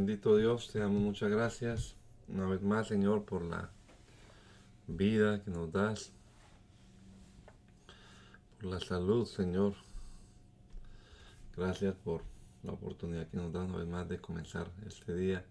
Bendito 0.00 0.38
Dios, 0.38 0.70
te 0.72 0.78
damos 0.78 1.02
muchas 1.02 1.30
gracias 1.30 1.94
una 2.26 2.46
vez 2.46 2.62
más, 2.62 2.88
Señor, 2.88 3.26
por 3.26 3.42
la 3.42 3.70
vida 4.86 5.44
que 5.44 5.50
nos 5.50 5.70
das, 5.70 6.10
por 8.56 8.70
la 8.70 8.80
salud, 8.80 9.26
Señor. 9.26 9.74
Gracias 11.54 11.94
por 11.96 12.22
la 12.62 12.72
oportunidad 12.72 13.28
que 13.28 13.36
nos 13.36 13.52
das 13.52 13.68
una 13.68 13.76
vez 13.76 13.88
más 13.88 14.08
de 14.08 14.18
comenzar 14.18 14.70
este 14.86 15.14
día 15.14 15.44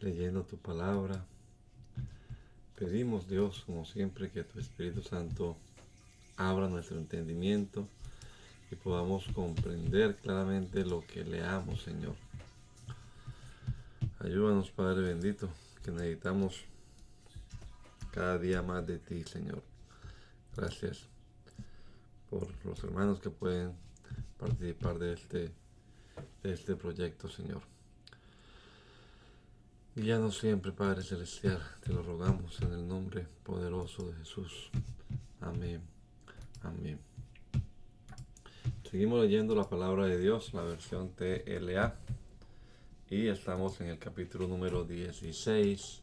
leyendo 0.00 0.42
tu 0.42 0.58
palabra. 0.58 1.24
Pedimos, 2.74 3.28
Dios, 3.28 3.62
como 3.64 3.84
siempre, 3.84 4.32
que 4.32 4.42
tu 4.42 4.58
Espíritu 4.58 5.02
Santo 5.02 5.56
abra 6.36 6.68
nuestro 6.68 6.98
entendimiento 6.98 7.86
y 8.72 8.74
podamos 8.74 9.24
comprender 9.28 10.16
claramente 10.16 10.84
lo 10.84 11.06
que 11.06 11.22
leamos, 11.22 11.82
Señor 11.82 12.25
Ayúdanos, 14.26 14.72
Padre 14.72 15.02
bendito, 15.02 15.48
que 15.84 15.92
necesitamos 15.92 16.64
cada 18.10 18.36
día 18.38 18.60
más 18.60 18.84
de 18.84 18.98
ti, 18.98 19.22
Señor. 19.22 19.62
Gracias 20.56 21.06
por 22.28 22.48
los 22.64 22.82
hermanos 22.82 23.20
que 23.20 23.30
pueden 23.30 23.74
participar 24.36 24.98
de 24.98 25.12
este, 25.12 25.52
este 26.42 26.74
proyecto, 26.74 27.28
Señor. 27.28 27.62
Guíanos 29.94 30.38
siempre, 30.38 30.72
Padre 30.72 31.04
Celestial, 31.04 31.62
te 31.84 31.92
lo 31.92 32.02
rogamos 32.02 32.60
en 32.62 32.72
el 32.72 32.88
nombre 32.88 33.28
poderoso 33.44 34.08
de 34.08 34.14
Jesús. 34.14 34.72
Amén. 35.40 35.82
Amén. 36.64 36.98
Seguimos 38.90 39.22
leyendo 39.22 39.54
la 39.54 39.68
palabra 39.68 40.06
de 40.06 40.18
Dios, 40.18 40.52
la 40.52 40.62
versión 40.62 41.10
TLA 41.10 41.94
y 43.08 43.28
estamos 43.28 43.80
en 43.80 43.86
el 43.86 43.98
capítulo 44.00 44.48
número 44.48 44.82
16 44.84 46.02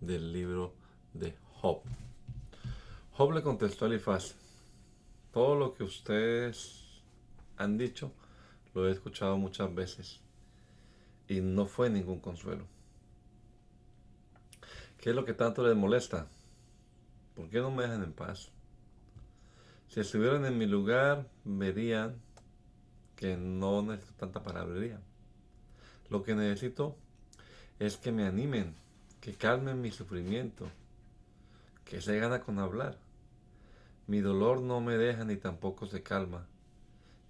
del 0.00 0.32
libro 0.32 0.72
de 1.12 1.34
Job. 1.60 1.82
Job 3.12 3.32
le 3.32 3.42
contestó 3.42 3.84
a 3.84 3.88
Elifaz, 3.88 4.34
todo 5.30 5.56
lo 5.56 5.74
que 5.74 5.84
ustedes 5.84 7.02
han 7.58 7.76
dicho 7.76 8.12
lo 8.72 8.88
he 8.88 8.92
escuchado 8.92 9.36
muchas 9.36 9.74
veces 9.74 10.20
y 11.28 11.42
no 11.42 11.66
fue 11.66 11.90
ningún 11.90 12.18
consuelo. 12.18 12.64
¿Qué 14.96 15.10
es 15.10 15.16
lo 15.16 15.26
que 15.26 15.34
tanto 15.34 15.66
les 15.66 15.76
molesta? 15.76 16.28
¿Por 17.36 17.50
qué 17.50 17.58
no 17.58 17.70
me 17.70 17.82
dejan 17.82 18.02
en 18.02 18.12
paz? 18.14 18.48
Si 19.88 20.00
estuvieran 20.00 20.46
en 20.46 20.56
mi 20.56 20.64
lugar, 20.64 21.28
verían 21.44 22.16
que 23.16 23.36
no 23.36 23.82
necesito 23.82 24.14
tanta 24.14 24.42
palabrería. 24.42 24.98
Lo 26.10 26.22
que 26.22 26.34
necesito 26.34 26.96
es 27.78 27.96
que 27.96 28.12
me 28.12 28.24
animen, 28.24 28.74
que 29.20 29.34
calmen 29.34 29.80
mi 29.80 29.90
sufrimiento, 29.90 30.68
que 31.84 32.00
se 32.00 32.18
gana 32.18 32.40
con 32.40 32.58
hablar. 32.58 32.98
Mi 34.06 34.20
dolor 34.20 34.60
no 34.60 34.80
me 34.80 34.96
deja 34.96 35.24
ni 35.24 35.36
tampoco 35.36 35.86
se 35.86 36.02
calma. 36.02 36.46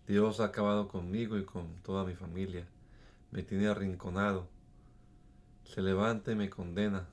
Dios 0.07 0.41
ha 0.41 0.45
acabado 0.45 0.89
conmigo 0.89 1.37
y 1.37 1.45
con 1.45 1.75
toda 1.83 2.05
mi 2.05 2.15
familia. 2.15 2.67
Me 3.31 3.43
tiene 3.43 3.69
arrinconado. 3.69 4.49
Se 5.65 5.83
levanta 5.83 6.33
y 6.33 6.35
me 6.35 6.49
condena. 6.49 7.09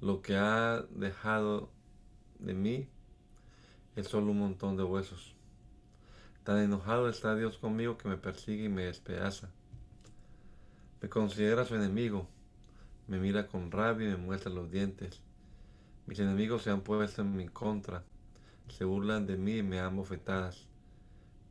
Lo 0.00 0.20
que 0.20 0.36
ha 0.36 0.82
dejado 0.90 1.70
de 2.38 2.52
mí 2.52 2.88
es 3.94 4.08
solo 4.08 4.32
un 4.32 4.40
montón 4.40 4.76
de 4.76 4.82
huesos. 4.82 5.34
Tan 6.44 6.58
enojado 6.58 7.08
está 7.08 7.34
Dios 7.34 7.58
conmigo 7.58 7.96
que 7.96 8.08
me 8.08 8.18
persigue 8.18 8.64
y 8.64 8.68
me 8.68 8.84
despedaza. 8.84 9.48
Me 11.02 11.08
considera 11.08 11.64
su 11.64 11.74
enemigo, 11.74 12.26
me 13.06 13.18
mira 13.18 13.46
con 13.46 13.70
rabia 13.70 14.08
y 14.08 14.10
me 14.12 14.16
muestra 14.16 14.50
los 14.50 14.70
dientes. 14.70 15.20
Mis 16.06 16.18
enemigos 16.18 16.62
se 16.62 16.70
han 16.70 16.80
puesto 16.80 17.22
en 17.22 17.36
mi 17.36 17.48
contra, 17.48 18.02
se 18.68 18.84
burlan 18.84 19.26
de 19.26 19.36
mí 19.36 19.58
y 19.58 19.62
me 19.62 19.76
dan 19.76 19.94
bofetadas. 19.94 20.66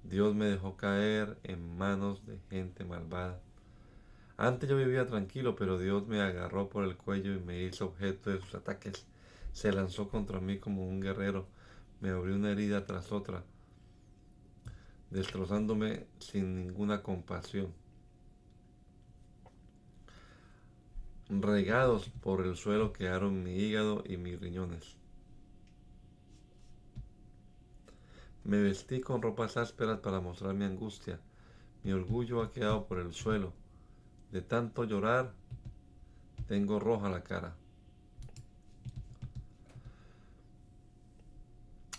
Dios 0.03 0.35
me 0.35 0.45
dejó 0.45 0.77
caer 0.77 1.37
en 1.43 1.77
manos 1.77 2.25
de 2.25 2.39
gente 2.49 2.85
malvada. 2.85 3.39
Antes 4.37 4.69
yo 4.69 4.77
vivía 4.77 5.07
tranquilo, 5.07 5.55
pero 5.55 5.77
Dios 5.77 6.07
me 6.07 6.21
agarró 6.21 6.69
por 6.69 6.83
el 6.83 6.97
cuello 6.97 7.33
y 7.33 7.39
me 7.39 7.63
hizo 7.63 7.85
objeto 7.85 8.31
de 8.31 8.41
sus 8.41 8.55
ataques. 8.55 9.05
Se 9.53 9.71
lanzó 9.71 10.09
contra 10.09 10.41
mí 10.41 10.59
como 10.59 10.87
un 10.87 10.99
guerrero, 10.99 11.47
me 12.01 12.09
abrió 12.09 12.35
una 12.35 12.51
herida 12.51 12.85
tras 12.85 13.11
otra, 13.11 13.43
destrozándome 15.09 16.07
sin 16.19 16.55
ninguna 16.55 17.01
compasión. 17.01 17.84
Regados 21.29 22.09
por 22.21 22.45
el 22.45 22.55
suelo 22.55 22.93
quedaron 22.93 23.43
mi 23.43 23.55
hígado 23.55 24.03
y 24.05 24.17
mis 24.17 24.39
riñones. 24.39 24.95
Me 28.43 28.61
vestí 28.61 29.01
con 29.01 29.21
ropas 29.21 29.57
ásperas 29.57 29.99
para 29.99 30.21
mostrar 30.21 30.53
mi 30.53 30.65
angustia. 30.65 31.19
Mi 31.83 31.91
orgullo 31.91 32.43
ha 32.43 32.51
quedado 32.51 32.85
por 32.85 32.99
el 32.99 33.13
suelo. 33.13 33.53
De 34.31 34.41
tanto 34.41 34.83
llorar, 34.83 35.33
tengo 36.47 36.79
roja 36.79 37.09
la 37.09 37.23
cara. 37.23 37.55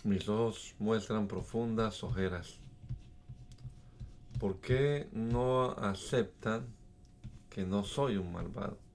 Mis 0.05 0.29
ojos 0.29 0.73
muestran 0.79 1.27
profundas 1.27 2.01
ojeras. 2.01 2.59
¿Por 4.39 4.61
qué 4.61 5.09
no 5.11 5.71
aceptan 5.71 6.67
que 7.49 7.65
no 7.65 7.83
soy 7.83 8.15
un 8.15 8.31
malvado? 8.31 8.86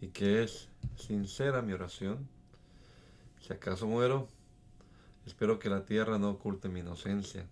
Y 0.00 0.08
que 0.08 0.42
es 0.42 0.68
sincera 0.96 1.62
mi 1.62 1.72
oración. 1.72 2.28
Si 3.40 3.52
acaso 3.52 3.86
muero, 3.86 4.28
espero 5.26 5.58
que 5.58 5.70
la 5.70 5.84
tierra 5.84 6.18
no 6.18 6.30
oculte 6.30 6.68
mi 6.68 6.80
inocencia. 6.80 7.46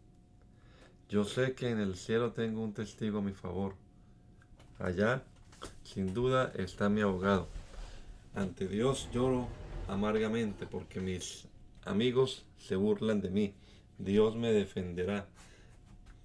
Yo 1.08 1.25
sé 1.25 1.54
que 1.54 1.70
en 1.70 1.78
el 1.78 1.96
cielo 1.96 2.32
tengo 2.32 2.62
un 2.62 2.72
testigo 2.72 3.19
a 3.19 3.22
mi 3.22 3.32
favor. 3.32 3.75
Allá, 4.78 5.22
sin 5.84 6.12
duda, 6.12 6.52
está 6.56 6.88
mi 6.88 7.00
abogado. 7.00 7.48
Ante 8.34 8.69
Dios 8.69 9.08
lloro 9.12 9.48
amargamente 9.88 10.66
porque 10.66 11.00
mis 11.00 11.46
amigos 11.84 12.44
se 12.58 12.76
burlan 12.76 13.20
de 13.20 13.31
mí. 13.31 13.54
Dios 13.98 14.37
me 14.37 14.52
defenderá. 14.52 15.26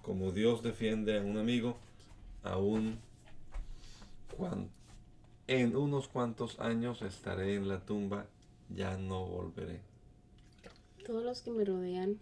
Como 0.02 0.32
Dios 0.32 0.62
defiende 0.62 1.16
a 1.16 1.22
un 1.22 1.38
amigo, 1.38 1.78
aún 2.42 2.98
cuando 4.36 4.68
en 5.46 5.76
unos 5.76 6.08
cuantos 6.08 6.58
años 6.60 7.02
estaré 7.02 7.54
en 7.54 7.68
la 7.68 7.84
tumba, 7.84 8.26
ya 8.68 8.96
no 8.96 9.26
volveré. 9.26 9.80
Todos 11.04 11.24
los 11.24 11.42
que 11.42 11.50
me 11.50 11.64
rodean 11.64 12.18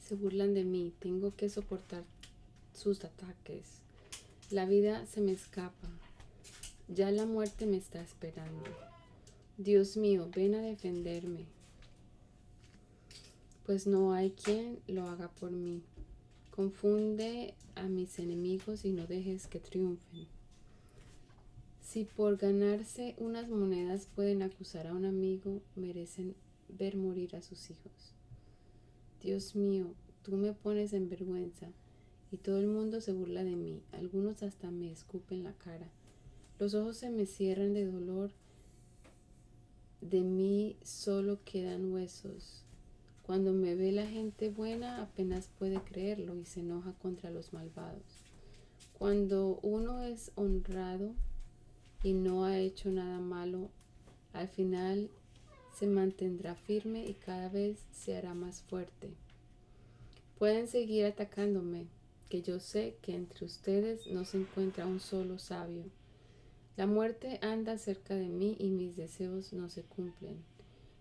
se 0.00 0.14
burlan 0.14 0.54
de 0.54 0.64
mí, 0.64 0.92
tengo 0.98 1.34
que 1.36 1.48
soportar 1.48 2.02
sus 2.74 3.04
ataques. 3.04 3.80
La 4.50 4.66
vida 4.66 5.06
se 5.06 5.20
me 5.20 5.32
escapa, 5.32 5.88
ya 6.88 7.10
la 7.10 7.26
muerte 7.26 7.66
me 7.66 7.76
está 7.76 8.00
esperando. 8.00 8.64
Dios 9.58 9.96
mío, 9.96 10.28
ven 10.34 10.54
a 10.54 10.62
defenderme, 10.62 11.44
pues 13.66 13.86
no 13.86 14.14
hay 14.14 14.30
quien 14.30 14.78
lo 14.86 15.08
haga 15.08 15.28
por 15.28 15.50
mí. 15.50 15.82
Confunde 16.50 17.54
a 17.74 17.82
mis 17.82 18.18
enemigos 18.18 18.84
y 18.84 18.92
no 18.92 19.06
dejes 19.06 19.46
que 19.46 19.60
triunfen. 19.60 20.37
Si 21.88 22.04
por 22.04 22.36
ganarse 22.36 23.14
unas 23.16 23.48
monedas 23.48 24.10
pueden 24.14 24.42
acusar 24.42 24.86
a 24.86 24.92
un 24.92 25.06
amigo, 25.06 25.62
merecen 25.74 26.34
ver 26.68 26.98
morir 26.98 27.34
a 27.34 27.40
sus 27.40 27.70
hijos. 27.70 28.12
Dios 29.22 29.56
mío, 29.56 29.94
tú 30.22 30.36
me 30.36 30.52
pones 30.52 30.92
en 30.92 31.08
vergüenza 31.08 31.70
y 32.30 32.36
todo 32.36 32.58
el 32.58 32.66
mundo 32.66 33.00
se 33.00 33.14
burla 33.14 33.42
de 33.42 33.56
mí, 33.56 33.80
algunos 33.92 34.42
hasta 34.42 34.70
me 34.70 34.92
escupen 34.92 35.44
la 35.44 35.54
cara. 35.54 35.88
Los 36.58 36.74
ojos 36.74 36.98
se 36.98 37.08
me 37.08 37.24
cierran 37.24 37.72
de 37.72 37.86
dolor, 37.86 38.32
de 40.02 40.20
mí 40.20 40.76
solo 40.82 41.38
quedan 41.46 41.90
huesos. 41.90 42.64
Cuando 43.22 43.54
me 43.54 43.74
ve 43.74 43.92
la 43.92 44.06
gente 44.06 44.50
buena 44.50 45.00
apenas 45.00 45.48
puede 45.58 45.80
creerlo 45.80 46.36
y 46.36 46.44
se 46.44 46.60
enoja 46.60 46.92
contra 47.00 47.30
los 47.30 47.54
malvados. 47.54 48.24
Cuando 48.92 49.58
uno 49.62 50.02
es 50.02 50.32
honrado 50.34 51.14
y 52.02 52.12
no 52.12 52.44
ha 52.44 52.58
hecho 52.58 52.90
nada 52.90 53.18
malo, 53.18 53.70
al 54.32 54.48
final 54.48 55.10
se 55.76 55.86
mantendrá 55.86 56.54
firme 56.54 57.04
y 57.04 57.14
cada 57.14 57.48
vez 57.48 57.78
se 57.92 58.16
hará 58.16 58.34
más 58.34 58.62
fuerte. 58.62 59.10
Pueden 60.38 60.68
seguir 60.68 61.04
atacándome, 61.04 61.86
que 62.28 62.42
yo 62.42 62.60
sé 62.60 62.96
que 63.02 63.14
entre 63.14 63.46
ustedes 63.46 64.06
no 64.06 64.24
se 64.24 64.38
encuentra 64.38 64.86
un 64.86 65.00
solo 65.00 65.38
sabio. 65.38 65.84
La 66.76 66.86
muerte 66.86 67.38
anda 67.42 67.78
cerca 67.78 68.14
de 68.14 68.28
mí 68.28 68.56
y 68.58 68.70
mis 68.70 68.96
deseos 68.96 69.52
no 69.52 69.68
se 69.68 69.82
cumplen, 69.82 70.44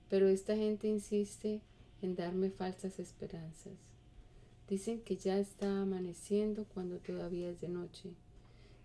pero 0.10 0.28
esta 0.28 0.56
gente 0.56 0.88
insiste 0.88 1.62
en 2.02 2.16
darme 2.16 2.50
falsas 2.50 3.00
esperanzas. 3.00 3.74
Dicen 4.68 5.02
que 5.02 5.18
ya 5.18 5.38
está 5.38 5.82
amaneciendo 5.82 6.66
cuando 6.74 6.98
todavía 6.98 7.50
es 7.50 7.62
de 7.62 7.70
noche. 7.70 8.10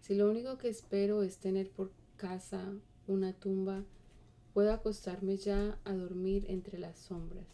Si 0.00 0.14
lo 0.14 0.31
único 0.31 0.59
que 0.59 0.69
espero 0.69 1.23
es 1.23 1.38
tener 1.38 1.70
por 1.70 1.91
casa 2.23 2.73
una 3.09 3.33
tumba, 3.33 3.83
puedo 4.55 4.73
acostarme 4.73 5.37
ya 5.39 5.77
a 5.83 5.93
dormir 5.93 6.45
entre 6.49 6.79
las 6.79 6.97
sombras. 6.97 7.49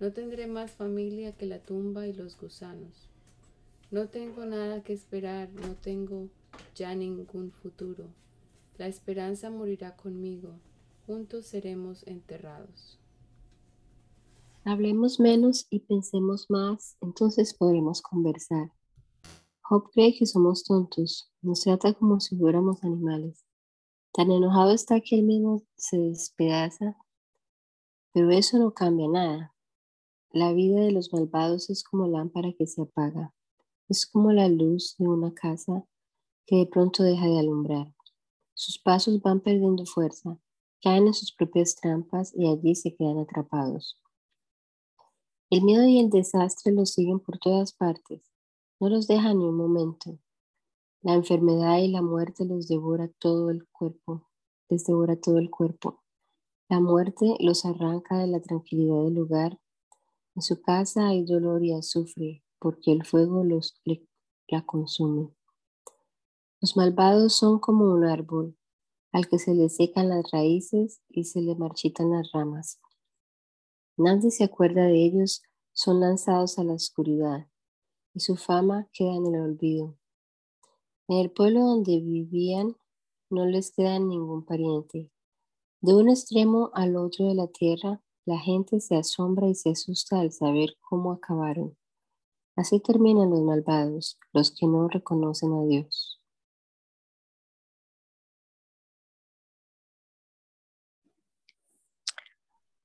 No 0.00 0.12
tendré 0.12 0.48
más 0.48 0.72
familia 0.72 1.36
que 1.36 1.46
la 1.46 1.62
tumba 1.62 2.08
y 2.08 2.12
los 2.12 2.36
gusanos. 2.36 3.08
No 3.92 4.08
tengo 4.08 4.44
nada 4.46 4.82
que 4.82 4.92
esperar, 4.92 5.48
no 5.52 5.76
tengo 5.76 6.28
ya 6.74 6.96
ningún 6.96 7.52
futuro. 7.52 8.06
La 8.78 8.88
esperanza 8.88 9.48
morirá 9.48 9.94
conmigo, 9.94 10.58
juntos 11.06 11.46
seremos 11.46 12.04
enterrados. 12.08 12.98
Hablemos 14.64 15.20
menos 15.20 15.68
y 15.70 15.78
pensemos 15.78 16.46
más, 16.48 16.96
entonces 17.00 17.54
podremos 17.54 18.02
conversar. 18.02 18.72
Job 19.62 19.88
cree 19.92 20.16
que 20.18 20.26
somos 20.26 20.64
tontos, 20.64 21.32
nos 21.42 21.60
trata 21.60 21.94
como 21.94 22.18
si 22.18 22.36
fuéramos 22.36 22.82
animales. 22.82 23.47
Tan 24.12 24.30
enojado 24.30 24.72
está 24.72 25.00
que 25.00 25.16
él 25.16 25.24
mismo 25.24 25.62
se 25.76 25.98
despedaza, 25.98 26.96
pero 28.12 28.30
eso 28.30 28.58
no 28.58 28.72
cambia 28.72 29.08
nada. 29.08 29.54
La 30.30 30.52
vida 30.52 30.80
de 30.80 30.92
los 30.92 31.12
malvados 31.12 31.70
es 31.70 31.84
como 31.84 32.06
lámpara 32.06 32.52
que 32.52 32.66
se 32.66 32.82
apaga, 32.82 33.34
es 33.88 34.06
como 34.06 34.32
la 34.32 34.48
luz 34.48 34.96
de 34.98 35.08
una 35.08 35.32
casa 35.32 35.86
que 36.46 36.56
de 36.56 36.66
pronto 36.66 37.02
deja 37.02 37.26
de 37.26 37.38
alumbrar. 37.38 37.94
Sus 38.54 38.78
pasos 38.78 39.20
van 39.22 39.40
perdiendo 39.40 39.84
fuerza, 39.86 40.38
caen 40.82 41.06
en 41.06 41.14
sus 41.14 41.32
propias 41.32 41.76
trampas 41.76 42.32
y 42.34 42.48
allí 42.48 42.74
se 42.74 42.94
quedan 42.94 43.18
atrapados. 43.18 44.02
El 45.50 45.62
miedo 45.62 45.86
y 45.86 45.98
el 45.98 46.10
desastre 46.10 46.72
los 46.72 46.90
siguen 46.90 47.20
por 47.20 47.38
todas 47.38 47.72
partes, 47.72 48.22
no 48.80 48.88
los 48.88 49.06
dejan 49.06 49.38
ni 49.38 49.44
un 49.44 49.56
momento. 49.56 50.18
La 51.02 51.14
enfermedad 51.14 51.78
y 51.78 51.88
la 51.88 52.02
muerte 52.02 52.44
los 52.44 52.66
devora 52.66 53.08
todo 53.20 53.50
el 53.50 53.68
cuerpo, 53.68 54.26
les 54.68 54.84
devora 54.84 55.14
todo 55.14 55.38
el 55.38 55.48
cuerpo. 55.48 56.02
La 56.68 56.80
muerte 56.80 57.36
los 57.38 57.64
arranca 57.64 58.18
de 58.18 58.26
la 58.26 58.40
tranquilidad 58.40 59.04
del 59.04 59.14
lugar. 59.14 59.60
En 60.34 60.42
su 60.42 60.60
casa 60.60 61.08
hay 61.08 61.24
dolor 61.24 61.64
y 61.64 61.72
azufre, 61.72 62.42
porque 62.58 62.92
el 62.92 63.06
fuego 63.06 63.44
los 63.44 63.80
la 64.48 64.66
consume. 64.66 65.32
Los 66.60 66.76
malvados 66.76 67.34
son 67.34 67.60
como 67.60 67.84
un 67.84 68.04
árbol 68.04 68.56
al 69.12 69.28
que 69.28 69.38
se 69.38 69.54
le 69.54 69.68
secan 69.68 70.08
las 70.08 70.30
raíces 70.32 71.00
y 71.08 71.24
se 71.24 71.40
le 71.40 71.54
marchitan 71.54 72.10
las 72.10 72.30
ramas. 72.32 72.80
Nadie 73.96 74.30
se 74.30 74.44
acuerda 74.44 74.84
de 74.84 75.04
ellos, 75.04 75.42
son 75.72 76.00
lanzados 76.00 76.58
a 76.58 76.64
la 76.64 76.74
oscuridad 76.74 77.48
y 78.14 78.20
su 78.20 78.36
fama 78.36 78.88
queda 78.92 79.14
en 79.14 79.26
el 79.26 79.40
olvido. 79.40 79.96
En 81.08 81.16
el 81.16 81.30
pueblo 81.30 81.60
donde 81.60 82.00
vivían 82.00 82.76
no 83.30 83.46
les 83.46 83.72
queda 83.72 83.98
ningún 83.98 84.44
pariente. 84.44 85.10
De 85.80 85.94
un 85.94 86.10
extremo 86.10 86.70
al 86.74 86.96
otro 86.96 87.28
de 87.28 87.34
la 87.34 87.46
tierra, 87.46 88.02
la 88.26 88.38
gente 88.38 88.78
se 88.80 88.94
asombra 88.94 89.48
y 89.48 89.54
se 89.54 89.70
asusta 89.70 90.20
al 90.20 90.32
saber 90.32 90.76
cómo 90.80 91.12
acabaron. 91.12 91.78
Así 92.56 92.78
terminan 92.80 93.30
los 93.30 93.40
malvados, 93.40 94.18
los 94.34 94.50
que 94.50 94.66
no 94.66 94.86
reconocen 94.88 95.54
a 95.54 95.64
Dios. 95.64 96.20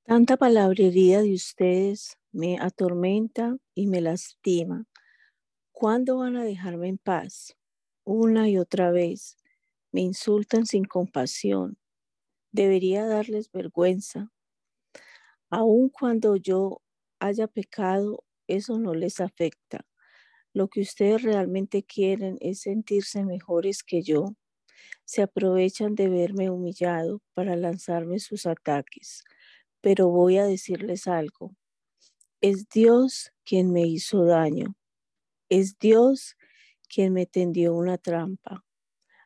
Tanta 0.06 0.38
palabrería 0.38 1.20
de 1.20 1.34
ustedes 1.34 2.16
me 2.32 2.58
atormenta 2.58 3.58
y 3.74 3.86
me 3.86 4.00
lastima. 4.00 4.86
¿Cuándo 5.72 6.18
van 6.18 6.36
a 6.36 6.44
dejarme 6.44 6.88
en 6.88 6.98
paz? 6.98 7.54
Una 8.04 8.48
y 8.48 8.58
otra 8.58 8.90
vez 8.90 9.36
me 9.92 10.00
insultan 10.00 10.66
sin 10.66 10.84
compasión. 10.84 11.78
Debería 12.52 13.06
darles 13.06 13.50
vergüenza. 13.52 14.30
Aun 15.50 15.88
cuando 15.88 16.36
yo 16.36 16.82
haya 17.20 17.46
pecado, 17.46 18.24
eso 18.46 18.78
no 18.78 18.94
les 18.94 19.20
afecta. 19.20 19.86
Lo 20.52 20.68
que 20.68 20.80
ustedes 20.82 21.22
realmente 21.22 21.82
quieren 21.82 22.38
es 22.40 22.60
sentirse 22.60 23.24
mejores 23.24 23.82
que 23.82 24.02
yo. 24.02 24.36
Se 25.04 25.22
aprovechan 25.22 25.94
de 25.94 26.08
verme 26.08 26.50
humillado 26.50 27.22
para 27.34 27.56
lanzarme 27.56 28.20
sus 28.20 28.46
ataques 28.46 29.24
pero 29.84 30.08
voy 30.08 30.38
a 30.38 30.46
decirles 30.46 31.06
algo. 31.06 31.54
Es 32.40 32.68
Dios 32.70 33.32
quien 33.44 33.70
me 33.70 33.82
hizo 33.86 34.24
daño. 34.24 34.76
Es 35.50 35.78
Dios 35.78 36.36
quien 36.88 37.12
me 37.12 37.26
tendió 37.26 37.74
una 37.74 37.98
trampa. 37.98 38.64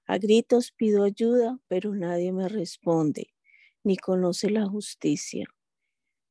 A 0.07 0.19
gritos 0.19 0.73
pido 0.73 1.05
ayuda, 1.05 1.59
pero 1.69 1.95
nadie 1.95 2.33
me 2.33 2.49
responde, 2.49 3.35
ni 3.85 3.97
conoce 3.97 4.51
la 4.51 4.67
justicia. 4.67 5.47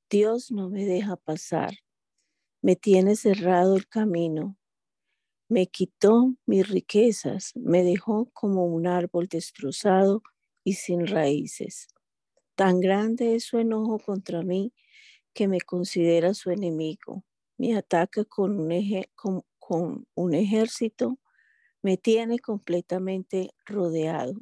Dios 0.10 0.52
no 0.52 0.70
me 0.70 0.86
deja 0.86 1.16
pasar. 1.18 1.76
Me 2.62 2.76
tiene 2.76 3.16
cerrado 3.16 3.76
el 3.76 3.88
camino. 3.88 4.58
Me 5.50 5.68
quitó 5.68 6.34
mis 6.46 6.68
riquezas, 6.68 7.54
me 7.56 7.84
dejó 7.84 8.30
como 8.34 8.66
un 8.66 8.88
árbol 8.88 9.28
destrozado 9.28 10.22
y 10.64 10.74
sin 10.74 11.08
raíces. 11.08 11.88
Tan 12.56 12.80
grande 12.80 13.36
es 13.36 13.46
su 13.46 13.60
enojo 13.60 14.00
contra 14.00 14.42
mí 14.42 14.74
que 15.34 15.48
me 15.48 15.62
considera 15.62 16.34
su 16.34 16.52
enemigo. 16.52 17.24
Me 17.58 17.76
ataca 17.78 18.26
con 18.26 18.60
un, 18.60 19.06
con 19.16 19.44
un 19.70 20.34
ejército, 20.34 21.20
me 21.82 21.98
tiene 21.98 22.40
completamente 22.40 23.52
rodeado. 23.66 24.36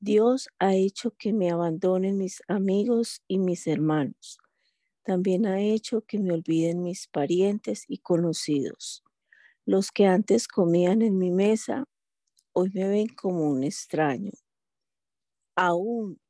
Dios 0.00 0.48
ha 0.60 0.74
hecho 0.74 1.10
que 1.18 1.32
me 1.32 1.50
abandonen 1.50 2.18
mis 2.18 2.42
amigos 2.46 3.22
y 3.26 3.38
mis 3.38 3.66
hermanos. 3.66 4.38
También 5.02 5.46
ha 5.46 5.60
hecho 5.60 6.02
que 6.02 6.18
me 6.18 6.32
olviden 6.32 6.82
mis 6.82 7.08
parientes 7.08 7.84
y 7.88 7.98
conocidos. 7.98 9.02
Los 9.66 9.90
que 9.90 10.06
antes 10.06 10.48
comían 10.48 11.02
en 11.02 11.18
mi 11.18 11.30
mesa, 11.30 11.84
hoy 12.52 12.70
me 12.74 12.88
ven 12.88 13.08
como 13.08 13.50
un 13.50 13.64
extraño. 13.64 14.32
Aún 15.56 16.20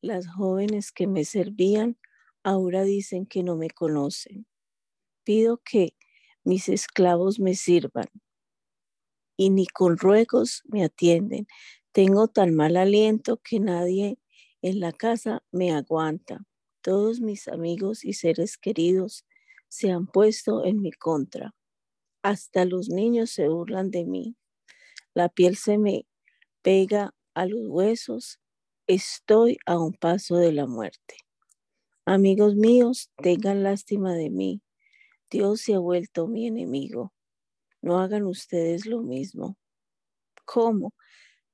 las 0.00 0.26
jóvenes 0.26 0.92
que 0.92 1.06
me 1.06 1.24
servían 1.24 1.98
ahora 2.42 2.84
dicen 2.84 3.26
que 3.26 3.42
no 3.42 3.56
me 3.56 3.70
conocen. 3.70 4.46
Pido 5.24 5.58
que 5.64 5.94
mis 6.44 6.68
esclavos 6.68 7.40
me 7.40 7.54
sirvan 7.54 8.08
y 9.36 9.50
ni 9.50 9.66
con 9.66 9.96
ruegos 9.96 10.62
me 10.66 10.84
atienden. 10.84 11.46
Tengo 11.92 12.28
tan 12.28 12.54
mal 12.54 12.76
aliento 12.76 13.38
que 13.42 13.58
nadie 13.58 14.18
en 14.62 14.80
la 14.80 14.92
casa 14.92 15.42
me 15.50 15.72
aguanta. 15.72 16.46
Todos 16.82 17.20
mis 17.20 17.48
amigos 17.48 18.04
y 18.04 18.12
seres 18.12 18.58
queridos 18.58 19.24
se 19.68 19.90
han 19.90 20.06
puesto 20.06 20.64
en 20.64 20.82
mi 20.82 20.92
contra. 20.92 21.54
Hasta 22.22 22.64
los 22.64 22.90
niños 22.90 23.30
se 23.30 23.48
burlan 23.48 23.90
de 23.90 24.04
mí. 24.04 24.36
La 25.14 25.28
piel 25.28 25.56
se 25.56 25.78
me 25.78 26.06
pega 26.62 27.14
a 27.34 27.46
los 27.46 27.66
huesos 27.66 28.40
Estoy 28.92 29.58
a 29.66 29.78
un 29.78 29.92
paso 29.92 30.36
de 30.36 30.50
la 30.50 30.66
muerte. 30.66 31.14
Amigos 32.06 32.56
míos, 32.56 33.08
tengan 33.22 33.62
lástima 33.62 34.14
de 34.14 34.30
mí. 34.30 34.62
Dios 35.30 35.60
se 35.60 35.74
ha 35.74 35.78
vuelto 35.78 36.26
mi 36.26 36.46
enemigo. 36.48 37.12
No 37.82 38.00
hagan 38.00 38.24
ustedes 38.24 38.84
lo 38.86 39.02
mismo. 39.02 39.56
¿Cómo? 40.44 40.92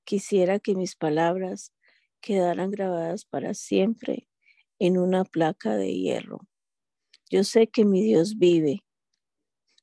Quisiera 0.04 0.58
que 0.58 0.74
mis 0.74 0.96
palabras 0.96 1.72
quedaran 2.20 2.70
grabadas 2.70 3.26
para 3.26 3.52
siempre 3.52 4.28
en 4.78 4.98
una 4.98 5.24
placa 5.24 5.76
de 5.76 5.92
hierro. 5.92 6.40
Yo 7.30 7.44
sé 7.44 7.66
que 7.66 7.84
mi 7.84 8.02
Dios 8.02 8.38
vive. 8.38 8.82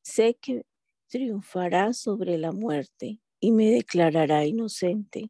Sé 0.02 0.36
que 0.42 0.66
triunfará 1.08 1.94
sobre 1.94 2.38
la 2.38 2.52
muerte 2.52 3.22
y 3.40 3.52
me 3.52 3.70
declarará 3.70 4.46
inocente. 4.46 5.30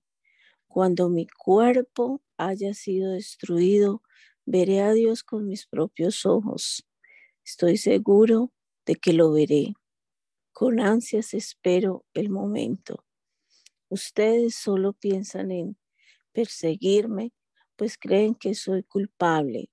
Cuando 0.68 1.10
mi 1.10 1.28
cuerpo 1.28 2.22
haya 2.38 2.74
sido 2.74 3.12
destruido, 3.12 4.02
veré 4.46 4.82
a 4.82 4.94
Dios 4.94 5.24
con 5.24 5.48
mis 5.48 5.68
propios 5.68 6.26
ojos. 6.26 6.86
Estoy 7.46 7.78
seguro 7.78 8.52
de 8.86 8.96
que 8.96 9.14
lo 9.14 9.32
veré. 9.32 9.74
Con 10.54 10.80
ansias 10.80 11.34
espero 11.34 12.06
el 12.14 12.30
momento. 12.30 13.06
Ustedes 13.90 14.56
solo 14.56 14.94
piensan 14.94 15.52
en 15.52 15.78
perseguirme, 16.32 17.34
pues 17.76 17.98
creen 17.98 18.36
que 18.36 18.56
soy 18.56 18.84
culpable, 18.84 19.70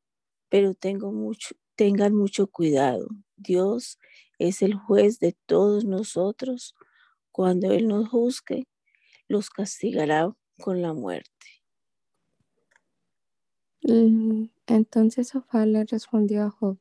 pero 0.48 0.74
tengo 0.74 1.12
mucho, 1.12 1.54
tengan 1.76 2.14
mucho 2.14 2.46
cuidado. 2.48 3.08
Dios 3.36 3.98
es 4.38 4.62
el 4.62 4.74
juez 4.74 5.20
de 5.20 5.36
todos 5.46 5.84
nosotros. 5.84 6.74
Cuando 7.32 7.72
Él 7.72 7.88
nos 7.88 8.08
juzgue, 8.08 8.66
los 9.28 9.50
castigará 9.50 10.34
con 10.58 10.82
la 10.82 10.92
muerte. 10.92 11.30
Mm, 13.82 14.46
entonces 14.66 15.28
Sofá 15.28 15.66
le 15.66 15.84
respondió 15.84 16.44
a 16.44 16.50
Job, 16.50 16.78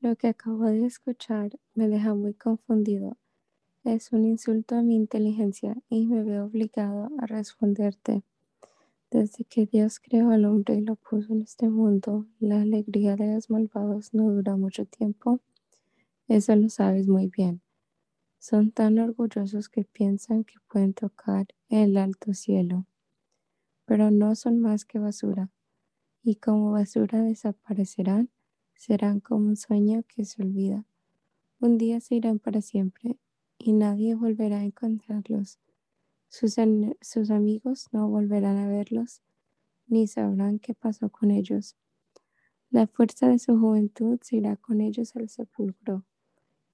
lo 0.00 0.14
que 0.14 0.28
acabo 0.28 0.64
de 0.64 0.86
escuchar 0.86 1.58
me 1.74 1.88
deja 1.88 2.14
muy 2.14 2.32
confundido. 2.32 3.16
Es 3.82 4.12
un 4.12 4.24
insulto 4.24 4.76
a 4.76 4.82
mi 4.82 4.94
inteligencia 4.94 5.76
y 5.88 6.06
me 6.06 6.22
veo 6.22 6.44
obligado 6.44 7.10
a 7.18 7.26
responderte. 7.26 8.22
Desde 9.10 9.44
que 9.44 9.66
Dios 9.66 9.98
creó 9.98 10.30
al 10.30 10.44
hombre 10.44 10.76
y 10.76 10.82
lo 10.82 10.94
puso 10.96 11.32
en 11.32 11.42
este 11.42 11.68
mundo, 11.68 12.26
la 12.38 12.60
alegría 12.60 13.16
de 13.16 13.34
los 13.34 13.50
malvados 13.50 14.14
no 14.14 14.30
dura 14.30 14.56
mucho 14.56 14.84
tiempo. 14.84 15.40
Eso 16.28 16.54
lo 16.54 16.68
sabes 16.68 17.08
muy 17.08 17.28
bien. 17.28 17.62
Son 18.38 18.70
tan 18.70 18.98
orgullosos 18.98 19.68
que 19.68 19.84
piensan 19.84 20.44
que 20.44 20.54
pueden 20.70 20.94
tocar 20.94 21.46
el 21.70 21.96
alto 21.96 22.34
cielo, 22.34 22.86
pero 23.84 24.10
no 24.10 24.36
son 24.36 24.60
más 24.60 24.84
que 24.84 24.98
basura, 24.98 25.50
y 26.22 26.36
como 26.36 26.72
basura 26.72 27.22
desaparecerán, 27.22 28.28
serán 28.78 29.20
como 29.20 29.48
un 29.48 29.56
sueño 29.56 30.04
que 30.08 30.24
se 30.24 30.40
olvida. 30.40 30.86
Un 31.60 31.76
día 31.76 32.00
se 32.00 32.14
irán 32.14 32.38
para 32.38 32.62
siempre, 32.62 33.18
y 33.58 33.72
nadie 33.72 34.14
volverá 34.14 34.60
a 34.60 34.64
encontrarlos. 34.64 35.58
Sus, 36.28 36.58
amigos 37.30 37.88
no 37.92 38.08
volverán 38.08 38.56
a 38.56 38.68
verlos, 38.68 39.20
ni 39.88 40.06
sabrán 40.06 40.60
qué 40.60 40.74
pasó 40.74 41.10
con 41.10 41.32
ellos. 41.32 41.76
La 42.70 42.86
fuerza 42.86 43.28
de 43.28 43.38
su 43.38 43.58
juventud 43.58 44.20
se 44.22 44.36
irá 44.36 44.56
con 44.56 44.80
ellos 44.80 45.16
al 45.16 45.28
sepulcro 45.28 46.04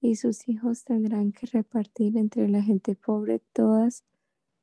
y 0.01 0.17
sus 0.17 0.47
hijos 0.47 0.83
tendrán 0.83 1.31
que 1.31 1.47
repartir 1.47 2.17
entre 2.17 2.47
la 2.49 2.61
gente 2.61 2.95
pobre 2.95 3.39
todas 3.53 4.03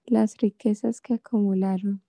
las 0.05 0.37
riquezas 0.37 1.01
que 1.01 1.15
acumularon. 1.15 2.03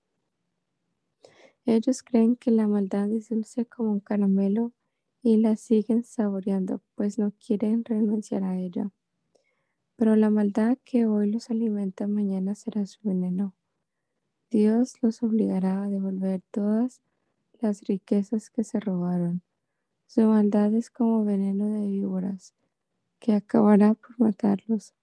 Ellos 1.66 2.04
creen 2.04 2.36
que 2.36 2.52
la 2.52 2.68
maldad 2.68 3.10
es 3.12 3.30
dulce 3.30 3.66
como 3.66 3.94
un 3.94 4.02
caramelo 4.02 4.74
y 5.24 5.38
la 5.38 5.56
siguen 5.56 6.04
saboreando, 6.04 6.82
pues 6.96 7.18
no 7.18 7.32
quieren 7.32 7.86
renunciar 7.86 8.44
a 8.44 8.60
ella. 8.60 8.92
Pero 9.96 10.18
la 10.18 10.30
maldad 10.30 10.78
que 10.84 11.06
hoy 11.06 11.32
los 11.32 11.50
alimenta 11.50 12.08
mañana 12.08 12.56
será 12.56 12.86
su 12.86 13.00
veneno. 13.04 13.56
Dios 14.52 15.02
los 15.02 15.24
obligará 15.24 15.84
a 15.84 15.90
devolver 15.90 16.42
todas 16.52 17.02
las 17.62 17.82
riquezas 17.84 18.50
que 18.50 18.66
se 18.66 18.80
robaron. 18.80 19.42
Su 20.08 20.22
maldad 20.24 20.74
es 20.76 20.92
como 20.92 21.24
veneno 21.24 21.68
de 21.70 21.88
víboras 21.88 22.54
que 23.20 23.34
acabará 23.34 23.94
por 23.94 24.20
matarlos. 24.20 24.94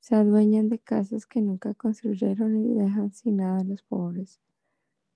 Se 0.00 0.16
adueñan 0.16 0.68
de 0.68 0.80
casas 0.80 1.26
que 1.26 1.40
nunca 1.40 1.74
construyeron 1.74 2.56
y 2.56 2.74
dejan 2.74 3.12
sin 3.12 3.36
nada 3.36 3.60
a 3.60 3.64
los 3.64 3.82
pobres, 3.82 4.40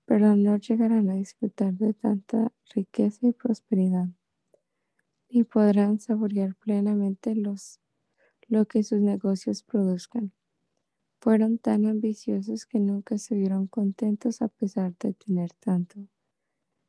pero 0.05 0.35
no 0.35 0.57
llegarán 0.57 1.09
a 1.09 1.15
disfrutar 1.15 1.73
de 1.73 1.93
tanta 1.93 2.51
riqueza 2.73 3.27
y 3.27 3.33
prosperidad, 3.33 4.07
ni 5.29 5.43
podrán 5.43 5.99
saborear 5.99 6.55
plenamente 6.55 7.35
los, 7.35 7.79
lo 8.47 8.65
que 8.65 8.83
sus 8.83 9.01
negocios 9.01 9.63
produzcan. 9.63 10.31
Fueron 11.19 11.57
tan 11.57 11.85
ambiciosos 11.87 12.65
que 12.65 12.79
nunca 12.79 13.17
se 13.17 13.35
vieron 13.35 13.67
contentos 13.67 14.41
a 14.41 14.47
pesar 14.47 14.95
de 14.99 15.13
tener 15.13 15.53
tanto. 15.53 16.07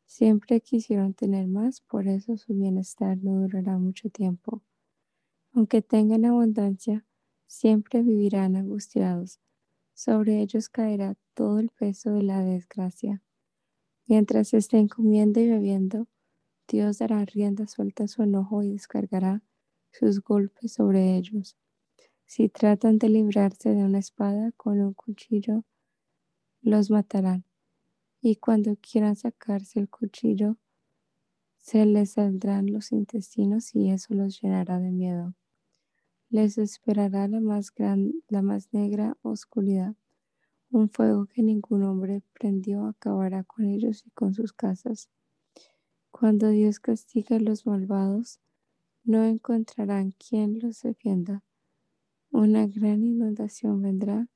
Siempre 0.04 0.60
quisieron 0.60 1.14
tener 1.14 1.48
más, 1.48 1.80
por 1.80 2.06
eso 2.06 2.36
su 2.36 2.54
bienestar 2.54 3.18
no 3.22 3.40
durará 3.40 3.78
mucho 3.78 4.10
tiempo. 4.10 4.62
Aunque 5.52 5.80
tengan 5.80 6.26
abundancia, 6.26 7.06
siempre 7.46 8.02
vivirán 8.02 8.56
angustiados. 8.56 9.40
Sobre 9.96 10.42
ellos 10.42 10.68
caerá 10.68 11.16
todo 11.32 11.58
el 11.58 11.70
peso 11.70 12.10
de 12.10 12.22
la 12.22 12.44
desgracia. 12.44 13.22
Mientras 14.06 14.52
estén 14.52 14.88
comiendo 14.88 15.40
y 15.40 15.48
bebiendo, 15.48 16.06
Dios 16.68 16.98
dará 16.98 17.24
rienda 17.24 17.66
suelta 17.66 18.04
a 18.04 18.08
su 18.08 18.22
enojo 18.22 18.62
y 18.62 18.72
descargará 18.72 19.42
sus 19.90 20.20
golpes 20.20 20.74
sobre 20.74 21.16
ellos. 21.16 21.56
Si 22.26 22.50
tratan 22.50 22.98
de 22.98 23.08
librarse 23.08 23.70
de 23.70 23.84
una 23.84 23.98
espada 23.98 24.52
con 24.52 24.82
un 24.82 24.92
cuchillo, 24.92 25.64
los 26.60 26.90
matarán. 26.90 27.46
Y 28.20 28.36
cuando 28.36 28.76
quieran 28.76 29.16
sacarse 29.16 29.80
el 29.80 29.88
cuchillo, 29.88 30.58
se 31.56 31.86
les 31.86 32.10
saldrán 32.10 32.70
los 32.70 32.92
intestinos 32.92 33.74
y 33.74 33.88
eso 33.88 34.12
los 34.12 34.42
llenará 34.42 34.78
de 34.78 34.90
miedo 34.90 35.34
les 36.28 36.58
esperará 36.58 37.28
la 37.28 37.40
más, 37.40 37.72
gran, 37.72 38.12
la 38.28 38.42
más 38.42 38.72
negra 38.72 39.16
oscuridad. 39.22 39.94
Un 40.70 40.90
fuego 40.90 41.26
que 41.26 41.42
ningún 41.42 41.84
hombre 41.84 42.22
prendió 42.32 42.86
acabará 42.86 43.44
con 43.44 43.66
ellos 43.66 44.04
y 44.06 44.10
con 44.10 44.34
sus 44.34 44.52
casas. 44.52 45.08
Cuando 46.10 46.48
Dios 46.48 46.80
castiga 46.80 47.36
a 47.36 47.40
los 47.40 47.66
malvados, 47.66 48.40
no 49.04 49.22
encontrarán 49.24 50.12
quien 50.12 50.58
los 50.58 50.82
defienda. 50.82 51.44
Una 52.30 52.66
gran 52.66 53.04
inundación 53.04 53.80
vendrá 53.80 54.28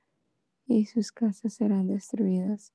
y 0.66 0.86
sus 0.86 1.10
casas 1.10 1.54
serán 1.54 1.88
destruidas. 1.88 2.72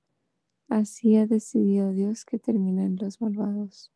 Así 0.68 1.16
ha 1.16 1.26
decidido 1.26 1.92
Dios 1.92 2.26
que 2.26 2.38
terminen 2.40 2.98
los 3.00 3.22
malvados. 3.22 3.95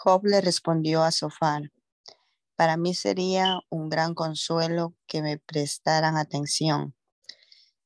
Job 0.00 0.26
le 0.26 0.40
respondió 0.40 1.02
a 1.02 1.10
Sofar, 1.10 1.72
para 2.54 2.76
mí 2.76 2.94
sería 2.94 3.58
un 3.68 3.88
gran 3.88 4.14
consuelo 4.14 4.94
que 5.08 5.22
me 5.22 5.38
prestaran 5.38 6.16
atención. 6.16 6.94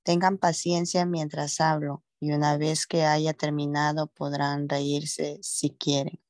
Tengan 0.02 0.36
paciencia 0.36 1.06
mientras 1.06 1.58
hablo 1.62 2.04
y 2.20 2.32
una 2.32 2.58
vez 2.58 2.86
que 2.86 3.06
haya 3.06 3.32
terminado 3.32 4.08
podrán 4.08 4.68
reírse 4.68 5.38
si 5.40 5.70
quieren. 5.70 6.22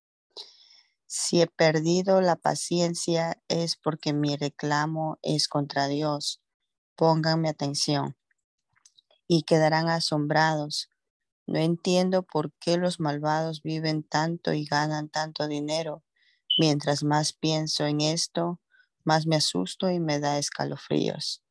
Si 1.07 1.43
he 1.43 1.49
perdido 1.49 2.21
la 2.21 2.37
paciencia 2.37 3.43
es 3.49 3.75
porque 3.75 4.13
mi 4.13 4.37
reclamo 4.37 5.19
es 5.21 5.49
contra 5.49 5.89
Dios. 5.89 6.41
Pónganme 6.95 7.49
atención 7.49 8.17
y 9.27 9.43
quedarán 9.43 9.89
asombrados 9.89 10.92
no 11.47 11.59
entiendo 11.59 12.23
por 12.23 12.53
qué 12.61 12.77
los 12.77 13.01
malvados 13.01 13.63
viven 13.63 14.03
tanto 14.05 14.53
y 14.53 14.65
ganan 14.65 15.09
tanto 15.09 15.49
dinero. 15.49 16.05
Mientras 16.59 17.03
más 17.03 17.33
pienso 17.33 17.87
en 17.87 18.01
esto, 18.01 18.61
más 19.05 19.27
me 19.27 19.37
asusto 19.37 19.91
y 19.91 19.99
me 19.99 20.21
da 20.21 20.39
escalofríos. 20.39 21.43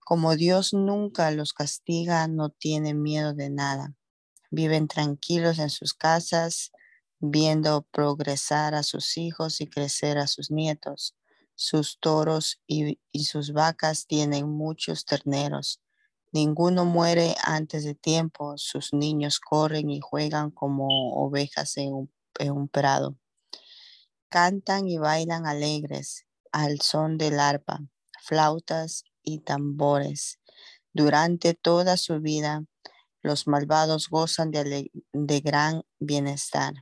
Como 0.00 0.36
Dios 0.36 0.72
nunca 0.72 1.30
los 1.30 1.52
castiga, 1.52 2.26
no 2.28 2.50
tienen 2.50 3.02
miedo 3.02 3.34
de 3.34 3.50
nada. 3.50 3.94
Viven 4.50 4.88
tranquilos 4.88 5.58
en 5.58 5.70
sus 5.70 5.94
casas, 5.94 6.70
viendo 7.18 7.82
progresar 7.90 8.74
a 8.74 8.82
sus 8.82 9.16
hijos 9.16 9.60
y 9.60 9.66
crecer 9.68 10.18
a 10.18 10.26
sus 10.26 10.50
nietos. 10.50 11.16
Sus 11.54 11.98
toros 11.98 12.60
y, 12.66 13.00
y 13.10 13.24
sus 13.24 13.52
vacas 13.52 14.06
tienen 14.06 14.48
muchos 14.48 15.04
terneros 15.04 15.80
Ninguno 16.36 16.84
muere 16.84 17.34
antes 17.44 17.82
de 17.84 17.94
tiempo, 17.94 18.58
sus 18.58 18.92
niños 18.92 19.40
corren 19.40 19.88
y 19.88 20.00
juegan 20.02 20.50
como 20.50 20.86
ovejas 21.14 21.78
en 21.78 22.10
un, 22.50 22.68
prado. 22.68 23.16
Cantan 24.28 24.86
y 24.86 24.98
bailan 24.98 25.46
alegres 25.46 26.26
al 26.52 26.82
son 26.82 27.16
del 27.16 27.40
arpa, 27.40 27.80
flautas 28.22 29.04
y 29.22 29.38
tambores. 29.44 30.38
Durante 30.92 31.54
toda 31.54 31.96
su 31.96 32.20
vida, 32.20 32.66
los 33.22 33.46
malvados 33.46 34.10
gozan 34.10 34.50
de, 34.50 34.90
de, 35.14 35.40
gran 35.40 35.84
bienestar. 36.00 36.74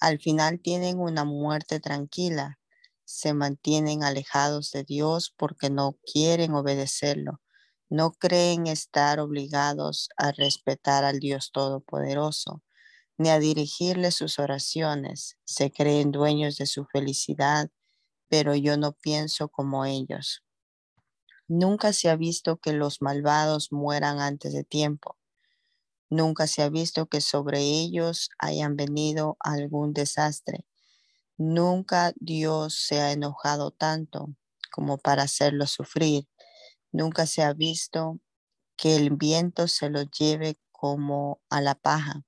Al 0.00 0.18
final 0.18 0.60
tienen 0.60 0.98
una 0.98 1.26
muerte 1.26 1.78
tranquila. 1.78 2.58
Se 3.04 3.34
mantienen 3.34 4.02
alejados 4.02 4.70
de 4.70 4.82
Dios 4.84 5.34
porque 5.36 5.68
no 5.68 5.98
quieren 6.10 6.54
obedecerlo 6.54 7.42
no 7.92 8.12
creen 8.12 8.66
estar 8.68 9.20
obligados 9.20 10.08
a 10.16 10.32
respetar 10.32 11.04
al 11.04 11.20
Dios 11.20 11.52
Todopoderoso, 11.52 12.62
ni 13.18 13.28
a 13.28 13.38
dirigirle 13.38 14.12
sus 14.12 14.38
oraciones. 14.38 15.36
Se 15.44 15.70
creen 15.70 16.10
dueños 16.10 16.56
de 16.56 16.64
su 16.64 16.86
felicidad, 16.86 17.70
pero 18.28 18.54
yo 18.54 18.78
no 18.78 18.92
pienso 18.92 19.50
como 19.50 19.84
ellos. 19.84 20.42
Nunca 21.48 21.92
se 21.92 22.08
ha 22.08 22.16
visto 22.16 22.56
que 22.56 22.72
los 22.72 23.02
malvados 23.02 23.72
mueran 23.72 24.20
antes 24.20 24.54
de 24.54 24.64
tiempo. 24.64 25.18
Nunca 26.08 26.46
se 26.46 26.62
ha 26.62 26.70
visto 26.70 27.08
que 27.08 27.20
sobre 27.20 27.60
ellos 27.60 28.30
hayan 28.38 28.74
venido 28.74 29.36
algún 29.38 29.92
desastre. 29.92 30.64
Nunca 31.36 32.14
Dios 32.16 32.74
se 32.74 33.02
ha 33.02 33.12
enojado 33.12 33.70
tanto 33.70 34.34
como 34.70 34.96
para 34.96 35.24
hacerlos 35.24 35.72
sufrir. 35.72 36.26
Nunca 36.92 37.26
se 37.26 37.42
ha 37.42 37.52
visto 37.52 38.20
que 38.76 38.96
el 38.96 39.10
viento 39.10 39.66
se 39.66 39.90
los 39.90 40.10
lleve 40.10 40.58
como 40.70 41.40
a 41.48 41.60
la 41.60 41.74
paja. 41.74 42.24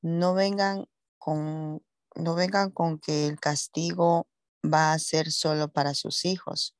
No 0.00 0.34
vengan 0.34 0.86
con, 1.18 1.84
no 2.14 2.34
vengan 2.34 2.70
con 2.70 2.98
que 2.98 3.26
el 3.26 3.38
castigo 3.38 4.26
va 4.64 4.92
a 4.92 4.98
ser 4.98 5.30
solo 5.30 5.68
para 5.68 5.94
sus 5.94 6.24
hijos. 6.24 6.74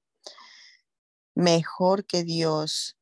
Mejor 1.34 2.06
que 2.06 2.24
Dios 2.24 2.96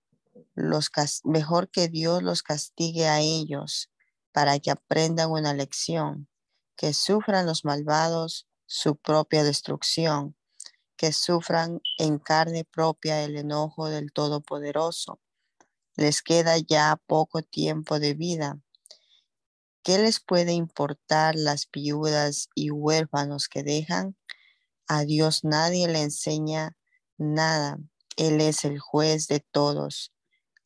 los 0.55 0.91
mejor 1.25 1.71
que 1.71 1.89
Dios 1.89 2.23
los 2.23 2.43
castigue 2.43 3.07
a 3.07 3.21
ellos 3.21 3.91
para 4.33 4.59
que 4.59 4.71
aprendan 4.71 5.31
una 5.31 5.55
lección, 5.55 6.29
que 6.77 6.93
sufran 6.93 7.47
los 7.47 7.65
malvados 7.65 8.49
su 8.67 8.97
propia 8.97 9.45
destrucción, 9.45 10.37
que 10.97 11.13
sufran 11.13 11.81
en 11.99 12.19
carne 12.19 12.65
propia 12.65 13.23
el 13.23 13.37
enojo 13.37 13.89
del 13.89 14.13
Todopoderoso. 14.13 15.21
Les 15.97 16.23
queda 16.23 16.59
ya 16.59 17.01
poco 17.07 17.43
tiempo 17.43 17.99
de 17.99 18.15
vida. 18.15 18.61
¿Qué 19.83 19.99
les 19.99 20.21
puede 20.21 20.53
importar 20.53 21.35
las 21.35 21.69
viudas 21.71 22.49
y 22.55 22.71
huérfanos 22.71 23.49
que 23.49 23.63
dejan? 23.63 24.17
A 24.89 25.05
Dios 25.05 25.45
nadie 25.45 25.89
le 25.89 26.03
enseña 26.03 26.77
nada. 27.19 27.79
Él 28.17 28.41
es 28.41 28.65
el 28.65 28.79
juez 28.79 29.27
de 29.29 29.41
todos 29.41 30.15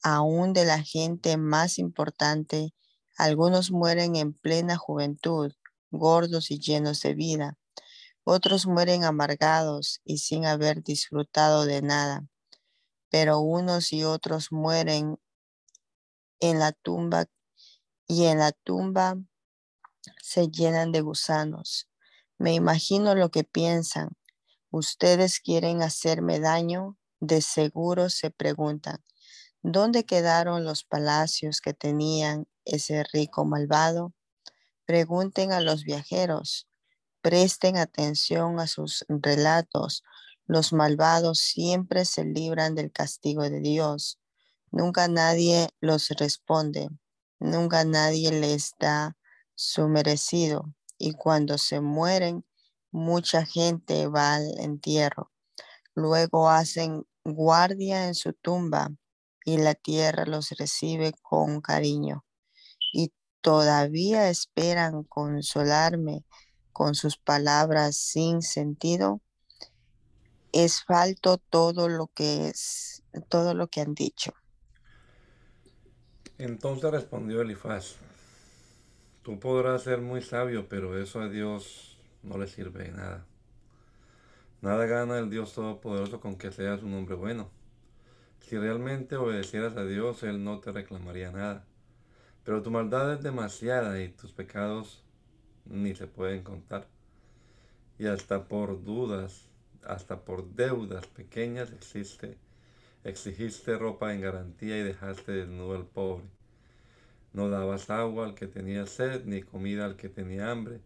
aún 0.03 0.53
de 0.53 0.65
la 0.65 0.83
gente 0.83 1.37
más 1.37 1.79
importante, 1.79 2.75
algunos 3.17 3.71
mueren 3.71 4.17
en 4.17 4.33
plena 4.33 4.77
juventud, 4.77 5.53
gordos 5.91 6.51
y 6.51 6.59
llenos 6.59 7.01
de 7.03 7.15
vida. 7.15 7.59
Otros 8.31 8.67
mueren 8.67 9.05
amargados 9.05 10.03
y 10.05 10.19
sin 10.19 10.45
haber 10.45 10.83
disfrutado 10.83 11.65
de 11.65 11.81
nada. 11.81 12.29
Pero 13.09 13.39
unos 13.41 13.91
y 13.91 14.05
otros 14.05 14.53
mueren 14.53 15.19
en 16.39 16.59
la 16.59 16.73
tumba 16.73 17.25
y 18.07 18.27
en 18.27 18.41
la 18.41 18.53
tumba 18.53 19.17
se 20.21 20.49
llenan 20.49 20.93
de 20.93 21.01
gusanos. 21.01 21.89
Me 22.37 22.53
imagino 22.53 23.15
lo 23.15 23.31
que 23.31 23.45
piensan. 23.45 24.11
¿Ustedes 24.71 25.41
quieren 25.41 25.81
hacerme 25.81 26.39
daño? 26.39 26.99
De 27.21 27.41
seguro 27.41 28.11
se 28.11 28.31
preguntan. 28.31 29.03
¿Dónde 29.63 30.05
quedaron 30.05 30.65
los 30.65 30.85
palacios 30.85 31.63
que 31.63 31.73
tenían 31.73 32.47
ese 32.67 33.05
rico 33.05 33.47
malvado? 33.47 34.13
Pregunten 34.85 35.53
a 35.53 35.63
los 35.63 35.85
viajeros, 35.85 36.69
presten 37.21 37.77
atención 37.77 38.61
a 38.61 38.67
sus 38.67 39.05
relatos. 39.09 40.03
Los 40.47 40.73
malvados 40.73 41.39
siempre 41.39 42.05
se 42.05 42.25
libran 42.25 42.75
del 42.75 42.91
castigo 42.91 43.43
de 43.43 43.61
Dios. 43.61 44.19
Nunca 44.71 45.09
nadie 45.09 45.69
los 45.81 46.09
responde, 46.11 46.89
nunca 47.39 47.85
nadie 47.85 48.33
les 48.33 48.75
da 48.79 49.17
su 49.55 49.89
merecido. 49.89 50.73
Y 50.99 51.13
cuando 51.13 51.59
se 51.59 51.81
mueren, 51.81 52.45
mucha 52.91 53.45
gente 53.45 54.07
va 54.09 54.35
al 54.35 54.59
entierro. 54.59 55.31
Luego 55.95 56.49
hacen 56.49 57.05
guardia 57.25 58.07
en 58.07 58.15
su 58.15 58.33
tumba 58.33 58.91
y 59.45 59.59
la 59.59 59.75
tierra 59.75 60.27
los 60.27 60.51
recibe 60.51 61.13
con 61.23 61.61
cariño. 61.61 62.25
Y 62.93 63.13
todavía 63.41 64.29
esperan 64.31 65.05
consolarme 65.05 66.25
con 66.79 66.95
sus 66.95 67.17
palabras 67.17 67.97
sin 67.97 68.41
sentido. 68.41 69.21
Es 70.53 70.85
falto 70.85 71.39
todo 71.39 71.89
lo 71.89 72.07
que 72.07 72.51
es 72.51 73.03
todo 73.29 73.53
lo 73.53 73.67
que 73.67 73.81
han 73.81 73.95
dicho. 73.97 74.33
Entonces 76.39 76.89
respondió 76.93 77.41
Elifaz, 77.41 77.97
tú 79.25 79.41
podrás 79.41 79.83
ser 79.83 80.01
muy 80.01 80.23
sabio, 80.23 80.69
pero 80.69 80.97
eso 80.97 81.21
a 81.21 81.29
Dios 81.29 81.99
no 82.23 82.39
le 82.39 82.47
sirve 82.47 82.85
de 82.85 82.93
nada. 82.93 83.27
Nada 84.61 84.87
gana 84.87 85.19
el 85.19 85.31
Dios 85.31 85.55
Todopoderoso 85.55 86.21
con 86.21 86.39
que 86.39 86.53
seas 86.53 86.85
un 86.85 86.95
hombre 86.95 87.17
bueno. 87.17 87.51
Si 88.39 88.57
realmente 88.57 89.17
obedecieras 89.17 89.77
a 89.77 89.83
Dios, 89.83 90.23
Él 90.23 90.45
no 90.45 90.61
te 90.61 90.71
reclamaría 90.71 91.33
nada. 91.33 91.65
Pero 92.45 92.63
tu 92.63 92.71
maldad 92.71 93.15
es 93.15 93.23
demasiada 93.25 94.01
y 94.01 94.11
tus 94.11 94.31
pecados 94.31 95.03
ni 95.69 95.95
se 95.95 96.07
pueden 96.07 96.43
contar. 96.43 96.87
Y 97.99 98.07
hasta 98.07 98.49
por 98.49 98.85
dudas, 98.85 99.49
hasta 99.85 100.25
por 100.25 100.49
deudas 100.55 101.07
pequeñas 101.07 101.73
existe, 101.73 102.37
exigiste 103.05 103.77
ropa 103.79 104.15
en 104.15 104.21
garantía 104.21 104.79
y 104.79 104.83
dejaste 104.83 105.33
desnudo 105.33 105.77
al 105.77 105.87
pobre. 105.87 106.27
No 107.33 107.49
dabas 107.49 107.91
agua 107.91 108.27
al 108.27 108.35
que 108.35 108.47
tenía 108.47 108.87
sed, 108.87 109.25
ni 109.25 109.43
comida 109.43 109.85
al 109.85 109.97
que 109.97 110.09
tenía 110.09 110.51
hambre. 110.51 110.81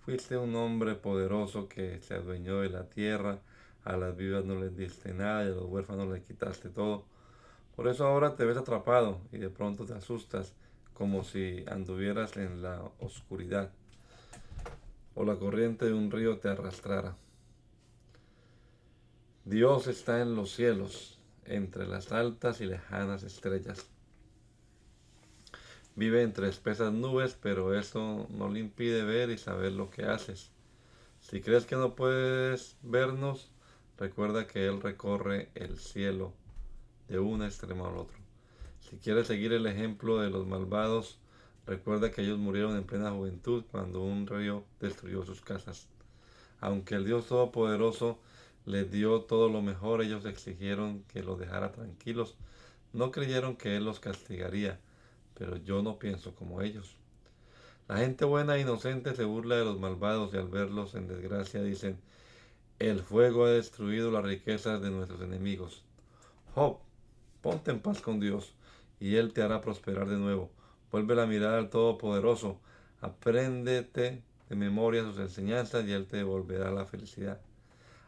Fuiste 0.00 0.36
un 0.36 0.54
hombre 0.56 0.94
poderoso 0.94 1.68
que 1.68 2.00
se 2.00 2.14
adueñó 2.14 2.60
de 2.60 2.70
la 2.70 2.88
tierra 2.88 3.40
a 3.88 3.96
las 3.96 4.14
viudas 4.16 4.44
no 4.44 4.60
les 4.60 4.76
diste 4.76 5.14
nada 5.14 5.44
y 5.44 5.46
a 5.46 5.54
los 5.54 5.64
huérfanos 5.64 6.08
les 6.08 6.22
quitaste 6.22 6.68
todo. 6.68 7.04
Por 7.74 7.88
eso 7.88 8.06
ahora 8.06 8.36
te 8.36 8.44
ves 8.44 8.58
atrapado 8.58 9.20
y 9.32 9.38
de 9.38 9.48
pronto 9.48 9.86
te 9.86 9.94
asustas 9.94 10.52
como 10.92 11.24
si 11.24 11.64
anduvieras 11.68 12.36
en 12.36 12.60
la 12.60 12.82
oscuridad 12.98 13.70
o 15.18 15.24
la 15.24 15.36
corriente 15.36 15.86
de 15.86 15.92
un 15.92 16.10
río 16.10 16.38
te 16.38 16.48
arrastrara. 16.48 17.16
Dios 19.44 19.86
está 19.86 20.20
en 20.20 20.36
los 20.36 20.52
cielos, 20.52 21.18
entre 21.44 21.86
las 21.86 22.12
altas 22.12 22.60
y 22.60 22.66
lejanas 22.66 23.22
estrellas. 23.22 23.86
Vive 25.96 26.22
entre 26.22 26.48
espesas 26.48 26.92
nubes, 26.92 27.36
pero 27.40 27.78
eso 27.78 28.26
no 28.30 28.48
le 28.48 28.60
impide 28.60 29.02
ver 29.02 29.30
y 29.30 29.38
saber 29.38 29.72
lo 29.72 29.90
que 29.90 30.04
haces. 30.04 30.50
Si 31.20 31.40
crees 31.40 31.66
que 31.66 31.74
no 31.74 31.96
puedes 31.96 32.76
vernos, 32.82 33.50
Recuerda 33.98 34.46
que 34.46 34.64
Él 34.64 34.80
recorre 34.80 35.48
el 35.56 35.76
cielo 35.76 36.32
de 37.08 37.18
un 37.18 37.42
extremo 37.42 37.88
al 37.88 37.96
otro. 37.96 38.16
Si 38.80 38.96
quieres 38.96 39.26
seguir 39.26 39.52
el 39.52 39.66
ejemplo 39.66 40.20
de 40.20 40.30
los 40.30 40.46
malvados, 40.46 41.18
recuerda 41.68 42.10
que 42.10 42.22
ellos 42.22 42.38
murieron 42.38 42.76
en 42.76 42.84
plena 42.84 43.10
juventud 43.10 43.62
cuando 43.70 44.02
un 44.02 44.26
río 44.26 44.64
destruyó 44.80 45.22
sus 45.24 45.42
casas. 45.42 45.86
Aunque 46.60 46.94
el 46.94 47.04
Dios 47.04 47.26
Todopoderoso 47.26 48.18
les 48.64 48.90
dio 48.90 49.20
todo 49.20 49.48
lo 49.48 49.60
mejor, 49.62 50.02
ellos 50.02 50.24
exigieron 50.24 51.04
que 51.04 51.22
los 51.22 51.38
dejara 51.38 51.70
tranquilos. 51.72 52.36
No 52.92 53.10
creyeron 53.10 53.56
que 53.56 53.76
Él 53.76 53.84
los 53.84 54.00
castigaría, 54.00 54.80
pero 55.34 55.56
yo 55.56 55.82
no 55.82 55.98
pienso 55.98 56.34
como 56.34 56.62
ellos. 56.62 56.96
La 57.86 57.98
gente 57.98 58.24
buena 58.24 58.56
e 58.56 58.60
inocente 58.60 59.14
se 59.14 59.24
burla 59.24 59.56
de 59.56 59.64
los 59.64 59.78
malvados 59.78 60.32
y 60.32 60.38
al 60.38 60.48
verlos 60.48 60.94
en 60.94 61.06
desgracia 61.06 61.62
dicen, 61.62 61.98
el 62.78 63.00
fuego 63.00 63.44
ha 63.44 63.50
destruido 63.50 64.10
las 64.10 64.24
riquezas 64.24 64.80
de 64.80 64.90
nuestros 64.90 65.20
enemigos. 65.20 65.82
Job, 66.54 66.78
ponte 67.42 67.70
en 67.70 67.80
paz 67.80 68.00
con 68.00 68.20
Dios 68.20 68.54
y 69.00 69.16
Él 69.16 69.32
te 69.32 69.42
hará 69.42 69.60
prosperar 69.60 70.08
de 70.08 70.16
nuevo. 70.16 70.50
Vuelve 70.90 71.14
la 71.14 71.26
mirada 71.26 71.58
al 71.58 71.70
Todopoderoso. 71.70 72.60
Apréndete 73.00 74.22
de 74.48 74.56
memoria 74.56 75.02
sus 75.02 75.18
enseñanzas 75.18 75.86
y 75.86 75.92
Él 75.92 76.06
te 76.06 76.18
devolverá 76.18 76.70
la 76.70 76.86
felicidad. 76.86 77.40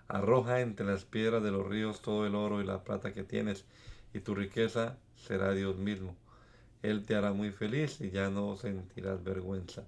Arroja 0.08 0.60
entre 0.60 0.86
las 0.86 1.04
piedras 1.04 1.42
de 1.42 1.50
los 1.50 1.66
ríos 1.66 2.02
todo 2.02 2.26
el 2.26 2.34
oro 2.34 2.60
y 2.60 2.64
la 2.64 2.82
plata 2.82 3.14
que 3.14 3.22
tienes, 3.22 3.64
y 4.12 4.20
tu 4.20 4.34
riqueza 4.34 4.98
será 5.16 5.52
Dios 5.52 5.76
mismo. 5.76 6.16
Él 6.82 7.04
te 7.04 7.14
hará 7.14 7.32
muy 7.32 7.52
feliz 7.52 8.00
y 8.00 8.10
ya 8.10 8.30
no 8.30 8.56
sentirás 8.56 9.22
vergüenza. 9.22 9.84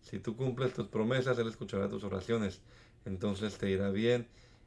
Si 0.00 0.18
tú 0.18 0.36
cumples 0.36 0.72
tus 0.72 0.88
promesas, 0.88 1.38
Él 1.38 1.48
escuchará 1.48 1.88
tus 1.88 2.02
oraciones 2.02 2.62
entonces 3.04 3.56
te 3.58 3.70
irá 3.70 3.90
bien 3.90 4.26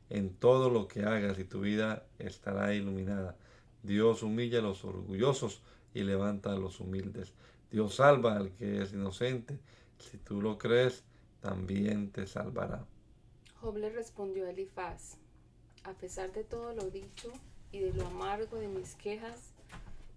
en 0.09 0.33
todo 0.33 0.69
lo 0.69 0.87
que 0.87 1.03
hagas 1.03 1.39
y 1.39 1.43
tu 1.43 1.61
vida 1.61 2.05
estará 2.19 2.73
iluminada. 2.73 3.35
Dios 3.83 4.23
humilla 4.23 4.59
a 4.59 4.61
los 4.63 4.83
orgullosos 4.85 5.61
y 5.93 6.03
levanta 6.03 6.51
a 6.51 6.57
los 6.57 6.79
humildes. 6.79 7.33
Dios 7.73 7.95
salva 7.95 8.37
al 8.37 8.53
que 8.53 8.81
es 8.81 8.93
inocente. 8.93 9.59
Si 9.99 10.17
tú 10.17 10.41
lo 10.41 10.57
crees, 10.57 11.03
también 11.41 12.09
te 12.09 12.25
salvará. 12.25 12.85
Job 13.59 13.75
le 13.75 13.89
respondió 13.89 14.45
a 14.45 14.51
Elifaz, 14.51 15.17
a 15.83 15.91
pesar 15.91 16.31
de 16.31 16.45
todo 16.45 16.73
lo 16.73 16.89
dicho 16.89 17.29
y 17.73 17.79
de 17.79 17.91
lo 17.91 18.07
amargo 18.07 18.55
de 18.55 18.69
mis 18.69 18.95
quejas, 18.95 19.51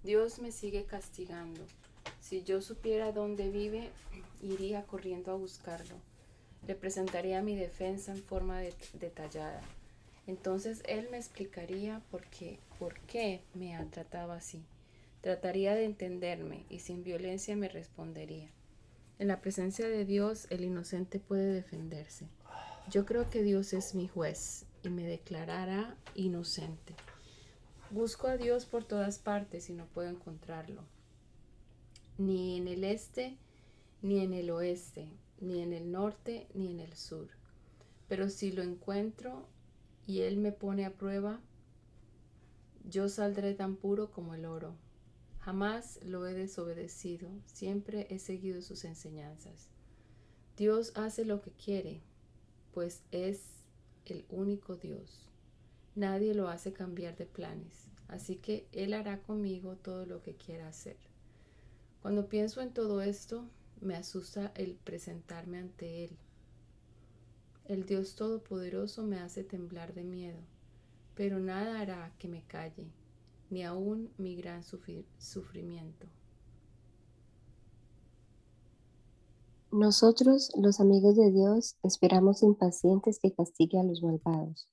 Dios 0.05 0.39
me 0.39 0.53
sigue 0.53 0.85
castigando. 0.85 1.63
Si 2.21 2.45
yo 2.45 2.63
supiera 2.63 3.11
dónde 3.11 3.51
vive, 3.51 3.91
iría 4.41 4.85
corriendo 4.85 5.33
a 5.33 5.35
buscarlo 5.35 5.97
le 6.67 6.75
presentaría 6.75 7.43
mi 7.43 7.55
defensa 7.55 8.13
en 8.13 8.23
forma 8.23 8.61
detallada. 8.95 9.61
Entonces 10.27 10.83
él 10.87 11.09
me 11.11 11.17
explicaría 11.17 12.03
por 12.11 12.25
qué, 12.27 12.59
por 12.79 12.99
qué 13.01 13.43
me 13.55 13.77
ha 13.77 13.85
tratado 13.85 14.33
así. 14.33 14.65
Trataría 15.27 15.75
de 15.75 15.85
entenderme 15.85 16.67
y 16.69 16.79
sin 16.79 17.03
violencia 17.03 17.57
me 17.57 17.69
respondería. 17.69 18.49
En 19.19 19.27
la 19.27 19.41
presencia 19.41 19.89
de 19.89 20.05
Dios 20.05 20.47
el 20.51 20.63
inocente 20.63 21.19
puede 21.19 21.53
defenderse. 21.53 22.29
Yo 22.93 23.07
creo 23.07 23.29
que 23.29 23.43
Dios 23.43 23.73
es 23.73 23.97
mi 23.97 24.07
juez 24.07 24.67
y 24.85 24.89
me 24.89 25.03
declarará 25.03 25.97
inocente. 26.15 26.95
Busco 27.91 28.29
a 28.29 28.37
Dios 28.37 28.67
por 28.67 28.85
todas 28.85 29.19
partes 29.19 29.69
y 29.69 29.73
no 29.73 29.87
puedo 29.87 30.09
encontrarlo. 30.09 30.85
Ni 32.19 32.57
en 32.57 32.69
el 32.69 32.85
este, 32.85 33.37
ni 34.03 34.21
en 34.21 34.33
el 34.33 34.49
oeste, 34.51 35.09
ni 35.41 35.61
en 35.61 35.73
el 35.73 35.91
norte, 35.91 36.47
ni 36.55 36.71
en 36.71 36.79
el 36.79 36.93
sur. 36.93 37.31
Pero 38.07 38.29
si 38.29 38.53
lo 38.53 38.63
encuentro 38.63 39.49
y 40.07 40.21
Él 40.21 40.37
me 40.37 40.53
pone 40.53 40.87
a 40.87 40.95
prueba, 40.95 41.41
yo 42.85 43.09
saldré 43.09 43.55
tan 43.55 43.75
puro 43.75 44.13
como 44.13 44.33
el 44.33 44.45
oro. 44.45 44.86
Jamás 45.47 46.01
lo 46.03 46.27
he 46.27 46.35
desobedecido, 46.35 47.29
siempre 47.45 48.09
he 48.11 48.19
seguido 48.19 48.63
sus 48.63 48.85
enseñanzas. 48.85 49.69
Dios 50.57 50.91
hace 50.97 51.25
lo 51.25 51.41
que 51.41 51.53
quiere, 51.53 52.01
pues 52.75 53.05
es 53.13 53.43
el 54.07 54.25
único 54.29 54.75
Dios. 54.75 55.31
Nadie 55.95 56.35
lo 56.35 56.49
hace 56.49 56.73
cambiar 56.73 57.17
de 57.17 57.27
planes, 57.27 57.87
así 58.09 58.35
que 58.35 58.67
Él 58.73 58.93
hará 58.93 59.23
conmigo 59.23 59.77
todo 59.77 60.05
lo 60.05 60.21
que 60.21 60.35
quiera 60.35 60.67
hacer. 60.67 60.97
Cuando 62.03 62.29
pienso 62.29 62.61
en 62.61 62.75
todo 62.75 63.01
esto, 63.01 63.49
me 63.81 63.95
asusta 63.95 64.51
el 64.57 64.75
presentarme 64.75 65.59
ante 65.59 66.07
Él. 66.07 66.17
El 67.67 67.87
Dios 67.87 68.17
Todopoderoso 68.17 69.05
me 69.05 69.21
hace 69.21 69.45
temblar 69.45 69.95
de 69.95 70.03
miedo, 70.03 70.41
pero 71.15 71.39
nada 71.39 71.79
hará 71.79 72.13
que 72.19 72.27
me 72.27 72.43
calle 72.49 72.91
ni 73.51 73.65
aún 73.65 74.11
mi 74.19 74.37
gran 74.37 74.63
sufrimiento. 74.63 76.07
Nosotros, 79.73 80.51
los 80.57 80.81
amigos 80.81 81.17
de 81.17 81.31
Dios, 81.31 81.77
esperamos 81.83 82.43
impacientes 82.43 83.19
que 83.19 83.35
castigue 83.35 83.79
a 83.79 83.85
los 83.85 84.03
malvados. 84.03 84.69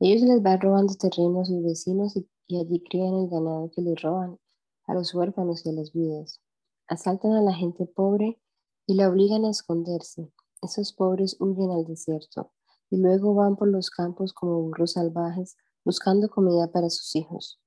Ellos 0.00 0.22
les 0.22 0.42
van 0.42 0.60
robando 0.60 0.94
terreno 0.94 1.40
a 1.40 1.44
sus 1.44 1.62
vecinos 1.62 2.16
y, 2.16 2.28
y 2.46 2.60
allí 2.60 2.82
crían 2.88 3.14
el 3.14 3.28
ganado 3.28 3.70
que 3.70 3.82
les 3.82 4.00
roban, 4.00 4.38
a 4.86 4.94
los 4.94 5.12
huérfanos 5.14 5.66
y 5.66 5.70
a 5.70 5.72
las 5.72 5.92
viudas. 5.92 6.40
Asaltan 6.86 7.32
a 7.32 7.42
la 7.42 7.52
gente 7.52 7.84
pobre 7.86 8.40
y 8.86 8.94
la 8.94 9.08
obligan 9.08 9.44
a 9.44 9.50
esconderse. 9.50 10.32
Esos 10.62 10.92
pobres 10.92 11.36
huyen 11.40 11.70
al 11.70 11.84
desierto 11.84 12.52
y 12.90 12.96
luego 12.96 13.34
van 13.34 13.56
por 13.56 13.68
los 13.68 13.90
campos 13.90 14.32
como 14.32 14.62
burros 14.62 14.92
salvajes 14.92 15.56
buscando 15.84 16.28
comida 16.28 16.70
para 16.70 16.90
sus 16.90 17.14
hijos. 17.16 17.60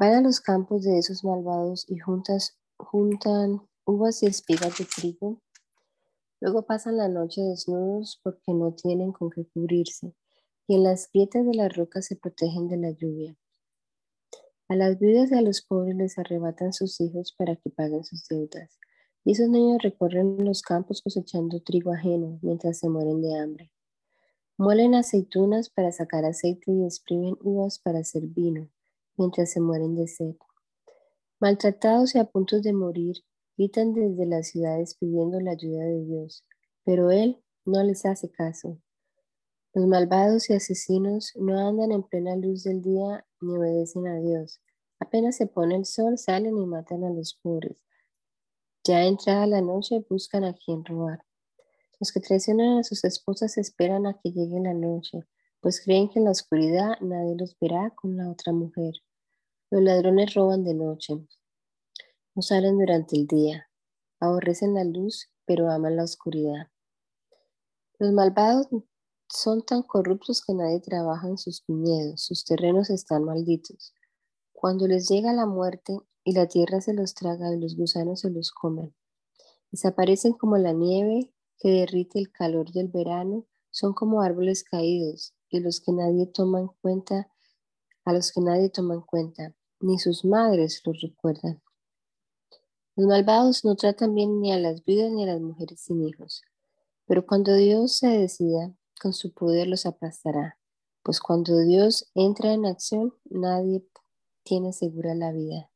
Van 0.00 0.14
a 0.14 0.22
los 0.22 0.40
campos 0.40 0.82
de 0.82 0.96
esos 0.96 1.24
malvados 1.24 1.84
y 1.86 1.98
juntas, 1.98 2.58
juntan 2.78 3.60
uvas 3.84 4.22
y 4.22 4.26
espigas 4.28 4.78
de 4.78 4.86
trigo. 4.86 5.42
Luego 6.40 6.62
pasan 6.64 6.96
la 6.96 7.08
noche 7.08 7.42
desnudos 7.42 8.18
porque 8.22 8.54
no 8.54 8.72
tienen 8.72 9.12
con 9.12 9.28
qué 9.28 9.44
cubrirse, 9.52 10.14
y 10.66 10.76
en 10.76 10.84
las 10.84 11.10
grietas 11.12 11.44
de 11.44 11.52
las 11.52 11.76
rocas 11.76 12.06
se 12.06 12.16
protegen 12.16 12.66
de 12.68 12.78
la 12.78 12.92
lluvia. 12.92 13.36
A 14.68 14.74
las 14.74 14.98
viudas 14.98 15.32
y 15.32 15.34
a 15.34 15.42
los 15.42 15.60
pobres 15.60 15.94
les 15.94 16.16
arrebatan 16.16 16.72
sus 16.72 16.98
hijos 17.02 17.34
para 17.36 17.56
que 17.56 17.68
paguen 17.68 18.02
sus 18.02 18.26
deudas. 18.26 18.78
Y 19.22 19.32
esos 19.32 19.50
niños 19.50 19.82
recorren 19.82 20.42
los 20.42 20.62
campos 20.62 21.02
cosechando 21.02 21.60
trigo 21.60 21.92
ajeno 21.92 22.38
mientras 22.40 22.78
se 22.78 22.88
mueren 22.88 23.20
de 23.20 23.38
hambre. 23.38 23.70
Muelen 24.56 24.94
aceitunas 24.94 25.68
para 25.68 25.92
sacar 25.92 26.24
aceite 26.24 26.72
y 26.72 26.86
exprimen 26.86 27.36
uvas 27.42 27.78
para 27.78 27.98
hacer 27.98 28.22
vino 28.22 28.70
mientras 29.20 29.52
se 29.52 29.60
mueren 29.60 29.94
de 29.94 30.08
sed. 30.08 30.34
Maltratados 31.40 32.14
y 32.14 32.18
a 32.18 32.24
punto 32.24 32.60
de 32.60 32.72
morir, 32.72 33.16
gritan 33.56 33.92
desde 33.92 34.24
las 34.24 34.48
ciudades 34.48 34.96
pidiendo 34.98 35.38
la 35.40 35.52
ayuda 35.52 35.84
de 35.84 36.04
Dios, 36.06 36.46
pero 36.84 37.10
Él 37.10 37.38
no 37.66 37.82
les 37.84 38.06
hace 38.06 38.30
caso. 38.30 38.80
Los 39.74 39.86
malvados 39.86 40.48
y 40.48 40.54
asesinos 40.54 41.32
no 41.36 41.68
andan 41.68 41.92
en 41.92 42.02
plena 42.02 42.34
luz 42.34 42.64
del 42.64 42.80
día 42.80 43.26
ni 43.42 43.56
obedecen 43.56 44.08
a 44.08 44.18
Dios. 44.18 44.60
Apenas 44.98 45.36
se 45.36 45.46
pone 45.46 45.76
el 45.76 45.84
sol, 45.84 46.16
salen 46.16 46.56
y 46.56 46.66
matan 46.66 47.04
a 47.04 47.10
los 47.10 47.38
pobres. 47.42 47.84
Ya 48.84 49.04
entrada 49.04 49.46
la 49.46 49.60
noche 49.60 50.04
buscan 50.08 50.44
a 50.44 50.54
quien 50.54 50.82
robar. 50.84 51.20
Los 52.00 52.10
que 52.10 52.20
traicionan 52.20 52.78
a 52.78 52.84
sus 52.84 53.04
esposas 53.04 53.58
esperan 53.58 54.06
a 54.06 54.18
que 54.18 54.32
llegue 54.32 54.60
la 54.60 54.72
noche, 54.72 55.26
pues 55.60 55.82
creen 55.84 56.08
que 56.08 56.18
en 56.18 56.24
la 56.24 56.30
oscuridad 56.30 56.98
nadie 57.02 57.36
los 57.38 57.56
verá 57.60 57.90
con 57.94 58.16
la 58.16 58.30
otra 58.30 58.52
mujer. 58.54 58.94
Los 59.72 59.82
ladrones 59.82 60.34
roban 60.34 60.64
de 60.64 60.74
noche, 60.74 61.14
no 62.34 62.42
salen 62.42 62.76
durante 62.76 63.14
el 63.16 63.28
día, 63.28 63.70
aborrecen 64.18 64.74
la 64.74 64.82
luz, 64.82 65.30
pero 65.44 65.70
aman 65.70 65.94
la 65.94 66.02
oscuridad. 66.02 66.72
Los 68.00 68.12
malvados 68.12 68.66
son 69.28 69.62
tan 69.62 69.84
corruptos 69.84 70.42
que 70.44 70.54
nadie 70.54 70.80
trabaja 70.80 71.28
en 71.28 71.38
sus 71.38 71.64
viñedos, 71.68 72.20
sus 72.20 72.44
terrenos 72.44 72.90
están 72.90 73.22
malditos. 73.22 73.94
Cuando 74.52 74.88
les 74.88 75.08
llega 75.08 75.32
la 75.32 75.46
muerte 75.46 75.96
y 76.24 76.32
la 76.32 76.48
tierra 76.48 76.80
se 76.80 76.92
los 76.92 77.14
traga 77.14 77.54
y 77.54 77.60
los 77.60 77.76
gusanos 77.76 78.22
se 78.22 78.30
los 78.30 78.50
comen, 78.50 78.92
desaparecen 79.70 80.32
como 80.32 80.58
la 80.58 80.72
nieve 80.72 81.32
que 81.58 81.70
derrite 81.70 82.18
el 82.18 82.32
calor 82.32 82.72
del 82.72 82.88
verano, 82.88 83.46
son 83.70 83.92
como 83.92 84.20
árboles 84.20 84.64
caídos 84.64 85.32
y 85.48 85.60
los 85.60 85.80
que 85.80 85.92
nadie 85.92 86.26
toma 86.26 86.58
en 86.58 86.70
cuenta, 86.82 87.30
a 88.04 88.12
los 88.12 88.32
que 88.32 88.40
nadie 88.40 88.68
toma 88.68 88.94
en 88.94 89.02
cuenta 89.02 89.54
ni 89.80 89.98
sus 89.98 90.24
madres 90.24 90.82
los 90.84 91.00
recuerdan. 91.00 91.62
Los 92.96 93.06
malvados 93.06 93.64
no 93.64 93.76
tratan 93.76 94.14
bien 94.14 94.40
ni 94.40 94.52
a 94.52 94.58
las 94.58 94.84
viudas 94.84 95.10
ni 95.10 95.24
a 95.24 95.26
las 95.26 95.40
mujeres 95.40 95.80
sin 95.80 96.06
hijos, 96.06 96.42
pero 97.06 97.26
cuando 97.26 97.54
Dios 97.54 97.96
se 97.96 98.08
decida, 98.08 98.74
con 99.00 99.14
su 99.14 99.32
poder 99.32 99.66
los 99.66 99.86
aplastará, 99.86 100.58
pues 101.02 101.20
cuando 101.20 101.58
Dios 101.60 102.10
entra 102.14 102.52
en 102.52 102.66
acción, 102.66 103.14
nadie 103.24 103.82
tiene 104.42 104.74
segura 104.74 105.14
la 105.14 105.32
vida. 105.32 105.70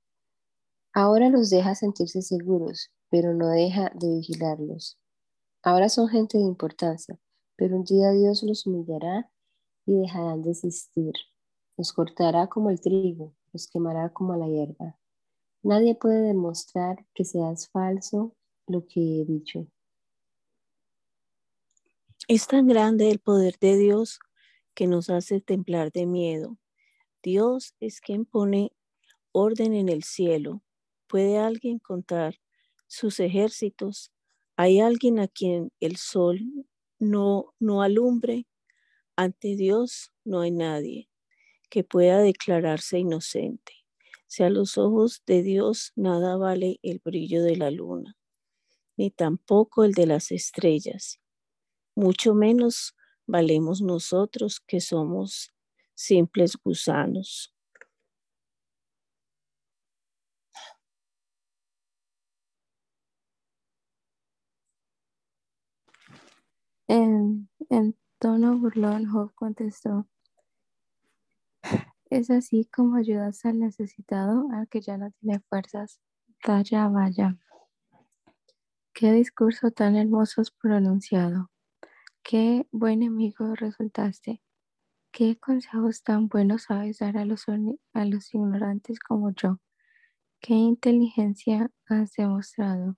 Ahora 0.93 1.31
los 1.31 1.49
deja 1.49 1.75
sentirse 1.75 2.21
seguros, 2.21 2.91
pero 3.09 3.33
no 3.33 3.49
deja 3.49 3.91
de 3.95 4.17
vigilarlos. 4.17 4.99
Ahora 5.63 5.89
son 5.89 6.09
gente 6.09 6.37
de 6.37 6.45
importancia, 6.45 7.19
pero 7.57 7.77
un 7.77 7.85
día 7.85 8.11
Dios 8.11 8.43
los 8.43 8.67
humillará 8.67 9.31
y 9.87 9.97
dejarán 9.97 10.43
de 10.43 10.51
existir. 10.51 11.15
Los 11.79 11.93
cortará 11.93 12.49
como 12.49 12.69
el 12.71 12.81
trigo 12.81 13.33
los 13.55 13.69
quemará 13.69 14.13
como 14.13 14.37
la 14.37 14.49
hierba. 14.49 14.99
Nadie 15.63 15.95
puede 15.95 16.21
demostrar 16.21 17.07
que 17.15 17.25
seas 17.25 17.71
falso 17.71 18.35
lo 18.67 18.87
que 18.87 19.01
he 19.01 19.25
dicho. 19.25 19.67
Es 22.27 22.47
tan 22.49 22.67
grande 22.67 23.11
el 23.11 23.21
poder 23.21 23.57
de 23.61 23.79
Dios 23.79 24.19
que 24.75 24.87
nos 24.87 25.09
hace 25.09 25.41
temblar 25.41 25.93
de 25.93 26.05
miedo. 26.05 26.59
Dios 27.23 27.75
es 27.81 28.01
quien 28.01 28.27
pone 28.27 28.73
orden 29.31 29.73
en 29.73 29.89
el 29.89 30.03
cielo. 30.03 30.63
¿Puede 31.07 31.39
alguien 31.39 31.79
contar 31.79 32.41
sus 32.89 33.21
ejércitos? 33.21 34.13
¿Hay 34.57 34.81
alguien 34.81 35.21
a 35.21 35.29
quien 35.29 35.71
el 35.81 35.97
sol 35.97 36.41
no, 36.99 37.55
no 37.61 37.83
alumbre? 37.83 38.47
Ante 39.17 39.55
Dios 39.55 40.13
no 40.25 40.41
hay 40.41 40.51
nadie 40.51 41.09
que 41.71 41.85
pueda 41.85 42.19
declararse 42.21 42.99
inocente. 42.99 43.73
Si 44.27 44.43
a 44.43 44.51
los 44.51 44.79
ojos 44.79 45.23
de 45.27 45.43
Dios 45.43 45.93
nada 45.97 46.37
vale 46.37 46.81
el 46.83 47.01
brillo 47.05 47.43
de 47.43 47.57
la 47.57 47.71
luna, 47.71 48.17
ni 48.97 49.11
tampoco 49.11 49.85
el 49.85 49.93
de 49.93 50.07
las 50.07 50.33
estrellas, 50.33 51.21
mucho 51.95 52.35
menos 52.35 52.95
valemos 53.27 53.81
nosotros 53.81 54.61
que 54.61 54.81
somos 54.81 55.53
simples 55.95 56.57
gusanos. 56.57 57.55
En, 66.89 67.49
tono 68.19 68.59
burlón, 68.59 69.07
Job 69.07 69.35
contestó, 69.35 70.07
es 72.11 72.31
así 72.31 72.67
como 72.67 72.97
ayudas 72.97 73.45
al 73.45 73.59
necesitado, 73.59 74.49
al 74.53 74.69
que 74.69 74.81
ya 74.81 74.97
no 74.97 75.11
tiene 75.13 75.41
fuerzas. 75.49 76.01
Vaya, 76.47 76.89
vaya. 76.89 77.39
Qué 78.93 79.13
discurso 79.13 79.71
tan 79.71 79.97
hermoso 79.97 80.41
has 80.41 80.51
pronunciado. 80.51 81.51
Qué 82.23 82.67
buen 82.71 83.03
amigo 83.03 83.55
resultaste. 83.55 84.43
Qué 85.11 85.39
consejos 85.39 86.03
tan 86.03 86.29
buenos 86.29 86.65
sabes 86.65 86.99
dar 86.99 87.17
a 87.17 87.25
los, 87.25 87.47
a 87.49 88.05
los 88.05 88.35
ignorantes 88.35 88.99
como 89.01 89.31
yo. 89.31 89.61
Qué 90.41 90.55
inteligencia 90.55 91.71
has 91.89 92.13
demostrado. 92.13 92.97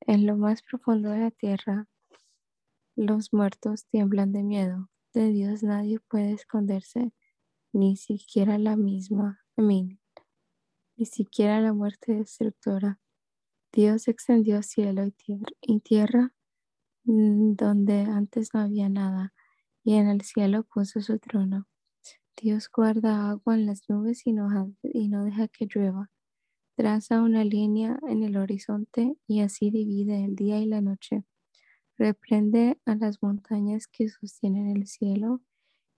En 0.00 0.26
lo 0.26 0.36
más 0.36 0.62
profundo 0.62 1.10
de 1.10 1.18
la 1.18 1.30
tierra, 1.30 1.86
los 2.96 3.32
muertos 3.32 3.86
tiemblan 3.86 4.32
de 4.32 4.42
miedo 4.42 4.88
de 5.20 5.32
Dios 5.32 5.62
nadie 5.62 6.00
puede 6.00 6.32
esconderse, 6.32 7.12
ni 7.72 7.96
siquiera 7.96 8.58
la 8.58 8.76
misma, 8.76 9.40
ni 9.56 11.06
siquiera 11.06 11.60
la 11.60 11.72
muerte 11.72 12.14
destructora. 12.14 13.00
Dios 13.72 14.08
extendió 14.08 14.62
cielo 14.62 15.04
y 15.04 15.12
tierra, 15.12 15.46
tierra 15.84 16.34
mm, 17.04 17.54
donde 17.56 18.00
antes 18.02 18.54
no 18.54 18.60
había 18.60 18.88
nada, 18.88 19.34
y 19.84 19.94
en 19.94 20.08
el 20.08 20.22
cielo 20.22 20.64
puso 20.64 21.00
su 21.00 21.18
trono. 21.18 21.66
Dios 22.40 22.70
guarda 22.74 23.30
agua 23.30 23.54
en 23.54 23.66
las 23.66 23.88
nubes 23.88 24.26
y 24.26 24.32
no, 24.32 24.48
y 24.82 25.08
no 25.08 25.24
deja 25.24 25.48
que 25.48 25.66
llueva. 25.66 26.10
Traza 26.76 27.22
una 27.22 27.44
línea 27.44 27.98
en 28.08 28.22
el 28.22 28.36
horizonte 28.36 29.16
y 29.26 29.40
así 29.40 29.70
divide 29.70 30.24
el 30.24 30.36
día 30.36 30.58
y 30.60 30.66
la 30.66 30.82
noche. 30.82 31.24
Reprende 31.98 32.78
a 32.84 32.94
las 32.94 33.22
montañas 33.22 33.86
que 33.86 34.10
sostienen 34.10 34.68
el 34.76 34.86
cielo 34.86 35.40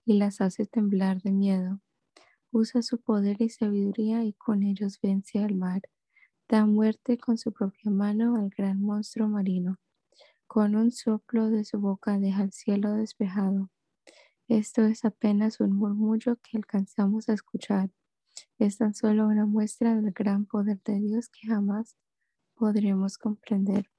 y 0.05 0.13
las 0.13 0.39
hace 0.39 0.65
temblar 0.65 1.21
de 1.21 1.33
miedo. 1.33 1.81
Usa 2.51 2.81
su 2.81 3.01
poder 3.01 3.41
y 3.41 3.49
sabiduría 3.49 4.23
y 4.23 4.31
con 4.31 4.63
ellos 4.63 4.99
vence 5.01 5.39
al 5.39 5.55
mar. 5.55 5.81
Da 6.47 6.65
muerte 6.65 7.17
con 7.17 7.37
su 7.37 7.51
propia 7.51 7.91
mano 7.91 8.37
al 8.37 8.49
gran 8.49 8.81
monstruo 8.81 9.27
marino. 9.27 9.77
Con 10.47 10.77
un 10.77 10.91
soplo 10.91 11.49
de 11.49 11.65
su 11.65 11.79
boca 11.79 12.17
deja 12.17 12.43
el 12.43 12.53
cielo 12.53 12.93
despejado. 12.93 13.69
Esto 14.47 14.85
es 14.85 15.03
apenas 15.03 15.59
un 15.59 15.73
murmullo 15.73 16.37
que 16.37 16.55
alcanzamos 16.55 17.27
a 17.27 17.33
escuchar. 17.33 17.91
Es 18.57 18.77
tan 18.77 18.93
solo 18.93 19.27
una 19.27 19.45
muestra 19.45 19.95
del 19.95 20.13
gran 20.13 20.45
poder 20.45 20.81
de 20.85 21.01
Dios 21.01 21.27
que 21.27 21.47
jamás 21.47 21.97
podremos 22.55 23.17
comprender. 23.17 23.89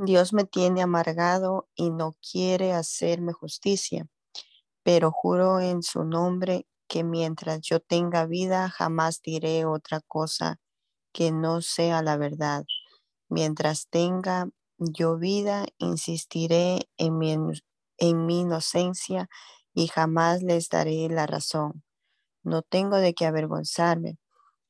Dios 0.00 0.32
me 0.32 0.44
tiene 0.44 0.80
amargado 0.80 1.68
y 1.74 1.90
no 1.90 2.14
quiere 2.22 2.72
hacerme 2.72 3.32
justicia, 3.32 4.06
pero 4.84 5.10
juro 5.10 5.58
en 5.58 5.82
su 5.82 6.04
nombre 6.04 6.68
que 6.86 7.02
mientras 7.02 7.62
yo 7.62 7.80
tenga 7.80 8.24
vida 8.24 8.68
jamás 8.68 9.20
diré 9.22 9.64
otra 9.64 10.00
cosa 10.06 10.60
que 11.12 11.32
no 11.32 11.62
sea 11.62 12.00
la 12.00 12.16
verdad. 12.16 12.64
Mientras 13.28 13.88
tenga 13.88 14.48
yo 14.78 15.18
vida, 15.18 15.66
insistiré 15.78 16.88
en 16.96 17.18
mi, 17.18 17.36
en 17.98 18.24
mi 18.26 18.42
inocencia 18.42 19.28
y 19.74 19.88
jamás 19.88 20.44
les 20.44 20.68
daré 20.68 21.08
la 21.08 21.26
razón. 21.26 21.82
No 22.44 22.62
tengo 22.62 22.98
de 22.98 23.14
qué 23.14 23.26
avergonzarme. 23.26 24.16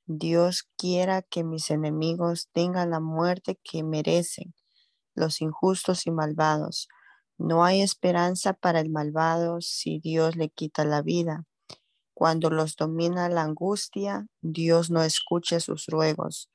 Dios 0.06 0.66
quiera 0.78 1.20
que 1.20 1.44
mis 1.44 1.70
enemigos 1.70 2.48
tengan 2.54 2.88
la 2.88 3.00
muerte 3.00 3.60
que 3.62 3.82
merecen 3.82 4.54
los 5.18 5.40
injustos 5.40 6.06
y 6.06 6.10
malvados. 6.10 6.88
No 7.36 7.64
hay 7.64 7.82
esperanza 7.82 8.52
para 8.52 8.80
el 8.80 8.90
malvado 8.90 9.60
si 9.60 10.00
Dios 10.00 10.36
le 10.36 10.48
quita 10.48 10.84
la 10.84 11.02
vida. 11.02 11.44
Cuando 12.14 12.50
los 12.50 12.74
domina 12.74 13.28
la 13.28 13.42
angustia, 13.42 14.26
Dios 14.40 14.90
no 14.90 15.02
escucha 15.02 15.60
sus 15.60 15.86
ruegos, 15.86 16.50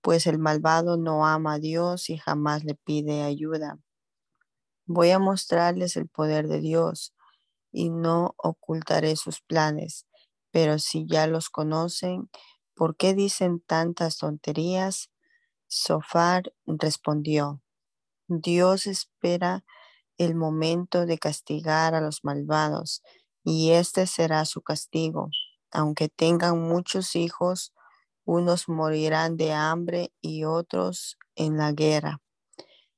pues 0.00 0.26
el 0.26 0.38
malvado 0.38 0.96
no 0.96 1.26
ama 1.26 1.54
a 1.54 1.58
Dios 1.58 2.08
y 2.08 2.16
jamás 2.16 2.64
le 2.64 2.76
pide 2.76 3.22
ayuda. 3.22 3.78
Voy 4.86 5.10
a 5.10 5.18
mostrarles 5.18 5.96
el 5.96 6.08
poder 6.08 6.48
de 6.48 6.60
Dios 6.60 7.14
y 7.70 7.90
no 7.90 8.34
ocultaré 8.38 9.16
sus 9.16 9.40
planes, 9.42 10.06
pero 10.50 10.78
si 10.78 11.06
ya 11.06 11.26
los 11.26 11.50
conocen, 11.50 12.30
¿por 12.74 12.96
qué 12.96 13.14
dicen 13.14 13.60
tantas 13.60 14.18
tonterías? 14.18 15.10
Sofar 15.66 16.52
respondió, 16.66 17.62
Dios 18.28 18.86
espera 18.86 19.64
el 20.18 20.34
momento 20.34 21.06
de 21.06 21.18
castigar 21.18 21.94
a 21.94 22.00
los 22.00 22.24
malvados 22.24 23.02
y 23.44 23.72
este 23.72 24.06
será 24.06 24.44
su 24.44 24.62
castigo. 24.62 25.30
Aunque 25.70 26.08
tengan 26.08 26.60
muchos 26.60 27.16
hijos, 27.16 27.72
unos 28.24 28.68
morirán 28.68 29.36
de 29.36 29.52
hambre 29.52 30.12
y 30.20 30.44
otros 30.44 31.18
en 31.36 31.56
la 31.56 31.72
guerra. 31.72 32.20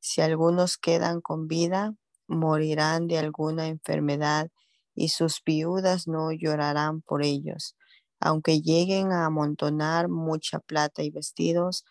Si 0.01 0.21
algunos 0.21 0.77
quedan 0.79 1.21
con 1.21 1.49
vida, 1.49 1.95
morirán 2.29 3.07
de 3.09 3.19
alguna 3.19 3.69
enfermedad 3.69 4.51
y 4.95 5.09
sus 5.09 5.43
viudas 5.45 6.07
no 6.09 6.33
llorarán 6.33 7.03
por 7.03 7.23
ellos. 7.25 7.77
Aunque 8.21 8.61
lleguen 8.61 9.13
a 9.13 9.27
amontonar 9.27 10.09
mucha 10.09 10.59
plata 10.61 11.03
y 11.03 11.11
vestidos, 11.11 11.85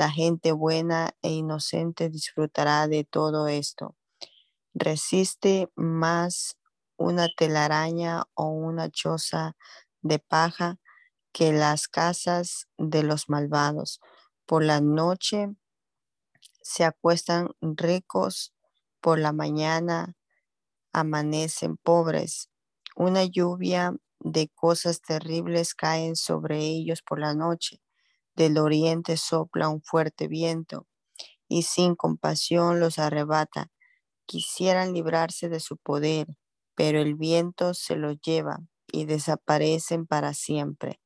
la 0.00 0.10
gente 0.10 0.52
buena 0.52 1.14
e 1.20 1.28
inocente 1.28 2.08
disfrutará 2.08 2.88
de 2.88 3.04
todo 3.04 3.48
esto. 3.48 3.98
Resiste 4.72 5.70
más 5.74 6.56
una 6.96 7.28
telaraña 7.36 8.24
o 8.32 8.46
una 8.46 8.88
choza 8.90 9.58
de 10.00 10.18
paja 10.18 10.78
que 11.32 11.52
las 11.52 11.86
casas 11.86 12.66
de 12.78 13.02
los 13.02 13.28
malvados. 13.28 14.00
Por 14.46 14.64
la 14.64 14.80
noche 14.80 15.54
se 16.62 16.84
acuestan 16.84 17.50
ricos, 17.60 18.54
por 19.02 19.18
la 19.18 19.34
mañana 19.34 20.16
amanecen 20.94 21.76
pobres. 21.76 22.48
Una 22.96 23.24
lluvia 23.24 23.94
de 24.18 24.48
cosas 24.48 25.02
terribles 25.02 25.74
caen 25.74 26.16
sobre 26.16 26.56
ellos 26.60 27.02
por 27.02 27.20
la 27.20 27.34
noche. 27.34 27.82
Del 28.40 28.56
oriente 28.56 29.18
sopla 29.18 29.68
un 29.68 29.82
fuerte 29.82 30.26
viento 30.26 30.86
y 31.46 31.64
sin 31.64 31.94
compasión 31.94 32.80
los 32.80 32.98
arrebata. 32.98 33.70
Quisieran 34.24 34.94
librarse 34.94 35.50
de 35.50 35.60
su 35.60 35.76
poder, 35.76 36.26
pero 36.74 37.02
el 37.02 37.16
viento 37.16 37.74
se 37.74 37.96
los 37.96 38.18
lleva 38.22 38.60
y 38.90 39.04
desaparecen 39.04 40.06
para 40.06 40.32
siempre. 40.32 41.02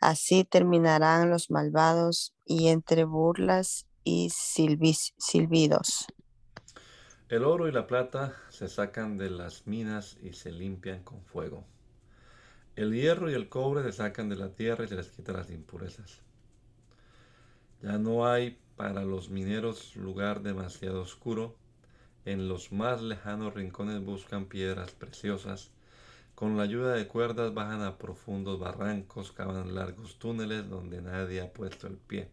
Así 0.00 0.44
terminarán 0.44 1.28
los 1.28 1.50
malvados 1.50 2.34
y 2.46 2.68
entre 2.68 3.04
burlas 3.04 3.86
y 4.02 4.30
silbidos. 4.30 6.06
El 7.28 7.44
oro 7.44 7.68
y 7.68 7.72
la 7.72 7.86
plata 7.86 8.34
se 8.48 8.68
sacan 8.68 9.18
de 9.18 9.28
las 9.28 9.66
minas 9.66 10.16
y 10.22 10.32
se 10.32 10.50
limpian 10.50 11.04
con 11.04 11.22
fuego. 11.26 11.66
El 12.74 12.94
hierro 12.94 13.30
y 13.30 13.34
el 13.34 13.50
cobre 13.50 13.82
se 13.82 13.92
sacan 13.92 14.30
de 14.30 14.36
la 14.36 14.54
tierra 14.54 14.86
y 14.86 14.88
se 14.88 14.96
les 14.96 15.10
quitan 15.10 15.36
las 15.36 15.50
impurezas. 15.50 16.22
Ya 17.82 17.96
no 17.96 18.26
hay 18.26 18.58
para 18.76 19.04
los 19.04 19.30
mineros 19.30 19.96
lugar 19.96 20.42
demasiado 20.42 21.00
oscuro. 21.00 21.56
En 22.26 22.46
los 22.46 22.72
más 22.72 23.00
lejanos 23.00 23.54
rincones 23.54 24.04
buscan 24.04 24.46
piedras 24.46 24.90
preciosas. 24.90 25.70
Con 26.34 26.58
la 26.58 26.64
ayuda 26.64 26.92
de 26.92 27.06
cuerdas 27.06 27.54
bajan 27.54 27.82
a 27.82 27.96
profundos 27.96 28.58
barrancos, 28.58 29.32
cavan 29.32 29.74
largos 29.74 30.18
túneles 30.18 30.68
donde 30.68 31.00
nadie 31.00 31.40
ha 31.40 31.52
puesto 31.52 31.86
el 31.86 31.96
pie. 31.96 32.28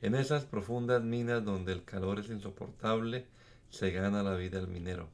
En 0.00 0.14
esas 0.14 0.44
profundas 0.44 1.02
minas 1.02 1.44
donde 1.44 1.72
el 1.72 1.82
calor 1.84 2.20
es 2.20 2.28
insoportable, 2.28 3.26
se 3.70 3.90
gana 3.90 4.22
la 4.22 4.36
vida 4.36 4.60
el 4.60 4.68
minero. 4.68 5.08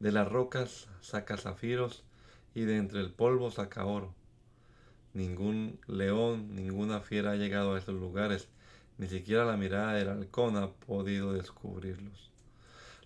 De 0.00 0.12
las 0.12 0.30
rocas 0.30 0.88
saca 1.02 1.36
zafiros 1.36 2.04
y 2.54 2.62
de 2.62 2.78
entre 2.78 3.00
el 3.00 3.12
polvo 3.12 3.50
saca 3.50 3.84
oro. 3.84 4.14
Ningún 5.14 5.78
león, 5.86 6.54
ninguna 6.56 7.00
fiera 7.00 7.30
ha 7.30 7.36
llegado 7.36 7.74
a 7.74 7.78
esos 7.78 7.94
lugares, 7.94 8.48
ni 8.98 9.06
siquiera 9.06 9.44
la 9.44 9.56
mirada 9.56 9.94
del 9.94 10.08
halcón 10.08 10.56
ha 10.56 10.68
podido 10.72 11.32
descubrirlos. 11.32 12.30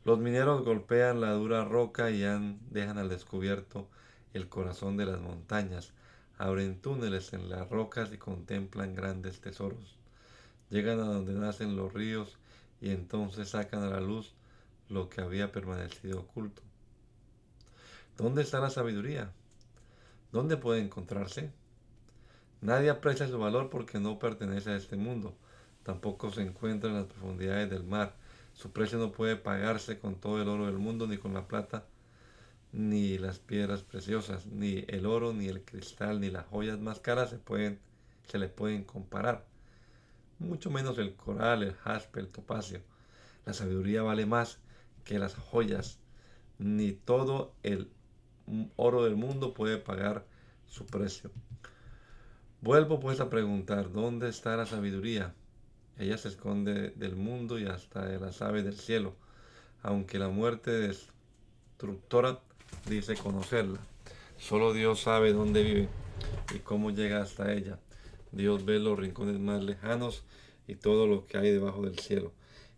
Los 0.05 0.19
mineros 0.19 0.65
golpean 0.65 1.21
la 1.21 1.33
dura 1.33 1.67
roca 1.67 2.11
y 2.11 2.21
dejan 2.71 2.97
al 2.97 3.11
descubierto 3.11 3.89
el 4.33 4.49
corazón 4.49 4.97
de 4.97 5.05
las 5.05 5.21
montañas, 5.21 5.93
abren 6.39 6.81
túneles 6.81 7.35
en 7.35 7.51
las 7.51 7.69
rocas 7.69 8.11
y 8.13 8.17
contemplan 8.17 8.95
grandes 8.95 9.41
tesoros. 9.43 9.99
Llegan 10.71 11.01
a 11.01 11.05
donde 11.05 11.35
nacen 11.35 11.77
los 11.77 11.93
ríos 11.93 12.39
y 12.81 12.91
entonces 12.91 13.51
sacan 13.51 13.83
a 13.83 13.91
la 13.91 14.01
luz 14.01 14.33
lo 14.89 15.11
que 15.11 15.21
había 15.21 15.53
permanecido 15.53 16.21
oculto. 16.21 16.63
¿Dónde 18.17 18.43
está 18.43 18.61
la 18.61 18.71
sabiduría? 18.71 19.31
¿Dónde 20.33 20.57
puede 20.57 20.81
encontrarse? 20.81 21.53
Nadie 22.61 22.91
aprecia 22.91 23.29
su 23.29 23.39
valor 23.39 23.71
porque 23.71 24.01
no 24.01 24.19
pertenece 24.19 24.71
a 24.71 24.77
este 24.77 24.97
mundo. 24.97 25.37
Tampoco 25.85 26.31
se 26.33 26.43
encuentra 26.43 26.91
en 26.91 26.97
las 26.97 27.07
profundidades 27.07 27.71
del 27.71 27.85
mar. 27.85 28.15
Su 28.53 28.73
precio 28.73 28.99
no 28.99 29.13
puede 29.13 29.37
pagarse 29.37 30.01
con 30.01 30.17
todo 30.17 30.43
el 30.43 30.49
oro 30.49 30.67
del 30.67 30.79
mundo, 30.79 31.07
ni 31.07 31.19
con 31.19 31.35
la 31.35 31.47
plata, 31.47 31.85
ni 32.73 33.17
las 33.17 33.39
piedras 33.39 33.83
preciosas, 33.83 34.47
ni 34.47 34.85
el 34.89 35.07
oro, 35.07 35.33
ni 35.33 35.47
el 35.47 35.63
cristal, 35.65 36.21
ni 36.21 36.31
las 36.31 36.47
joyas 36.47 36.81
más 36.81 36.99
caras 36.99 37.31
se, 37.31 37.39
pueden, 37.39 37.79
se 38.27 38.39
le 38.39 38.49
pueden 38.49 38.83
comparar. 38.83 39.47
Mucho 40.41 40.71
menos 40.71 40.99
el 40.99 41.15
coral, 41.15 41.63
el 41.63 41.75
jaspe, 41.75 42.19
el 42.19 42.29
topacio. 42.29 42.81
La 43.47 43.53
sabiduría 43.53 44.03
vale 44.03 44.27
más 44.27 44.59
que 45.05 45.21
las 45.21 45.37
joyas. 45.37 45.99
Ni 46.59 46.91
todo 46.93 47.55
el 47.63 47.89
oro 48.77 49.05
del 49.05 49.15
mundo 49.15 49.55
puede 49.55 49.79
pagar 49.79 50.27
su 50.67 50.85
precio. 50.87 51.31
Vuelvo 52.61 52.99
pues 52.99 53.21
a 53.21 53.31
preguntar, 53.31 53.93
¿dónde 53.93 54.29
está 54.29 54.57
la 54.57 54.67
sabiduría? 54.67 55.33
Ella 55.97 56.19
se 56.19 56.27
esconde 56.27 56.91
del 56.91 57.15
mundo 57.15 57.57
y 57.57 57.67
hasta 57.67 58.05
de 58.05 58.19
las 58.19 58.43
aves 58.43 58.65
del 58.65 58.75
cielo, 58.75 59.15
aunque 59.81 60.19
la 60.19 60.29
muerte 60.29 60.73
destructora 60.73 62.41
dice 62.89 63.15
conocerla. 63.15 63.79
Solo 64.39 64.73
Dios 64.73 65.01
sabe 65.03 65.33
dónde 65.33 65.63
vive 65.63 65.89
y 66.53 66.59
cómo 66.59 66.91
llega 66.91 67.23
hasta 67.23 67.53
ella. 67.53 67.79
Dios 68.33 68.65
ve 68.65 68.81
los 68.81 68.99
rincones 68.99 69.39
más 69.39 69.63
lejanos 69.63 70.25
y 70.67 70.75
todo 70.75 71.07
lo 71.07 71.29
que 71.29 71.39
hay 71.39 71.53
debajo 71.53 71.83
del 71.83 72.01
cielo. 72.01 72.33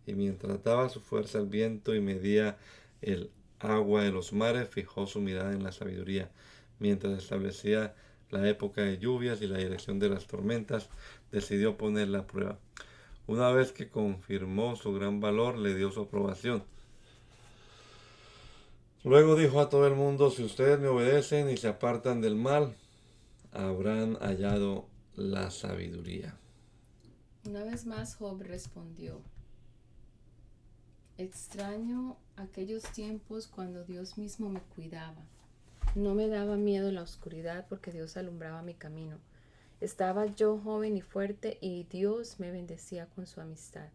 Y 0.06 0.12
mientras 0.12 0.62
daba 0.62 0.90
su 0.90 1.00
fuerza 1.00 1.38
al 1.38 1.46
viento 1.46 1.94
y 1.94 2.00
medía 2.02 2.58
el 3.00 3.30
agua 3.58 4.02
de 4.02 4.12
los 4.12 4.34
mares, 4.34 4.68
fijó 4.68 5.06
su 5.06 5.20
mirada 5.20 5.52
en 5.52 5.64
la 5.64 5.72
sabiduría. 5.72 6.30
Mientras 6.78 7.16
establecía 7.16 7.94
la 8.30 8.48
época 8.48 8.82
de 8.82 8.98
lluvias 8.98 9.42
y 9.42 9.46
la 9.46 9.58
dirección 9.58 9.98
de 9.98 10.08
las 10.08 10.26
tormentas, 10.26 10.88
decidió 11.32 11.76
ponerla 11.76 12.20
a 12.20 12.26
prueba. 12.26 12.58
Una 13.26 13.50
vez 13.50 13.72
que 13.72 13.88
confirmó 13.88 14.76
su 14.76 14.92
gran 14.92 15.20
valor, 15.20 15.56
le 15.56 15.74
dio 15.74 15.92
su 15.92 16.00
aprobación. 16.02 16.64
Luego 19.04 19.36
dijo 19.36 19.60
a 19.60 19.68
todo 19.68 19.86
el 19.86 19.94
mundo, 19.94 20.30
si 20.30 20.42
ustedes 20.42 20.78
me 20.78 20.88
obedecen 20.88 21.48
y 21.48 21.56
se 21.56 21.68
apartan 21.68 22.20
del 22.20 22.36
mal, 22.36 22.74
habrán 23.52 24.16
hallado 24.16 24.86
la 25.16 25.50
sabiduría. 25.50 26.36
Una 27.44 27.64
vez 27.64 27.86
más 27.86 28.16
Job 28.16 28.42
respondió, 28.42 29.22
extraño 31.16 32.16
aquellos 32.36 32.82
tiempos 32.92 33.46
cuando 33.46 33.84
Dios 33.84 34.18
mismo 34.18 34.50
me 34.50 34.60
cuidaba. 34.60 35.22
No 35.96 36.14
me 36.14 36.28
daba 36.28 36.56
miedo 36.56 36.92
la 36.92 37.02
oscuridad 37.02 37.66
porque 37.68 37.90
Dios 37.90 38.16
alumbraba 38.16 38.62
mi 38.62 38.74
camino. 38.74 39.18
Estaba 39.80 40.26
yo 40.26 40.56
joven 40.56 40.96
y 40.96 41.00
fuerte 41.00 41.58
y 41.60 41.82
Dios 41.82 42.38
me 42.38 42.52
bendecía 42.52 43.06
con 43.06 43.26
su 43.26 43.40
amistad. 43.40 43.88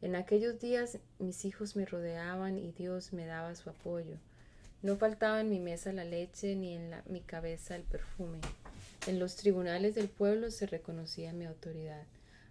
En 0.00 0.16
aquellos 0.16 0.58
días 0.58 0.98
mis 1.18 1.44
hijos 1.44 1.76
me 1.76 1.84
rodeaban 1.84 2.58
y 2.58 2.72
Dios 2.72 3.12
me 3.12 3.26
daba 3.26 3.54
su 3.56 3.68
apoyo. 3.68 4.16
No 4.80 4.96
faltaba 4.96 5.42
en 5.42 5.50
mi 5.50 5.60
mesa 5.60 5.92
la 5.92 6.04
leche 6.04 6.56
ni 6.56 6.72
en 6.72 6.94
mi 7.06 7.20
cabeza 7.20 7.76
el 7.76 7.82
perfume. 7.82 8.38
En 9.06 9.18
los 9.18 9.36
tribunales 9.36 9.96
del 9.96 10.08
pueblo 10.08 10.50
se 10.50 10.66
reconocía 10.66 11.34
mi 11.34 11.44
autoridad. 11.44 12.04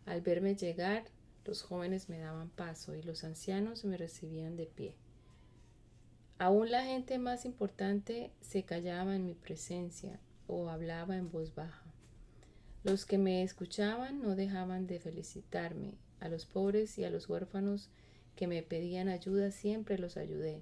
Al 0.06 0.22
verme 0.22 0.56
llegar, 0.56 1.04
los 1.46 1.64
jóvenes 1.64 2.10
me 2.10 2.20
daban 2.20 2.50
paso 2.50 2.94
y 2.94 3.02
los 3.02 3.24
ancianos 3.24 3.86
me 3.86 3.98
recibían 3.98 4.56
de 4.56 4.68
pie. 4.68 4.94
Aún 6.40 6.70
la 6.70 6.84
gente 6.84 7.18
más 7.18 7.46
importante 7.46 8.30
se 8.42 8.62
callaba 8.62 9.16
en 9.16 9.26
mi 9.26 9.34
presencia 9.34 10.20
o 10.46 10.70
hablaba 10.70 11.18
en 11.18 11.32
voz 11.32 11.56
baja. 11.56 11.84
Los 12.84 13.06
que 13.06 13.18
me 13.18 13.42
escuchaban 13.42 14.22
no 14.22 14.36
dejaban 14.36 14.86
de 14.86 15.00
felicitarme. 15.00 15.96
A 16.20 16.30
los 16.30 16.46
pobres 16.46 16.98
y 17.00 17.04
a 17.06 17.10
los 17.10 17.28
huérfanos 17.28 17.90
que 18.36 18.48
me 18.48 18.62
pedían 18.62 19.10
ayuda 19.10 19.50
siempre 19.50 19.98
los 19.98 20.16
ayudé. 20.16 20.62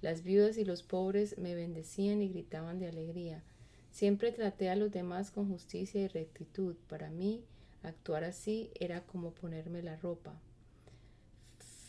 Las 0.00 0.22
viudas 0.22 0.56
y 0.58 0.64
los 0.64 0.84
pobres 0.84 1.36
me 1.38 1.56
bendecían 1.56 2.22
y 2.22 2.28
gritaban 2.28 2.78
de 2.78 2.88
alegría. 2.88 3.42
Siempre 3.90 4.30
traté 4.30 4.70
a 4.70 4.76
los 4.76 4.92
demás 4.92 5.32
con 5.32 5.48
justicia 5.48 6.00
y 6.00 6.06
rectitud. 6.06 6.76
Para 6.88 7.10
mí, 7.10 7.42
actuar 7.82 8.22
así 8.22 8.70
era 8.78 9.02
como 9.02 9.32
ponerme 9.32 9.82
la 9.82 9.96
ropa. 9.96 10.40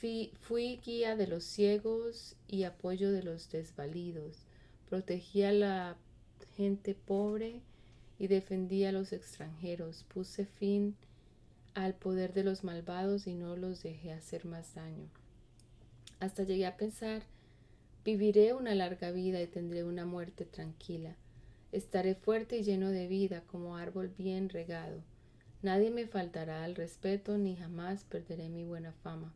Fui, 0.02 0.82
guía 0.84 1.16
de 1.16 1.28
los 1.28 1.44
ciegos 1.44 2.36
y 2.48 2.64
apoyo 2.64 3.12
de 3.12 3.22
los 3.22 3.52
desvalidos. 3.52 4.48
Protegí 4.90 5.44
a 5.44 5.52
la 5.52 5.96
gente 6.56 6.96
pobre 6.96 7.62
y 8.18 8.26
defendí 8.26 8.84
a 8.86 8.92
los 8.92 9.14
extranjeros. 9.14 10.04
Puse 10.12 10.48
fin 10.48 10.96
al 11.76 11.94
poder 11.94 12.34
de 12.34 12.44
los 12.44 12.64
malvados 12.64 13.28
y 13.28 13.36
no 13.36 13.56
los 13.56 13.84
dejé 13.84 14.12
hacer 14.12 14.46
más 14.46 14.74
daño. 14.74 15.08
Hasta 16.20 16.42
llegué 16.46 16.66
a 16.66 16.78
pensar, 16.78 17.22
viviré 18.04 18.54
una 18.54 18.74
larga 18.74 19.12
vida 19.12 19.40
y 19.40 19.46
tendré 19.46 19.84
una 19.84 20.08
muerte 20.08 20.46
tranquila. 20.46 21.16
Estaré 21.72 22.16
fuerte 22.16 22.58
y 22.58 22.64
lleno 22.64 22.90
de 22.90 23.08
vida 23.08 23.44
como 23.46 23.78
árbol 23.78 24.12
bien 24.18 24.50
regado. 24.50 25.04
Nadie 25.62 25.92
me 25.92 26.08
faltará 26.08 26.64
al 26.64 26.74
respeto 26.74 27.38
ni 27.38 27.56
jamás 27.56 28.04
perderé 28.04 28.50
mi 28.50 28.64
buena 28.64 28.94
fama. 29.04 29.32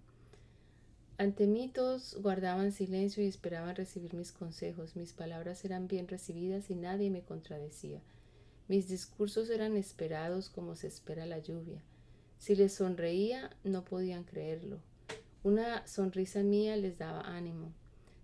Ante 1.18 1.48
mí 1.48 1.70
todos 1.74 2.18
guardaban 2.22 2.74
silencio 2.74 3.24
y 3.24 3.28
esperaban 3.28 3.76
recibir 3.76 4.14
mis 4.14 4.34
consejos. 4.34 4.98
Mis 4.98 5.14
palabras 5.14 5.64
eran 5.64 5.88
bien 5.88 6.10
recibidas 6.10 6.70
y 6.70 6.76
nadie 6.76 7.10
me 7.10 7.24
contradecía. 7.24 8.02
Mis 8.68 8.90
discursos 8.90 9.50
eran 9.50 9.78
esperados 9.78 10.50
como 10.50 10.76
se 10.76 10.88
espera 10.88 11.26
la 11.26 11.40
lluvia. 11.40 11.82
Si 12.38 12.56
les 12.56 12.74
sonreía, 12.74 13.50
no 13.64 13.86
podían 13.86 14.26
creerlo. 14.26 14.82
Una 15.44 15.88
sonrisa 15.88 16.44
mía 16.44 16.76
les 16.76 16.98
daba 16.98 17.22
ánimo. 17.22 17.72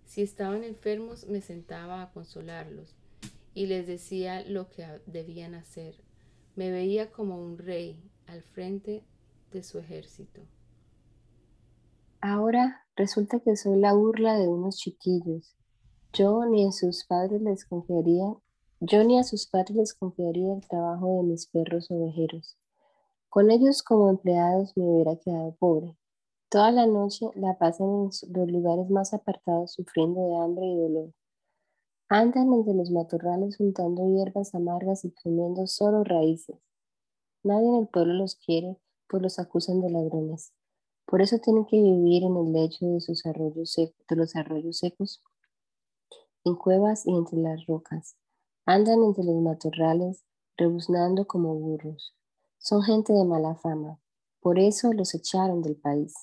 Si 0.04 0.20
estaban 0.20 0.62
enfermos, 0.62 1.26
me 1.26 1.40
sentaba 1.40 2.02
a 2.02 2.10
consolarlos 2.10 2.94
y 3.54 3.66
les 3.66 3.86
decía 3.86 4.44
lo 4.44 4.68
que 4.68 4.86
debían 5.06 5.54
hacer. 5.54 5.94
Me 6.56 6.70
veía 6.70 7.10
como 7.10 7.42
un 7.42 7.56
rey 7.56 7.98
al 8.26 8.42
frente 8.42 9.02
de 9.50 9.62
su 9.62 9.78
ejército. 9.78 10.42
Ahora 12.20 12.81
resulta 12.96 13.40
que 13.40 13.56
soy 13.56 13.78
la 13.78 13.94
burla 13.94 14.38
de 14.38 14.48
unos 14.48 14.76
chiquillos. 14.76 15.56
Yo 16.12 16.44
ni 16.44 16.66
a 16.66 16.72
sus 16.72 17.04
padres 17.04 17.40
les 17.40 17.64
confiaría, 17.64 18.34
yo 18.80 19.04
ni 19.04 19.18
a 19.18 19.24
sus 19.24 19.46
padres 19.46 19.76
les 19.76 19.94
confiaría 19.94 20.54
el 20.54 20.66
trabajo 20.66 21.16
de 21.16 21.22
mis 21.22 21.46
perros 21.46 21.90
ovejeros. 21.90 22.56
Con 23.28 23.50
ellos 23.50 23.82
como 23.82 24.10
empleados 24.10 24.76
me 24.76 24.84
hubiera 24.84 25.16
quedado 25.16 25.54
pobre. 25.58 25.96
Toda 26.50 26.70
la 26.70 26.86
noche 26.86 27.30
la 27.34 27.56
pasan 27.56 27.88
en 27.88 28.04
los 28.04 28.50
lugares 28.50 28.90
más 28.90 29.14
apartados 29.14 29.72
sufriendo 29.72 30.20
de 30.28 30.36
hambre 30.36 30.66
y 30.66 30.76
dolor. 30.76 31.14
Andan 32.10 32.52
entre 32.52 32.74
los 32.74 32.90
matorrales 32.90 33.56
juntando 33.56 34.06
hierbas 34.06 34.54
amargas 34.54 35.06
y 35.06 35.12
comiendo 35.12 35.66
solo 35.66 36.04
raíces. 36.04 36.56
Nadie 37.42 37.68
en 37.68 37.76
el 37.76 37.88
pueblo 37.88 38.12
los 38.12 38.36
quiere, 38.36 38.76
pues 39.08 39.22
los 39.22 39.38
acusan 39.38 39.80
de 39.80 39.88
ladrones. 39.88 40.52
Por 41.06 41.22
eso 41.22 41.38
tienen 41.38 41.66
que 41.66 41.76
vivir 41.76 42.24
en 42.24 42.36
el 42.36 42.52
lecho 42.52 42.86
de, 42.86 43.00
sus 43.00 43.26
arroyos 43.26 43.74
de 43.76 44.16
los 44.16 44.34
arroyos 44.36 44.78
secos, 44.78 45.22
en 46.44 46.56
cuevas 46.56 47.06
y 47.06 47.14
entre 47.14 47.38
las 47.38 47.66
rocas. 47.66 48.16
Andan 48.64 49.02
entre 49.02 49.24
los 49.24 49.40
matorrales, 49.42 50.24
rebuznando 50.56 51.26
como 51.26 51.54
burros. 51.54 52.14
Son 52.58 52.82
gente 52.82 53.12
de 53.12 53.24
mala 53.24 53.56
fama. 53.56 54.00
Por 54.40 54.58
eso 54.58 54.92
los 54.92 55.14
echaron 55.14 55.62
del 55.62 55.76
país. 55.76 56.14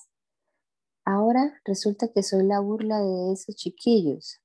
Ahora 1.04 1.60
resulta 1.64 2.08
que 2.08 2.22
soy 2.22 2.44
la 2.46 2.60
burla 2.60 3.00
de 3.00 3.32
esos 3.32 3.56
chiquillos, 3.56 4.40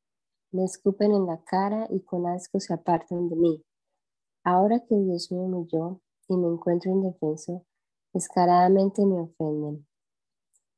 me 0.56 0.64
escupen 0.64 1.12
en 1.12 1.26
la 1.26 1.44
cara 1.44 1.86
y 1.90 2.00
con 2.06 2.26
asco 2.28 2.62
se 2.62 2.74
apartan 2.74 3.28
de 3.28 3.36
mí. 3.36 3.66
Ahora 4.42 4.80
que 4.80 4.96
Dios 4.96 5.30
me 5.30 5.40
humilló 5.40 6.00
y 6.30 6.38
me 6.38 6.48
encuentro 6.48 6.92
indefenso, 6.92 7.66
descaradamente 8.14 9.06
me 9.06 9.20
ofenden. 9.20 9.86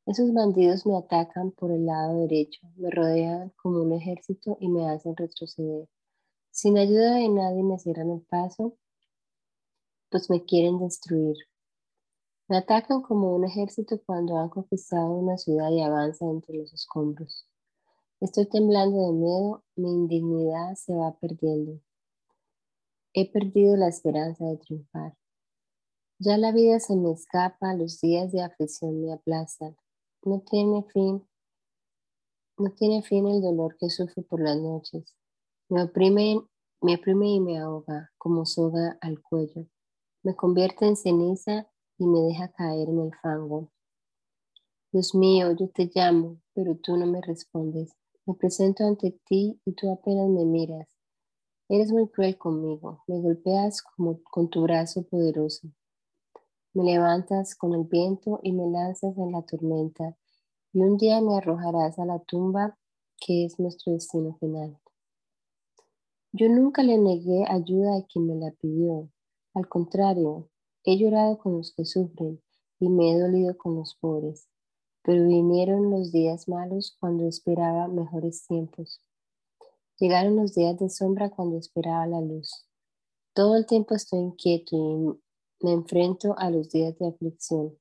Esos 0.08 0.34
bandidos 0.34 0.86
me 0.86 0.96
atacan 0.96 1.52
por 1.52 1.70
el 1.70 1.86
lado 1.86 2.22
derecho, 2.22 2.62
me 2.78 2.90
rodean 2.90 3.52
como 3.62 3.82
un 3.82 3.92
ejército 3.92 4.56
y 4.62 4.70
me 4.70 4.88
hacen 4.88 5.18
retroceder. 5.18 5.90
Sin 6.50 6.78
ayuda 6.78 7.16
de 7.16 7.28
nadie 7.28 7.62
me 7.62 7.78
cierran 7.78 8.12
el 8.12 8.22
paso, 8.22 8.78
pues 10.10 10.30
me 10.30 10.46
quieren 10.46 10.80
destruir. 10.80 11.36
Me 12.48 12.56
atacan 12.56 13.02
como 13.02 13.36
un 13.36 13.44
ejército 13.44 14.02
cuando 14.06 14.38
han 14.38 14.48
conquistado 14.48 15.12
una 15.12 15.38
ciudad 15.38 15.72
y 15.72 15.82
avanzan 15.82 16.30
entre 16.30 16.56
los 16.56 16.74
escombros. 16.74 17.46
Estoy 18.22 18.46
temblando 18.46 19.08
de 19.08 19.12
miedo, 19.12 19.66
mi 19.76 19.92
indignidad 19.92 20.76
se 20.76 20.96
va 20.96 21.18
perdiendo. 21.20 21.82
He 23.12 23.30
perdido 23.30 23.76
la 23.76 23.90
esperanza 23.90 24.46
de 24.46 24.56
triunfar. 24.56 25.18
Ya 26.18 26.38
la 26.38 26.54
vida 26.54 26.80
se 26.80 26.96
me 26.96 27.12
escapa, 27.12 27.74
los 27.74 28.00
días 28.00 28.32
de 28.32 28.42
aflicción 28.42 29.02
me 29.02 29.12
aplastan. 29.12 29.76
No 30.24 30.42
tiene 30.42 30.84
fin, 30.94 31.26
no 32.58 32.72
tiene 32.72 33.04
fin 33.04 33.28
el 33.28 33.42
dolor 33.42 33.78
que 33.78 33.90
sufro 33.90 34.24
por 34.24 34.42
las 34.42 34.58
noches. 34.58 35.16
Me 35.70 35.84
oprime, 35.84 36.42
me 36.82 36.96
oprime 36.96 37.30
y 37.30 37.40
me 37.40 37.60
ahoga 37.60 38.12
como 38.18 38.46
soga 38.46 38.98
al 39.02 39.22
cuello. 39.22 39.68
Me 40.24 40.36
convierte 40.36 40.86
en 40.86 40.96
ceniza 40.96 41.68
y 41.98 42.08
me 42.08 42.20
deja 42.22 42.52
caer 42.52 42.90
en 42.90 43.00
el 43.00 43.12
fango. 43.22 43.72
Dios 44.92 45.14
mío, 45.14 45.52
yo 45.52 45.70
te 45.70 45.92
llamo, 45.94 46.38
pero 46.54 46.76
tú 46.76 46.98
no 46.98 47.06
me 47.06 47.22
respondes. 47.22 47.94
Me 48.26 48.34
presento 48.34 48.86
ante 48.86 49.20
ti 49.26 49.62
y 49.66 49.74
tú 49.74 49.92
apenas 49.92 50.30
me 50.30 50.46
miras. 50.46 50.88
Eres 51.70 51.92
muy 51.92 52.10
cruel 52.10 52.38
conmigo, 52.38 53.04
me 53.08 53.20
golpeas 53.22 53.82
como 53.82 54.22
con 54.24 54.50
tu 54.50 54.64
brazo 54.64 55.04
poderoso. 55.04 55.68
Me 56.78 56.84
levantas 56.84 57.56
con 57.56 57.74
el 57.74 57.86
viento 57.86 58.40
y 58.44 58.52
me 58.52 58.70
lanzas 58.70 59.18
en 59.18 59.32
la 59.32 59.42
tormenta, 59.42 60.16
y 60.74 60.82
un 60.82 60.98
día 60.98 61.20
me 61.22 61.36
arrojarás 61.38 61.98
a 61.98 62.06
la 62.06 62.20
tumba 62.20 62.78
que 63.20 63.46
es 63.46 63.58
nuestro 63.60 63.94
destino 63.94 64.38
final. 64.40 64.78
Yo 66.32 66.50
nunca 66.50 66.84
le 66.84 67.00
negué 67.00 67.46
ayuda 67.48 67.98
a 67.98 68.06
quien 68.06 68.28
me 68.28 68.36
la 68.36 68.52
pidió. 68.52 69.10
Al 69.56 69.68
contrario, 69.68 70.50
he 70.84 70.98
llorado 71.00 71.40
con 71.40 71.58
los 71.58 71.74
que 71.74 71.84
sufren 71.84 72.40
y 72.80 72.90
me 72.90 73.12
he 73.12 73.20
dolido 73.20 73.58
con 73.58 73.76
los 73.76 73.96
pobres 73.96 74.48
pero 75.08 75.26
vinieron 75.26 75.90
los 75.90 76.12
días 76.12 76.50
malos 76.50 76.98
cuando 77.00 77.30
esperaba 77.30 77.88
mejores 77.88 78.46
tiempos. 78.46 79.00
Llegaron 79.98 80.36
los 80.36 80.54
días 80.54 80.78
de 80.80 80.90
sombra 80.90 81.30
cuando 81.30 81.58
esperaba 81.58 82.06
la 82.08 82.20
luz. 82.20 82.68
Todo 83.34 83.56
el 83.56 83.66
tiempo 83.66 83.96
estoy 83.96 84.20
inquieto 84.20 85.18
me 85.60 85.74
enfrento 85.74 86.38
a 86.38 86.50
los 86.50 86.70
días 86.70 86.98
de 87.00 87.08
aflicción. 87.08 87.78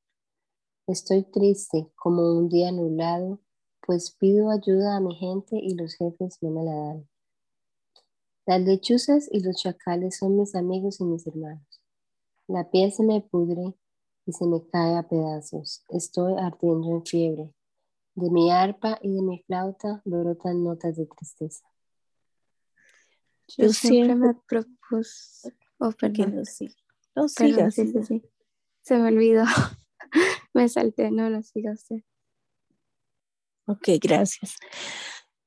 Estoy 0.87 1.25
triste 1.25 1.91
como 1.97 2.33
un 2.33 2.49
día 2.49 2.71
nublado, 2.73 3.41
pues 3.85 4.13
pido 4.13 4.51
ayuda 4.51 4.97
a 4.97 5.01
mi 5.01 5.15
gente 5.17 5.57
y 5.57 5.75
los 5.75 5.95
jefes 5.95 6.39
no 6.41 6.51
me 6.51 6.65
la 6.65 6.75
dan. 6.75 7.09
Las 8.47 8.61
lechuzas 8.61 9.29
y 9.31 9.41
los 9.41 9.57
chacales 9.57 10.19
son 10.19 10.39
mis 10.39 10.55
amigos 10.55 11.01
y 11.01 11.05
mis 11.05 11.27
hermanos. 11.27 11.67
La 12.47 12.71
piel 12.71 12.93
se 12.93 13.03
me 13.03 13.21
pudre 13.21 13.75
y 14.25 14.33
se 14.33 14.47
me 14.47 14.65
cae 14.69 14.97
a 14.97 15.03
pedazos. 15.03 15.83
Estoy 15.89 16.35
ardiendo 16.39 16.91
en 16.91 17.05
fiebre. 17.05 17.53
De 18.15 18.31
mi 18.31 18.51
arpa 18.51 18.99
y 19.03 19.13
de 19.13 19.23
mi 19.23 19.43
flauta 19.43 20.01
brotan 20.05 20.63
notas 20.63 20.97
de 20.97 21.07
tristeza. 21.07 21.67
Yo, 23.49 23.69
siempre, 23.69 24.15
me 24.15 24.35
propuse. 24.35 25.53
Oh, 25.79 25.93
perdón. 25.93 26.37
No, 26.37 26.45
sí. 26.45 26.75
No 27.17 27.29
sigas. 27.29 27.75
sí, 27.75 27.89
sí, 27.89 28.03
sí. 28.03 28.23
Se 28.83 28.99
me 28.99 29.09
olvidó. 29.09 29.45
me 30.55 30.69
salté. 30.69 31.11
No, 31.11 31.29
no 31.29 31.43
siga 31.43 31.73
usted. 31.73 32.03
Ok, 33.67 33.89
gracias. 34.01 34.57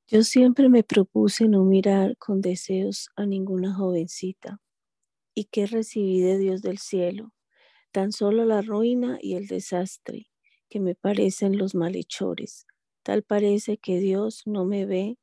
Yo 0.08 0.24
siempre 0.24 0.68
me 0.68 0.82
propuse 0.82 1.48
no 1.48 1.64
mirar 1.64 2.16
con 2.18 2.40
deseos 2.40 3.08
a 3.16 3.24
ninguna 3.24 3.72
jovencita. 3.72 4.60
¿Y 5.34 5.44
que 5.44 5.66
recibí 5.66 6.20
de 6.20 6.36
Dios 6.36 6.60
del 6.60 6.78
cielo? 6.78 7.32
Tan 7.92 8.12
solo 8.12 8.44
la 8.44 8.60
ruina 8.60 9.18
y 9.22 9.36
el 9.36 9.46
desastre 9.46 10.28
que 10.68 10.80
me 10.80 10.94
parecen 10.94 11.56
los 11.56 11.74
malhechores. 11.74 12.66
Tal 13.02 13.22
parece 13.22 13.78
que 13.78 14.00
Dios 14.00 14.42
no 14.46 14.64
me 14.64 14.84
ve 14.84 15.16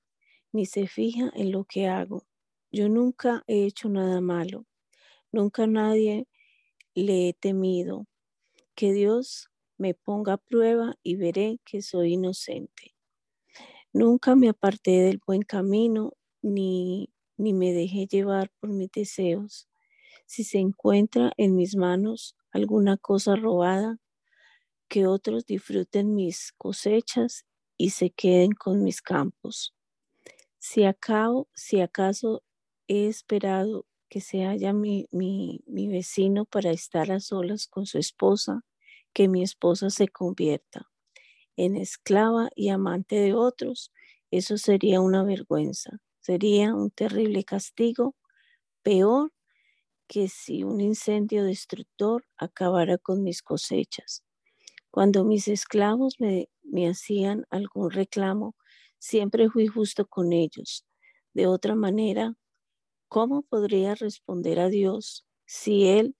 ni 0.51 0.65
se 0.65 0.87
fija 0.87 1.31
en 1.35 1.51
lo 1.51 1.65
que 1.65 1.87
hago. 1.87 2.25
Yo 2.71 2.89
nunca 2.89 3.43
he 3.47 3.65
hecho 3.65 3.89
nada 3.89 4.21
malo, 4.21 4.65
nunca 5.31 5.67
nadie 5.67 6.27
le 7.03 7.29
he 7.29 7.33
temido. 7.33 8.05
Que 8.75 8.93
Dios 8.93 9.49
me 9.77 9.93
ponga 9.95 10.33
a 10.33 10.37
prueba 10.37 10.95
y 11.03 11.15
veré 11.15 11.59
que 11.65 11.81
soy 11.81 12.13
inocente. 12.13 12.95
Nunca 13.93 14.35
me 14.35 14.49
aparté 14.49 14.91
del 15.01 15.19
buen 15.25 15.41
camino 15.41 16.13
ni, 16.43 17.11
ni 17.37 17.53
me 17.53 17.73
dejé 17.73 18.05
llevar 18.05 18.51
por 18.59 18.69
mis 18.69 18.91
deseos. 18.91 19.67
Si 20.27 20.43
se 20.43 20.59
encuentra 20.59 21.31
en 21.37 21.55
mis 21.55 21.75
manos 21.75 22.35
alguna 22.51 22.97
cosa 22.97 23.35
robada, 23.35 23.97
que 24.87 25.07
otros 25.07 25.47
disfruten 25.47 26.13
mis 26.13 26.53
cosechas 26.57 27.45
y 27.75 27.89
se 27.89 28.11
queden 28.11 28.51
con 28.51 28.83
mis 28.83 29.01
campos. 29.01 29.73
Si, 30.59 30.83
acabo, 30.83 31.49
si 31.55 31.81
acaso 31.81 32.43
he 32.87 33.07
esperado 33.07 33.86
que 34.09 34.21
se 34.21 34.45
haya 34.45 34.73
mi, 34.73 35.07
mi, 35.11 35.61
vecino 35.87 36.45
para 36.45 36.71
estar 36.71 37.11
a 37.11 37.19
solas 37.19 37.67
con 37.67 37.85
su 37.85 37.97
esposa, 37.97 38.61
que 39.13 39.27
mi 39.27 39.43
esposa 39.43 39.89
se 39.89 40.07
convierta 40.07 40.89
en 41.57 41.75
esclava 41.75 42.49
y 42.55 42.69
amante 42.69 43.15
de 43.15 43.33
otros, 43.33 43.91
eso 44.31 44.57
sería 44.57 45.01
una 45.01 45.23
vergüenza, 45.23 45.99
sería 46.19 46.73
un 46.73 46.91
terrible 46.91 47.43
castigo, 47.43 48.15
peor 48.83 49.33
que 50.07 50.29
si 50.29 50.63
un 50.63 50.79
incendio 50.79 51.43
destructor 51.43 52.25
acabara 52.37 52.97
con 52.97 53.23
mis 53.23 53.41
cosechas. 53.41 54.23
Cuando 54.91 55.25
mis 55.25 55.47
esclavos 55.47 56.15
me, 56.19 56.49
me 56.63 56.87
hacían 56.87 57.45
algún 57.49 57.91
reclamo, 57.91 58.55
siempre 58.99 59.49
fui 59.49 59.67
justo 59.67 60.05
con 60.07 60.31
ellos. 60.31 60.85
De 61.33 61.47
otra 61.47 61.75
manera, 61.75 62.35
¿Cómo 63.09 63.41
podría 63.41 63.95
responder 63.95 64.59
a 64.59 64.67
Dios 64.67 65.25
si 65.45 65.87
Él 65.87 66.15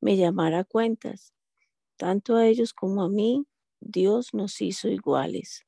me 0.00 0.16
llamara 0.16 0.60
a 0.60 0.64
cuentas? 0.64 1.32
Tanto 1.96 2.36
a 2.36 2.46
ellos 2.46 2.72
como 2.74 3.04
a 3.04 3.08
mí, 3.08 3.46
Dios 3.80 4.34
nos 4.34 4.60
hizo 4.60 4.88
iguales. 4.88 5.64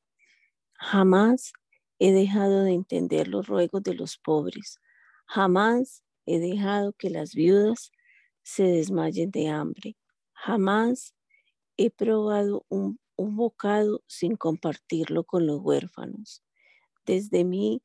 Jamás 0.74 1.52
he 2.00 2.12
dejado 2.12 2.64
de 2.64 2.72
entender 2.72 3.28
los 3.28 3.46
ruegos 3.46 3.82
de 3.84 3.94
los 3.94 4.18
pobres. 4.18 4.80
Jamás 5.26 6.02
he 6.26 6.40
dejado 6.40 6.92
que 6.94 7.10
las 7.10 7.34
viudas 7.34 7.92
se 8.42 8.64
desmayen 8.64 9.30
de 9.30 9.48
hambre. 9.48 9.96
Jamás 10.32 11.14
he 11.76 11.90
probado 11.90 12.66
un, 12.68 12.98
un 13.16 13.36
bocado 13.36 14.02
sin 14.08 14.36
compartirlo 14.36 15.24
con 15.24 15.46
los 15.46 15.60
huérfanos. 15.60 16.42
Desde 17.06 17.44
mí 17.44 17.82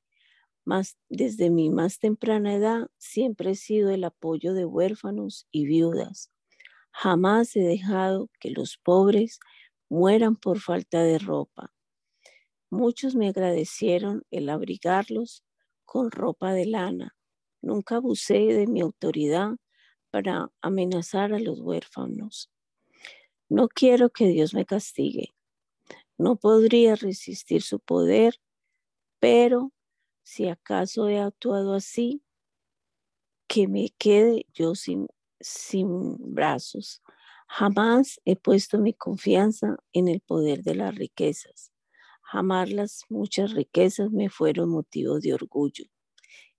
desde 1.10 1.50
mi 1.50 1.70
más 1.70 2.00
temprana 2.00 2.54
edad 2.54 2.88
siempre 2.98 3.52
he 3.52 3.56
sido 3.56 3.90
el 3.90 4.04
apoyo 4.04 4.54
de 4.54 4.66
huérfanos 4.66 5.48
y 5.52 5.66
viudas. 5.66 6.32
Jamás 6.92 7.56
he 7.56 7.62
dejado 7.62 8.30
que 8.40 8.52
los 8.52 8.78
pobres 8.78 9.40
mueran 9.90 10.36
por 10.36 10.60
falta 10.60 11.04
de 11.04 11.18
ropa. 11.18 11.74
Muchos 12.70 13.16
me 13.16 13.30
agradecieron 13.30 14.24
el 14.30 14.50
abrigarlos 14.50 15.44
con 15.86 16.12
ropa 16.12 16.54
de 16.54 16.66
lana. 16.68 17.16
Nunca 17.62 17.96
abusé 17.96 18.54
de 18.54 18.68
mi 18.68 18.82
autoridad 18.82 19.58
para 20.12 20.52
amenazar 20.62 21.34
a 21.34 21.40
los 21.40 21.60
huérfanos. 21.62 22.52
No 23.50 23.68
quiero 23.68 24.12
que 24.12 24.28
Dios 24.28 24.54
me 24.54 24.66
castigue. 24.66 25.34
No 26.18 26.36
podría 26.36 26.96
resistir 26.96 27.64
su 27.64 27.80
poder, 27.80 28.36
pero 29.20 29.72
si 30.30 30.48
acaso 30.48 31.10
he 31.10 31.18
actuado 31.18 31.74
así, 31.74 32.22
que 33.48 33.68
me 33.68 33.90
quede 33.98 34.46
yo 34.54 34.76
sin, 34.76 35.08
sin 35.40 36.18
brazos. 36.36 37.02
Jamás 37.48 38.22
he 38.26 38.36
puesto 38.36 38.78
mi 38.78 38.94
confianza 38.94 39.78
en 39.92 40.08
el 40.08 40.22
poder 40.22 40.62
de 40.62 40.76
las 40.76 40.94
riquezas. 40.94 41.72
Jamás 42.22 42.72
las 42.72 43.06
muchas 43.10 43.54
riquezas 43.54 44.12
me 44.12 44.30
fueron 44.30 44.70
motivo 44.70 45.20
de 45.20 45.34
orgullo. 45.34 45.86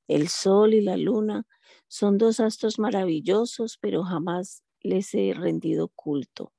El 0.09 0.27
sol 0.27 0.75
y 0.75 0.81
la 0.81 0.97
luna 0.97 1.47
son 1.87 2.19
dos 2.19 2.41
astros 2.41 2.81
maravillosos, 2.81 3.79
pero 3.81 4.03
jamás 4.03 4.65
les 4.81 5.15
he 5.15 5.33
rendido 5.33 5.87
culto, 5.95 6.53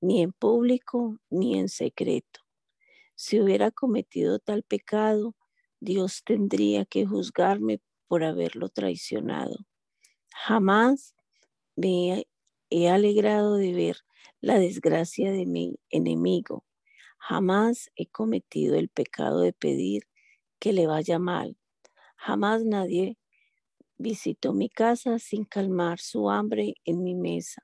ni 0.00 0.22
en 0.22 0.30
público 0.30 1.18
ni 1.28 1.58
en 1.58 1.68
secreto. 1.68 2.42
Si 3.16 3.40
hubiera 3.40 3.72
cometido 3.72 4.38
tal 4.38 4.62
pecado, 4.62 5.34
Dios 5.80 6.22
tendría 6.24 6.84
que 6.84 7.06
juzgarme 7.06 7.80
por 8.06 8.22
haberlo 8.22 8.68
traicionado. 8.68 9.66
Jamás 10.34 11.14
me 11.74 12.26
he 12.70 12.88
alegrado 12.88 13.56
de 13.56 13.72
ver 13.72 13.96
la 14.40 14.58
desgracia 14.58 15.32
de 15.32 15.46
mi 15.46 15.76
enemigo. 15.88 16.64
Jamás 17.18 17.90
he 17.96 18.06
cometido 18.06 18.76
el 18.76 18.88
pecado 18.88 19.40
de 19.40 19.52
pedir 19.52 20.02
que 20.58 20.72
le 20.72 20.86
vaya 20.86 21.18
mal. 21.18 21.56
Jamás 22.16 22.64
nadie 22.64 23.18
visitó 23.96 24.52
mi 24.52 24.68
casa 24.68 25.18
sin 25.18 25.44
calmar 25.44 25.98
su 25.98 26.30
hambre 26.30 26.74
en 26.84 27.02
mi 27.02 27.14
mesa. 27.14 27.62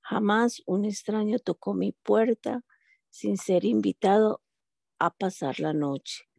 Jamás 0.00 0.62
un 0.66 0.84
extraño 0.84 1.38
tocó 1.38 1.74
mi 1.74 1.92
puerta 1.92 2.64
sin 3.08 3.36
ser 3.36 3.64
invitado 3.64 4.42
a 4.98 5.10
pasar 5.10 5.60
la 5.60 5.72
noche. 5.72 6.29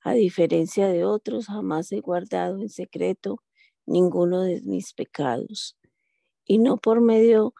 A 0.00 0.14
diferencia 0.14 0.88
de 0.88 1.04
otros, 1.04 1.46
jamás 1.46 1.90
he 1.92 2.00
guardado 2.00 2.60
en 2.60 2.68
secreto 2.68 3.42
ninguno 3.86 4.42
de 4.42 4.60
mis 4.62 4.92
pecados. 4.92 5.76
Y 6.44 6.58
no 6.58 6.76
por 6.76 7.00
medio, 7.00 7.54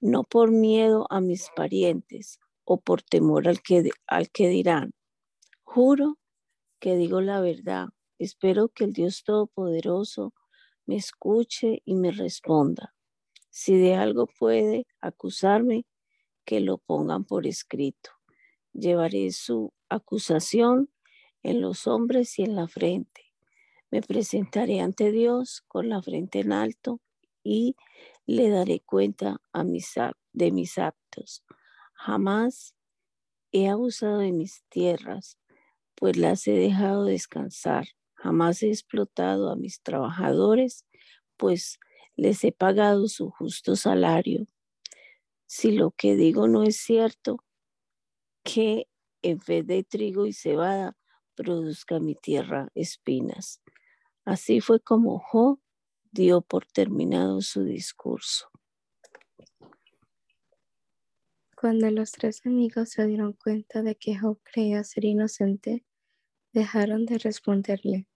no 0.00 0.22
por 0.22 0.50
miedo 0.50 1.06
a 1.10 1.20
mis 1.20 1.48
parientes 1.54 2.38
o 2.64 2.80
por 2.80 3.02
temor 3.02 3.48
al 3.48 3.62
que, 3.62 3.90
al 4.06 4.30
que 4.30 4.48
dirán. 4.48 4.92
Juro 5.62 6.18
que 6.78 6.96
digo 6.96 7.20
la 7.20 7.40
verdad. 7.40 7.88
Espero 8.18 8.68
que 8.68 8.84
el 8.84 8.92
Dios 8.92 9.24
Todopoderoso 9.24 10.32
me 10.86 10.96
escuche 10.96 11.82
y 11.84 11.94
me 11.94 12.12
responda. 12.12 12.94
Si 13.50 13.76
de 13.76 13.94
algo 13.94 14.26
puede 14.26 14.86
acusarme, 15.00 15.84
que 16.44 16.60
lo 16.60 16.78
pongan 16.78 17.24
por 17.24 17.46
escrito. 17.46 18.10
Llevaré 18.72 19.32
su 19.32 19.72
acusación 19.88 20.90
en 21.42 21.60
los 21.60 21.86
hombres 21.86 22.38
y 22.38 22.42
en 22.42 22.56
la 22.56 22.68
frente. 22.68 23.32
Me 23.90 24.02
presentaré 24.02 24.80
ante 24.80 25.12
Dios 25.12 25.62
con 25.68 25.88
la 25.88 26.02
frente 26.02 26.40
en 26.40 26.52
alto 26.52 27.00
y 27.42 27.76
le 28.26 28.50
daré 28.50 28.80
cuenta 28.80 29.40
de 30.32 30.50
mis 30.50 30.78
actos. 30.78 31.44
Jamás 31.94 32.74
he 33.52 33.68
abusado 33.68 34.18
de 34.18 34.32
mis 34.32 34.64
tierras, 34.68 35.38
pues 35.94 36.16
las 36.16 36.46
he 36.46 36.52
dejado 36.52 37.04
descansar. 37.04 37.86
Jamás 38.14 38.62
he 38.62 38.68
explotado 38.68 39.50
a 39.50 39.56
mis 39.56 39.80
trabajadores, 39.82 40.84
pues 41.36 41.78
les 42.16 42.42
he 42.44 42.52
pagado 42.52 43.08
su 43.08 43.30
justo 43.30 43.76
salario. 43.76 44.46
Si 45.46 45.70
lo 45.70 45.92
que 45.92 46.16
digo 46.16 46.48
no 46.48 46.64
es 46.64 46.76
cierto, 46.76 47.44
que 48.42 48.88
en 49.22 49.38
vez 49.46 49.66
de 49.66 49.84
trigo 49.84 50.26
y 50.26 50.32
cebada 50.32 50.96
produzca 51.36 52.00
mi 52.00 52.14
tierra 52.14 52.70
espinas. 52.74 53.62
Así 54.24 54.60
fue 54.60 54.80
como 54.80 55.20
Job 55.20 55.60
dio 56.10 56.40
por 56.40 56.66
terminado 56.66 57.42
su 57.42 57.62
discurso. 57.64 58.48
Cuando 61.54 61.90
los 61.90 62.12
tres 62.12 62.44
amigos 62.44 62.90
se 62.90 63.06
dieron 63.06 63.32
cuenta 63.32 63.82
de 63.82 63.94
que 63.94 64.18
Job 64.18 64.40
creía 64.42 64.84
ser 64.84 65.04
inocente, 65.04 65.84
dejaron 66.52 67.06
de 67.06 67.18
responderle. 67.18 68.08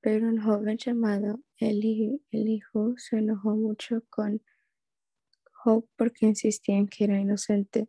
Pero 0.00 0.28
un 0.28 0.40
joven 0.40 0.78
llamado 0.78 1.40
Elihu 1.56 2.20
se 2.96 3.18
enojó 3.18 3.56
mucho 3.56 4.02
con 4.08 4.42
Job 5.52 5.88
porque 5.96 6.26
insistía 6.26 6.76
en 6.76 6.86
que 6.86 7.04
era 7.04 7.18
inocente 7.18 7.88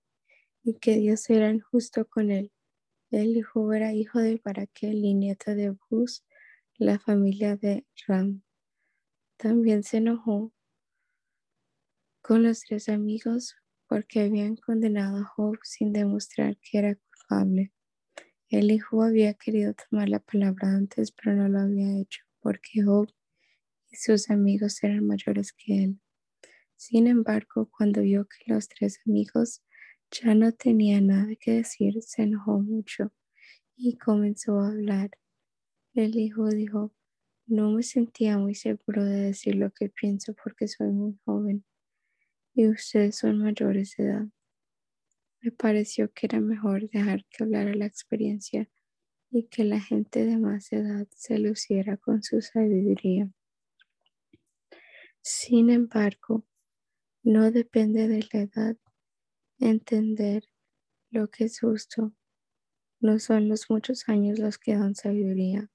y 0.64 0.74
que 0.76 0.96
Dios 0.96 1.30
era 1.30 1.50
injusto 1.50 2.06
con 2.06 2.32
él. 2.32 2.52
Elihu 3.12 3.72
era 3.74 3.94
hijo 3.94 4.20
de 4.20 4.40
Baraquel 4.44 5.04
y 5.04 5.16
nieto 5.16 5.56
de 5.56 5.76
Bus, 5.90 6.24
la 6.78 7.00
familia 7.00 7.56
de 7.58 7.86
Ram. 8.08 8.44
También 9.38 9.84
se 9.84 9.98
enojó 9.98 10.54
con 12.22 12.44
los 12.44 12.62
tres 12.62 12.90
amigos 12.90 13.56
porque 13.88 14.22
habían 14.22 14.56
condenado 14.56 15.18
a 15.18 15.24
Job 15.24 15.58
sin 15.64 15.92
demostrar 15.92 16.58
que 16.58 16.78
era 16.78 16.96
culpable. 16.96 17.74
El 18.48 18.70
hijo 18.70 19.02
había 19.02 19.34
querido 19.34 19.74
tomar 19.74 20.10
la 20.10 20.20
palabra 20.20 20.70
antes, 20.70 21.12
pero 21.12 21.36
no 21.36 21.50
lo 21.50 21.60
había 21.60 22.00
hecho 22.00 22.22
porque 22.42 22.84
Job 22.84 23.10
y 23.90 23.96
sus 23.96 24.30
amigos 24.30 24.84
eran 24.84 25.06
mayores 25.08 25.54
que 25.54 25.84
él. 25.84 26.00
Sin 26.76 27.08
embargo, 27.08 27.70
cuando 27.76 28.02
vio 28.02 28.28
que 28.28 28.54
los 28.54 28.70
tres 28.70 29.00
amigos 29.06 29.64
ya 30.12 30.34
no 30.36 30.52
tenían 30.52 31.08
nada 31.08 31.36
que 31.40 31.52
decir, 31.52 32.02
se 32.02 32.24
enojó 32.24 32.60
mucho 32.60 33.12
y 33.76 33.98
comenzó 33.98 34.60
a 34.60 34.70
hablar. 34.70 35.12
El 35.94 36.18
hijo 36.18 36.48
dijo, 36.50 36.94
no 37.48 37.72
me 37.72 37.84
sentía 37.84 38.38
muy 38.38 38.56
seguro 38.56 39.04
de 39.06 39.22
decir 39.22 39.56
lo 39.56 39.72
que 39.72 39.90
pienso 39.90 40.36
porque 40.36 40.68
soy 40.68 40.90
muy 40.90 41.18
joven 41.26 41.66
y 42.54 42.68
ustedes 42.68 43.18
son 43.18 43.40
mayores 43.40 43.96
de 43.98 44.06
edad. 44.06 44.26
Me 45.42 45.52
pareció 45.52 46.12
que 46.12 46.26
era 46.28 46.42
mejor 46.42 46.90
dejar 46.90 47.26
que 47.26 47.44
hablara 47.44 47.74
la 47.74 47.86
experiencia 47.86 48.70
y 49.32 49.44
que 49.44 49.64
la 49.64 49.80
gente 49.80 50.26
de 50.26 50.38
más 50.38 50.72
edad 50.74 51.08
se 51.16 51.40
luciera 51.40 51.98
con 51.98 52.24
su 52.24 52.42
sabiduría. 52.42 53.30
Sin 55.22 55.70
embargo, 55.70 56.46
no 57.24 57.52
depende 57.52 58.08
de 58.08 58.28
la 58.34 58.42
edad 58.42 58.78
entender 59.60 60.44
lo 61.12 61.30
que 61.30 61.46
es 61.46 61.60
justo. 61.60 62.14
No 63.00 63.20
son 63.20 63.50
los 63.50 63.70
muchos 63.70 64.10
años 64.10 64.40
los 64.40 64.58
que 64.58 64.76
dan 64.76 64.96
sabiduría 64.96 65.70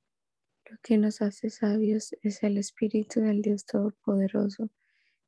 lo 0.70 0.78
que 0.82 0.96
nos 0.96 1.20
hace 1.20 1.50
sabios 1.50 2.16
es 2.22 2.42
el 2.42 2.56
Espíritu 2.56 3.20
del 3.20 3.42
Dios 3.42 3.66
Todopoderoso 3.66 4.70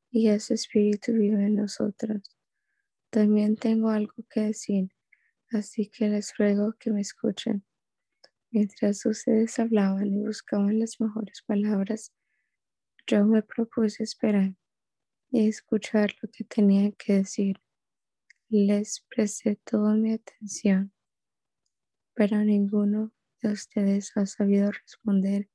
y 0.09 0.29
ese 0.29 0.55
Espíritu 0.55 1.13
vive 1.13 1.45
en 1.45 1.55
nosotros. 1.55 2.23
También 3.11 3.55
tengo 3.55 3.89
algo 3.89 4.15
que 4.29 4.41
decir, 4.41 4.89
así 5.51 5.89
que 5.89 6.09
les 6.09 6.35
ruego 6.37 6.73
que 6.79 6.91
me 6.91 7.01
escuchen. 7.01 7.63
Mientras 8.49 9.05
ustedes 9.05 9.59
hablaban 9.59 10.11
y 10.11 10.25
buscaban 10.25 10.79
las 10.79 10.99
mejores 10.99 11.43
palabras, 11.43 12.11
yo 13.05 13.23
me 13.23 13.43
propuse 13.43 14.03
esperar 14.03 14.55
y 15.29 15.47
escuchar 15.47 16.15
lo 16.21 16.29
que 16.31 16.45
tenían 16.45 16.93
que 16.93 17.13
decir. 17.13 17.61
Les 18.49 19.01
presté 19.09 19.57
toda 19.65 19.93
mi 19.95 20.13
atención, 20.13 20.93
pero 22.13 22.37
ninguno 22.45 23.11
de 23.41 23.51
ustedes 23.51 24.15
ha 24.15 24.25
sabido 24.25 24.71
responder 24.71 25.49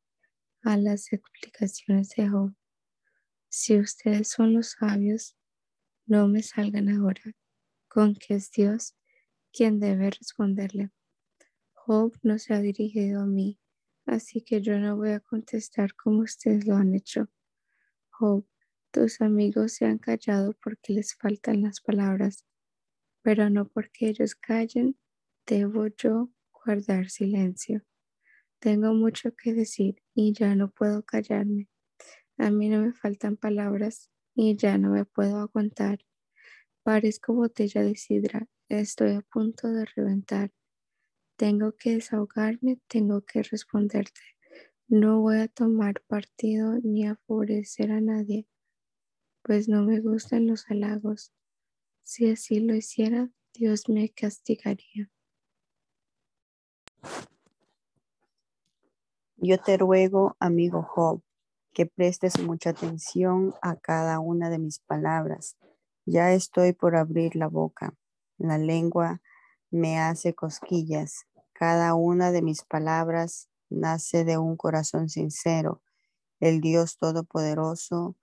a 0.63 0.77
las 0.77 1.11
explicaciones 1.11 2.11
de 2.11 2.29
Job. 2.29 2.55
Si 3.49 3.79
ustedes 3.79 4.29
son 4.29 4.53
los 4.53 4.73
sabios, 4.73 5.39
no 6.05 6.29
me 6.29 6.43
salgan 6.43 6.91
ahora 6.91 7.23
con 7.89 8.15
que 8.15 8.35
es 8.35 8.51
Dios 8.51 8.95
quien 9.55 9.81
debe 9.81 10.11
responderle. 10.11 10.91
Job 11.73 12.15
no 12.23 12.39
se 12.39 12.53
ha 12.53 12.61
dirigido 12.61 13.23
a 13.23 13.27
mí, 13.27 13.59
así 14.05 14.43
que 14.43 14.61
yo 14.61 14.79
no 14.79 14.97
voy 14.97 15.13
a 15.13 15.21
contestar 15.21 15.95
como 15.95 16.19
ustedes 16.19 16.67
lo 16.67 16.77
han 16.77 16.95
hecho. 16.95 17.31
Job, 18.11 18.47
tus 18.91 19.23
amigos 19.23 19.73
se 19.73 19.87
han 19.87 19.97
callado 19.97 20.55
porque 20.63 20.93
les 20.93 21.15
faltan 21.15 21.63
las 21.63 21.81
palabras, 21.81 22.45
pero 23.23 23.51
no 23.51 23.69
porque 23.69 24.09
ellos 24.09 24.35
callen, 24.35 24.99
debo 25.47 25.87
yo 25.87 26.31
guardar 26.53 27.09
silencio. 27.11 27.83
Tengo 28.59 28.95
mucho 28.95 29.35
que 29.35 29.55
decir 29.55 30.03
y 30.15 30.33
ya 30.33 30.55
no 30.55 30.71
puedo 30.71 31.05
callarme. 31.05 31.69
A 32.39 32.51
mí 32.51 32.69
no 32.69 32.81
me 32.81 32.93
faltan 32.93 33.37
palabras 33.37 34.11
y 34.35 34.57
ya 34.57 34.79
no 34.79 34.91
me 34.91 35.05
puedo 35.05 35.39
aguantar. 35.39 36.01
Parezco 36.83 37.35
botella 37.35 37.83
de 37.83 37.97
sidra, 37.97 38.49
estoy 38.69 39.13
a 39.13 39.23
punto 39.23 39.69
de 39.69 39.85
reventar. 39.85 40.53
Tengo 41.37 41.73
que 41.77 41.95
desahogarme, 41.95 42.81
tengo 42.89 43.23
que 43.23 43.43
responderte. 43.43 44.21
No 44.89 45.21
voy 45.21 45.39
a 45.39 45.49
tomar 45.49 46.03
partido 46.07 46.79
ni 46.83 47.07
a 47.07 47.17
favorecer 47.17 47.93
a 47.93 48.01
nadie, 48.01 48.47
pues 49.43 49.69
no 49.69 49.83
me 49.83 50.01
gustan 50.01 50.47
los 50.47 50.71
halagos. 50.71 51.33
Si 52.03 52.31
así 52.31 52.61
lo 52.61 52.75
hiciera, 52.75 53.31
Dios 53.55 53.89
me 53.89 54.09
castigaría. 54.11 55.11
Yo 59.37 59.59
te 59.59 59.77
ruego, 59.77 60.37
amigo 60.39 60.83
Job, 60.83 61.23
que 61.73 61.87
prestes 61.87 62.41
mucha 62.41 62.71
atención 62.71 63.55
a 63.61 63.77
cada 63.77 64.21
una 64.21 64.51
de 64.51 64.59
mis 64.59 64.79
palabras. 64.79 65.57
Ya 66.07 66.33
estoy 66.33 66.73
por 66.73 66.97
abrir 66.97 67.35
la 67.37 67.49
boca. 67.49 67.95
La 68.39 68.59
lengua 68.59 69.21
me 69.71 69.99
hace 69.99 70.35
cosquillas. 70.35 71.27
Cada 71.53 71.95
una 71.95 72.31
de 72.31 72.43
mis 72.43 72.63
palabras 72.63 73.49
nace 73.69 74.25
de 74.25 74.39
un 74.39 74.57
corazón 74.57 75.09
sincero. 75.09 75.83
El 76.41 76.61
Dios 76.61 76.99
Todopoderoso 76.99 78.17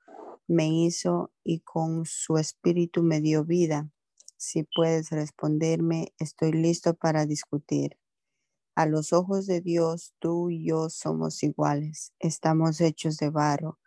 me 0.50 0.68
hizo 0.68 1.32
y 1.44 1.60
con 1.60 2.06
su 2.06 2.38
espíritu 2.38 3.04
me 3.04 3.22
dio 3.22 3.46
vida. 3.46 3.90
Si 4.38 4.64
puedes 4.64 5.12
responderme, 5.12 6.14
estoy 6.18 6.52
listo 6.54 6.96
para 6.96 7.26
discutir. 7.26 7.98
A 8.76 8.86
los 8.86 9.14
ojos 9.14 9.46
de 9.46 9.62
Dios, 9.62 10.14
tú 10.20 10.50
y 10.50 10.66
yo 10.66 10.90
somos 10.90 11.44
iguales. 11.44 12.14
Estamos 12.20 12.82
hechos 12.82 13.18
de 13.18 13.30
barro. 13.30 13.78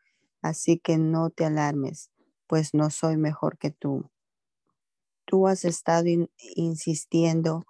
Así 0.43 0.79
que 0.79 0.99
no 0.99 1.31
te 1.31 1.45
alarmes, 1.45 2.11
pues 2.47 2.75
no 2.75 2.91
soy 2.91 3.17
mejor 3.17 3.59
que 3.59 3.71
tú. 3.71 4.11
Tú 5.25 5.49
has 5.49 5.65
estado 5.65 6.07
insistiendo 6.55 7.65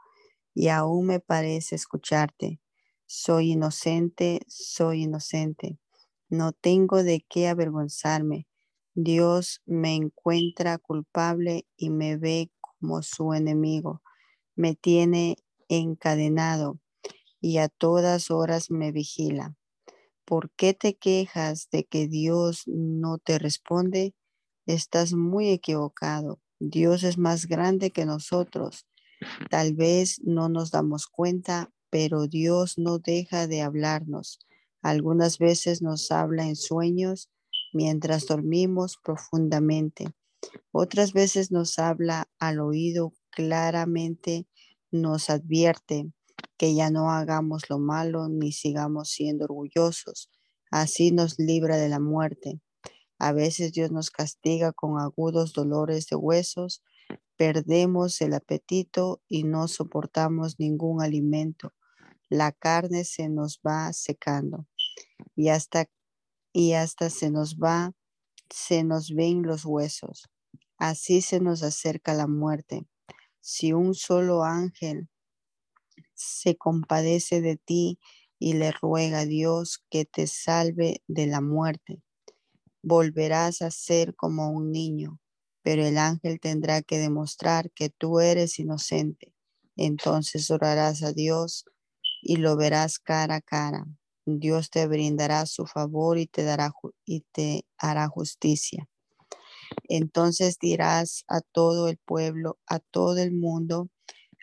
y 0.55 0.68
aún 0.68 1.07
me 1.07 1.20
parece 1.20 1.76
escucharte. 1.76 2.61
Soy 3.07 3.53
inocente, 3.53 4.40
soy 4.49 5.05
inocente. 5.05 5.78
No 6.28 6.53
tengo 6.53 7.03
de 7.03 7.24
qué 7.28 7.49
avergonzarme. 7.49 8.47
Dios 8.95 9.62
me 9.64 9.95
encuentra 9.95 10.76
culpable 10.76 11.66
y 11.76 11.88
me 11.88 12.18
ve 12.18 12.51
como 12.61 13.03
su 13.03 13.32
enemigo. 13.32 14.03
Me 14.55 14.74
tiene 14.74 15.36
encadenado 15.68 16.78
y 17.40 17.57
a 17.59 17.68
todas 17.68 18.30
horas 18.30 18.70
me 18.70 18.93
vigila. 18.93 19.57
¿Por 20.26 20.51
qué 20.53 20.74
te 20.74 20.95
quejas 20.95 21.68
de 21.70 21.84
que 21.84 22.07
Dios 22.07 22.64
no 22.66 23.18
te 23.18 23.38
responde? 23.38 24.14
Estás 24.66 25.14
muy 25.14 25.49
equivocado. 25.49 26.40
Dios 26.61 27.03
es 27.03 27.16
más 27.16 27.47
grande 27.47 27.90
que 27.90 28.05
nosotros. 28.05 28.86
Tal 29.51 29.74
vez 29.74 30.20
no 30.22 30.49
nos 30.49 30.70
damos 30.70 31.07
cuenta, 31.07 31.72
pero 31.90 32.26
Dios 32.28 32.78
no 32.78 32.99
deja 32.99 33.47
de 33.47 33.62
hablarnos. 33.62 34.38
Algunas 34.82 35.38
veces 35.38 35.80
nos 35.80 36.11
habla 36.11 36.47
en 36.47 36.57
sueños 36.57 37.30
mientras 37.73 38.27
dormimos 38.27 38.99
profundamente. 39.03 40.12
Otras 40.73 41.12
veces 41.12 41.51
nos 41.51 41.79
habla 41.79 42.29
al 42.39 42.61
oído 42.61 43.12
claramente, 43.31 44.47
nos 44.91 45.31
advierte 45.31 46.12
que 46.57 46.75
ya 46.75 46.91
no 46.91 47.11
hagamos 47.11 47.68
lo 47.70 47.79
malo 47.79 48.29
ni 48.29 48.53
sigamos 48.53 49.11
siendo 49.11 49.45
orgullosos. 49.45 50.31
Así 50.70 51.11
nos 51.11 51.39
libra 51.39 51.77
de 51.77 51.89
la 51.89 52.01
muerte. 52.01 52.61
A 53.18 53.33
veces 53.33 53.73
Dios 53.73 53.91
nos 53.93 54.11
castiga 54.11 54.73
con 54.73 54.99
agudos 54.99 55.53
dolores 55.53 56.07
de 56.09 56.16
huesos, 56.16 56.83
perdemos 57.37 58.20
el 58.20 58.35
apetito 58.35 59.23
y 59.29 59.45
no 59.45 59.68
soportamos 59.68 60.59
ningún 60.59 61.03
alimento. 61.03 61.73
La 62.29 62.53
carne 62.53 63.05
se 63.05 63.29
nos 63.29 63.61
va 63.66 63.93
secando 63.93 64.66
y 65.37 65.49
hasta, 65.49 65.87
y 66.53 66.74
hasta 66.74 67.11
se 67.11 67.30
nos 67.30 67.57
va, 67.57 67.92
se 68.50 68.84
nos 68.84 69.14
ven 69.14 69.42
los 69.42 69.64
huesos. 69.64 70.28
Así 70.78 71.22
se 71.22 71.40
nos 71.40 71.62
acerca 71.62 72.14
la 72.14 72.26
muerte. 72.26 72.86
Si 73.40 73.72
un 73.72 73.94
solo 73.94 74.44
ángel 74.44 75.09
se 76.14 76.57
compadece 76.57 77.40
de 77.40 77.57
ti 77.57 77.98
y 78.38 78.55
le 78.55 78.72
ruega 78.72 79.20
a 79.20 79.26
Dios 79.26 79.84
que 79.90 80.05
te 80.05 80.26
salve 80.26 81.03
de 81.07 81.26
la 81.26 81.40
muerte. 81.40 82.03
Volverás 82.82 83.62
a 83.62 83.70
ser 83.70 84.16
como 84.16 84.50
un 84.50 84.72
niño, 84.72 85.20
pero 85.62 85.84
el 85.84 85.98
ángel 85.98 86.40
tendrá 86.40 86.82
que 86.82 86.98
demostrar 86.98 87.70
que 87.70 87.90
tú 87.90 88.20
eres 88.20 88.59
inocente. 88.59 89.32
Entonces 89.76 90.50
orarás 90.50 91.03
a 91.03 91.12
Dios 91.12 91.64
y 92.20 92.36
lo 92.36 92.57
verás 92.57 92.98
cara 92.98 93.36
a 93.36 93.40
cara. 93.40 93.86
Dios 94.25 94.70
te 94.70 94.87
brindará 94.87 95.47
su 95.47 95.66
favor 95.66 96.18
y 96.18 96.27
te 96.27 96.45
dará 96.45 96.73
y 97.05 97.23
te 97.33 97.64
hará 97.79 98.09
justicia. 98.09 98.89
Entonces 99.89 100.59
dirás 100.61 101.25
a 101.29 101.41
todo 101.41 101.89
el 101.89 101.99
pueblo, 101.99 102.59
a 102.66 102.79
todo 102.79 103.18
el 103.18 103.33
mundo, 103.33 103.89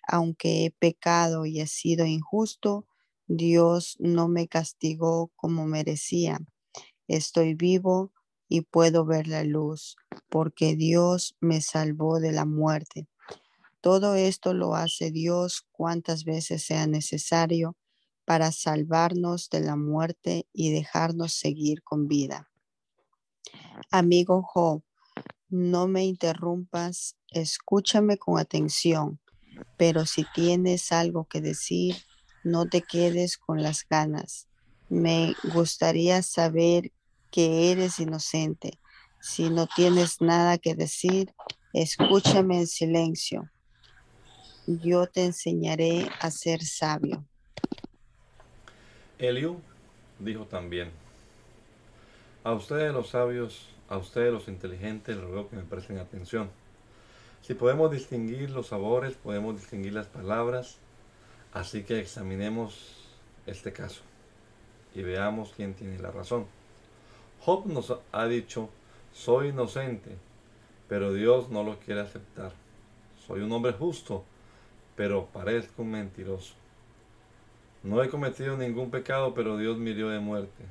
aunque 0.08 0.66
he 0.66 0.72
pecado 0.72 1.46
y 1.46 1.62
he 1.62 1.68
sido 1.68 2.06
injusto, 2.06 2.86
Dios 3.28 3.96
no 4.00 4.28
me 4.28 4.48
castigó 4.48 5.32
como 5.36 5.66
merecía. 5.66 6.40
Estoy 7.08 7.56
vivo 7.56 8.12
y 8.50 8.62
puedo 8.62 9.06
ver 9.06 9.28
la 9.28 9.44
luz, 9.44 9.96
porque 10.30 10.76
Dios 10.76 11.36
me 11.40 11.62
salvó 11.62 12.20
de 12.20 12.32
la 12.32 12.46
muerte. 12.46 13.08
Todo 13.82 14.16
esto 14.16 14.54
lo 14.54 14.76
hace 14.76 15.12
Dios 15.12 15.66
cuantas 15.72 16.26
veces 16.26 16.66
sea 16.66 16.88
necesario 16.88 17.76
para 18.30 18.52
salvarnos 18.52 19.50
de 19.50 19.62
la 19.62 19.76
muerte 19.76 20.46
y 20.54 20.70
dejarnos 20.72 21.34
seguir 21.34 21.82
con 21.82 22.08
vida. 22.08 22.48
Amigo 23.90 24.44
Job, 24.44 24.84
no 25.50 25.88
me 25.88 26.06
interrumpas, 26.06 27.16
escúchame 27.32 28.20
con 28.20 28.38
atención, 28.38 29.20
pero 29.78 30.06
si 30.06 30.28
tienes 30.36 30.92
algo 30.92 31.26
que 31.26 31.42
decir, 31.42 31.96
no 32.44 32.68
te 32.68 32.84
quedes 32.84 33.36
con 33.40 33.64
las 33.64 33.84
ganas. 33.90 34.48
Me 34.90 35.34
gustaría 35.52 36.22
saber 36.22 36.92
que 37.32 37.72
eres 37.72 38.00
inocente. 38.00 38.80
Si 39.20 39.50
no 39.50 39.66
tienes 39.66 40.22
nada 40.22 40.60
que 40.60 40.76
decir, 40.76 41.34
escúchame 41.74 42.60
en 42.60 42.68
silencio. 42.68 43.50
Yo 44.68 45.08
te 45.08 45.26
enseñaré 45.26 46.08
a 46.22 46.30
ser 46.30 46.64
sabio. 46.64 47.28
Eliú 49.20 49.62
dijo 50.18 50.46
también, 50.46 50.92
a 52.44 52.54
ustedes 52.54 52.94
los 52.94 53.10
sabios, 53.10 53.70
a 53.88 53.98
ustedes 53.98 54.34
los 54.34 54.48
inteligentes, 54.48 55.16
les 55.16 55.26
ruego 55.26 55.50
que 55.50 55.58
me 55.58 55.64
presten 55.64 56.00
atención. 56.00 56.50
Si 57.42 57.54
podemos 57.54 57.92
distinguir 57.92 58.50
los 58.50 58.68
sabores, 58.68 59.14
podemos 59.14 59.56
distinguir 59.56 59.94
las 59.94 60.08
palabras, 60.08 60.80
Así 61.54 61.84
que 61.84 62.00
examinemos 62.00 62.96
este 63.48 63.74
caso 63.74 64.02
y 64.94 65.02
veamos 65.02 65.52
quién 65.56 65.74
tiene 65.74 65.98
la 65.98 66.12
razón. 66.12 66.46
Job 67.42 67.66
nos 67.66 67.96
ha 68.12 68.26
dicho, 68.26 68.70
soy 69.14 69.50
inocente, 69.50 70.16
pero 70.88 71.12
Dios 71.14 71.50
no 71.50 71.64
lo 71.64 71.80
quiere 71.80 72.02
aceptar. 72.02 72.52
Soy 73.26 73.42
un 73.42 73.52
hombre 73.52 73.74
justo, 73.74 74.24
pero 74.96 75.26
parezco 75.26 75.82
un 75.82 75.92
mentiroso. 75.92 76.54
No 77.84 78.04
he 78.04 78.10
cometido 78.10 78.58
ningún 78.58 78.92
pecado, 78.92 79.34
pero 79.34 79.58
Dios 79.58 79.78
me 79.78 79.94
de 79.94 80.20
muerte. 80.20 80.66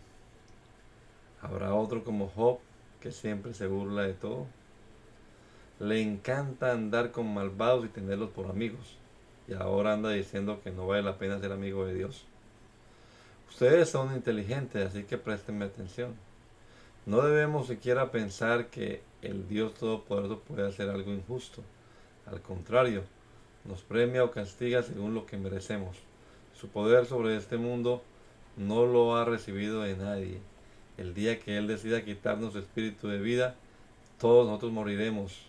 ¿Habrá 1.40 1.74
otro 1.74 2.04
como 2.04 2.28
Job 2.28 2.58
que 3.00 3.12
siempre 3.12 3.54
se 3.54 3.66
burla 3.66 4.02
de 4.02 4.14
todo? 4.14 4.46
Le 5.80 6.02
encanta 6.02 6.72
andar 6.72 7.12
con 7.12 7.32
malvados 7.32 7.86
y 7.86 7.88
tenerlos 7.88 8.30
por 8.30 8.50
amigos 8.50 8.98
y 9.48 9.54
ahora 9.54 9.94
anda 9.94 10.10
diciendo 10.10 10.60
que 10.62 10.70
no 10.70 10.86
vale 10.86 11.02
la 11.02 11.16
pena 11.16 11.40
ser 11.40 11.52
amigo 11.52 11.86
de 11.86 11.94
Dios. 11.94 12.24
Ustedes 13.48 13.88
son 13.88 14.14
inteligentes, 14.14 14.86
así 14.86 15.04
que 15.04 15.16
préstenme 15.16 15.64
atención. 15.64 16.14
No 17.06 17.22
debemos 17.22 17.68
siquiera 17.68 18.10
pensar 18.10 18.66
que 18.66 19.00
el 19.22 19.48
Dios 19.48 19.74
Todopoderoso 19.74 20.40
puede 20.40 20.68
hacer 20.68 20.90
algo 20.90 21.12
injusto. 21.12 21.62
Al 22.26 22.42
contrario, 22.42 23.04
nos 23.64 23.80
premia 23.80 24.22
o 24.22 24.30
castiga 24.30 24.82
según 24.82 25.14
lo 25.14 25.24
que 25.24 25.38
merecemos. 25.38 25.96
Su 26.58 26.68
poder 26.68 27.06
sobre 27.06 27.36
este 27.36 27.56
mundo 27.56 28.02
no 28.56 28.86
lo 28.86 29.16
ha 29.16 29.24
recibido 29.24 29.82
de 29.82 29.96
nadie. 29.96 30.40
El 30.96 31.14
día 31.14 31.38
que 31.38 31.56
Él 31.56 31.66
decida 31.66 32.04
quitarnos 32.04 32.54
su 32.54 32.58
espíritu 32.58 33.08
de 33.08 33.20
vida, 33.20 33.54
todos 34.18 34.46
nosotros 34.46 34.72
moriremos 34.72 35.46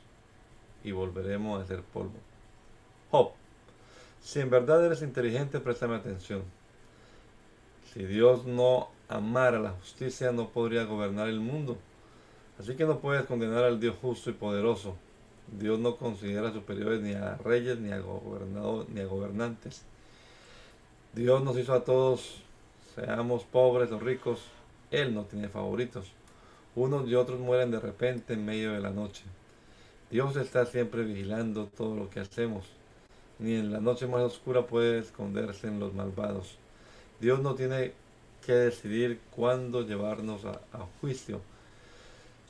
y 0.83 0.91
volveremos 0.91 1.61
a 1.61 1.65
ser 1.65 1.81
polvo. 1.81 2.13
Job 3.09 3.31
si 4.21 4.39
en 4.39 4.49
verdad 4.49 4.85
eres 4.85 5.01
inteligente, 5.01 5.59
préstame 5.59 5.95
atención. 5.95 6.43
Si 7.93 8.03
Dios 8.03 8.45
no 8.45 8.89
amara 9.07 9.59
la 9.59 9.71
justicia, 9.71 10.31
no 10.31 10.49
podría 10.49 10.83
gobernar 10.83 11.29
el 11.29 11.39
mundo. 11.39 11.77
Así 12.59 12.75
que 12.75 12.85
no 12.85 12.99
puedes 12.99 13.25
condenar 13.25 13.63
al 13.63 13.79
Dios 13.79 13.95
justo 14.01 14.29
y 14.29 14.33
poderoso. 14.33 14.95
Dios 15.57 15.79
no 15.79 15.95
considera 15.95 16.53
superiores 16.53 17.01
ni 17.01 17.13
a 17.13 17.35
reyes, 17.37 17.79
ni 17.79 17.91
a, 17.91 18.03
ni 18.89 18.99
a 18.99 19.05
gobernantes. 19.05 19.83
Dios 21.13 21.43
nos 21.43 21.57
hizo 21.57 21.73
a 21.73 21.83
todos, 21.83 22.41
seamos 22.95 23.43
pobres 23.43 23.91
o 23.91 23.99
ricos, 23.99 24.41
Él 24.91 25.13
no 25.13 25.23
tiene 25.23 25.49
favoritos. 25.49 26.11
Unos 26.75 27.07
y 27.07 27.15
otros 27.15 27.39
mueren 27.39 27.71
de 27.71 27.79
repente 27.79 28.33
en 28.33 28.45
medio 28.45 28.73
de 28.73 28.79
la 28.79 28.91
noche. 28.91 29.23
Dios 30.11 30.35
está 30.35 30.65
siempre 30.65 31.03
vigilando 31.03 31.67
todo 31.67 31.95
lo 31.95 32.09
que 32.09 32.19
hacemos 32.19 32.65
ni 33.39 33.55
en 33.55 33.71
la 33.71 33.79
noche 33.79 34.05
más 34.05 34.21
oscura 34.21 34.67
puede 34.67 34.99
esconderse 34.99 35.67
en 35.67 35.79
los 35.79 35.93
malvados. 35.93 36.57
Dios 37.19 37.39
no 37.41 37.55
tiene 37.55 37.93
que 38.45 38.53
decidir 38.53 39.19
cuándo 39.35 39.85
llevarnos 39.85 40.45
a, 40.45 40.59
juicio. 41.01 41.41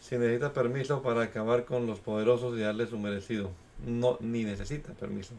Si 0.02 0.18
necesita 0.18 0.54
permiso 0.54 1.02
para 1.02 1.24
acabar 1.24 1.66
con 1.66 1.86
los 1.86 2.00
poderosos 2.00 2.58
y 2.58 2.62
darle 2.62 2.88
su 2.88 2.98
merecido, 2.98 3.52
no, 3.86 4.18
ni 4.20 4.44
necesita 4.44 4.94
permiso 4.94 5.34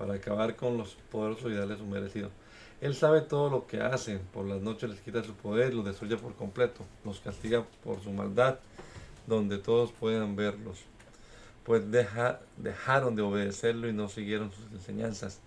para 0.00 0.14
acabar 0.14 0.56
con 0.56 0.76
los 0.76 0.96
poderosos 1.12 1.52
y 1.52 1.54
darle 1.54 1.76
su 1.76 1.84
merecido. 1.84 2.30
Él 2.80 2.96
sabe 2.96 3.20
todo 3.20 3.50
lo 3.50 3.68
que 3.68 3.80
hacen, 3.80 4.18
por 4.32 4.46
las 4.46 4.60
noches 4.60 4.90
les 4.90 5.00
quita 5.00 5.22
su 5.22 5.34
poder, 5.34 5.74
los 5.74 5.84
destruye 5.84 6.16
por 6.16 6.34
completo, 6.34 6.84
los 7.04 7.20
castiga 7.20 7.64
por 7.84 8.02
su 8.02 8.10
maldad, 8.10 8.58
donde 9.28 9.58
todos 9.58 9.92
puedan 9.92 10.34
verlos 10.34 10.78
pues 11.70 11.82
dejaron 11.90 13.14
de 13.14 13.22
obedecerlo 13.22 13.88
y 13.88 13.92
no 13.92 14.08
siguieron 14.08 14.50
sus 14.50 14.64
enseñanzas. 14.72 15.38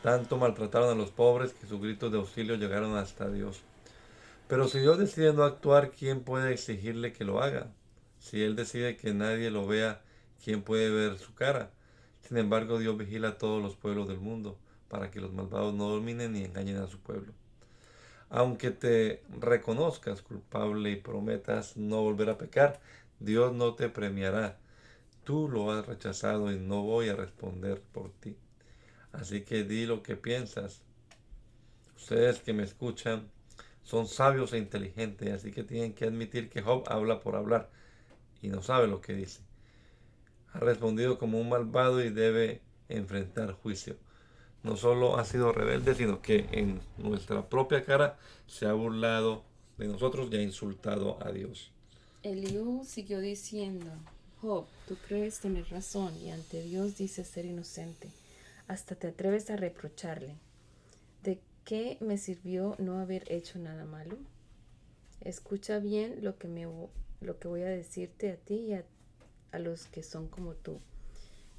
Tanto 0.00 0.36
maltrataron 0.36 0.90
a 0.90 0.94
los 0.94 1.10
pobres 1.10 1.52
que 1.52 1.66
sus 1.66 1.80
gritos 1.80 2.12
de 2.12 2.18
auxilio 2.18 2.54
llegaron 2.54 2.96
hasta 2.96 3.28
Dios. 3.28 3.62
Pero 4.46 4.68
si 4.68 4.78
Dios 4.78 4.98
decide 4.98 5.32
no 5.32 5.42
actuar, 5.42 5.90
¿quién 5.90 6.20
puede 6.20 6.52
exigirle 6.52 7.12
que 7.12 7.24
lo 7.24 7.42
haga? 7.42 7.72
Si 8.20 8.42
Él 8.42 8.54
decide 8.54 8.96
que 8.96 9.12
nadie 9.12 9.50
lo 9.50 9.66
vea, 9.66 10.02
¿quién 10.44 10.62
puede 10.62 10.90
ver 10.90 11.18
su 11.18 11.34
cara? 11.34 11.70
Sin 12.26 12.38
embargo, 12.38 12.78
Dios 12.78 12.96
vigila 12.96 13.28
a 13.28 13.38
todos 13.38 13.62
los 13.62 13.76
pueblos 13.76 14.08
del 14.08 14.20
mundo 14.20 14.58
para 14.88 15.10
que 15.10 15.20
los 15.20 15.32
malvados 15.32 15.74
no 15.74 15.88
dominen 15.88 16.32
ni 16.32 16.44
engañen 16.44 16.78
a 16.78 16.86
su 16.86 16.98
pueblo. 16.98 17.32
Aunque 18.30 18.70
te 18.70 19.22
reconozcas 19.40 20.22
culpable 20.22 20.90
y 20.90 20.96
prometas 20.96 21.76
no 21.76 22.02
volver 22.02 22.30
a 22.30 22.38
pecar, 22.38 22.80
Dios 23.20 23.52
no 23.52 23.74
te 23.74 23.88
premiará 23.88 24.58
Tú 25.26 25.48
lo 25.48 25.72
has 25.72 25.84
rechazado 25.84 26.52
y 26.52 26.56
no 26.56 26.84
voy 26.84 27.08
a 27.08 27.16
responder 27.16 27.82
por 27.82 28.12
ti. 28.12 28.36
Así 29.10 29.40
que 29.40 29.64
di 29.64 29.84
lo 29.84 30.04
que 30.04 30.14
piensas. 30.14 30.82
Ustedes 31.96 32.38
que 32.38 32.52
me 32.52 32.62
escuchan 32.62 33.28
son 33.82 34.06
sabios 34.06 34.52
e 34.52 34.58
inteligentes, 34.58 35.32
así 35.32 35.50
que 35.50 35.64
tienen 35.64 35.94
que 35.94 36.04
admitir 36.04 36.48
que 36.48 36.62
Job 36.62 36.84
habla 36.86 37.18
por 37.18 37.34
hablar 37.34 37.70
y 38.40 38.46
no 38.50 38.62
sabe 38.62 38.86
lo 38.86 39.00
que 39.00 39.14
dice. 39.14 39.45
Ha 40.56 40.60
respondido 40.60 41.18
como 41.18 41.38
un 41.38 41.50
malvado 41.50 42.02
y 42.02 42.08
debe 42.08 42.62
enfrentar 42.88 43.52
juicio. 43.52 43.96
No 44.62 44.76
solo 44.76 45.18
ha 45.18 45.24
sido 45.26 45.52
rebelde, 45.52 45.94
sino 45.94 46.22
que 46.22 46.48
en 46.50 46.80
nuestra 46.96 47.46
propia 47.46 47.84
cara 47.84 48.18
se 48.46 48.64
ha 48.64 48.72
burlado 48.72 49.44
de 49.76 49.86
nosotros 49.86 50.30
y 50.32 50.36
ha 50.36 50.42
insultado 50.42 51.18
a 51.22 51.30
Dios. 51.30 51.72
Eliú 52.22 52.84
siguió 52.86 53.20
diciendo, 53.20 53.86
Job, 54.40 54.64
tú 54.88 54.96
crees 55.06 55.40
tener 55.40 55.68
razón 55.68 56.16
y 56.16 56.30
ante 56.30 56.62
Dios 56.62 56.96
dices 56.96 57.28
ser 57.28 57.44
inocente. 57.44 58.08
Hasta 58.66 58.94
te 58.94 59.08
atreves 59.08 59.50
a 59.50 59.56
reprocharle. 59.56 60.36
¿De 61.22 61.38
qué 61.64 61.98
me 62.00 62.16
sirvió 62.16 62.76
no 62.78 62.98
haber 62.98 63.30
hecho 63.30 63.58
nada 63.58 63.84
malo? 63.84 64.16
Escucha 65.20 65.80
bien 65.80 66.20
lo 66.22 66.38
que, 66.38 66.48
me, 66.48 66.66
lo 67.20 67.38
que 67.38 67.46
voy 67.46 67.60
a 67.60 67.66
decirte 67.66 68.32
a 68.32 68.36
ti 68.36 68.54
y 68.54 68.72
a, 68.72 68.84
a 69.52 69.58
los 69.58 69.86
que 69.86 70.02
son 70.02 70.28
como 70.28 70.54
tú. 70.54 70.80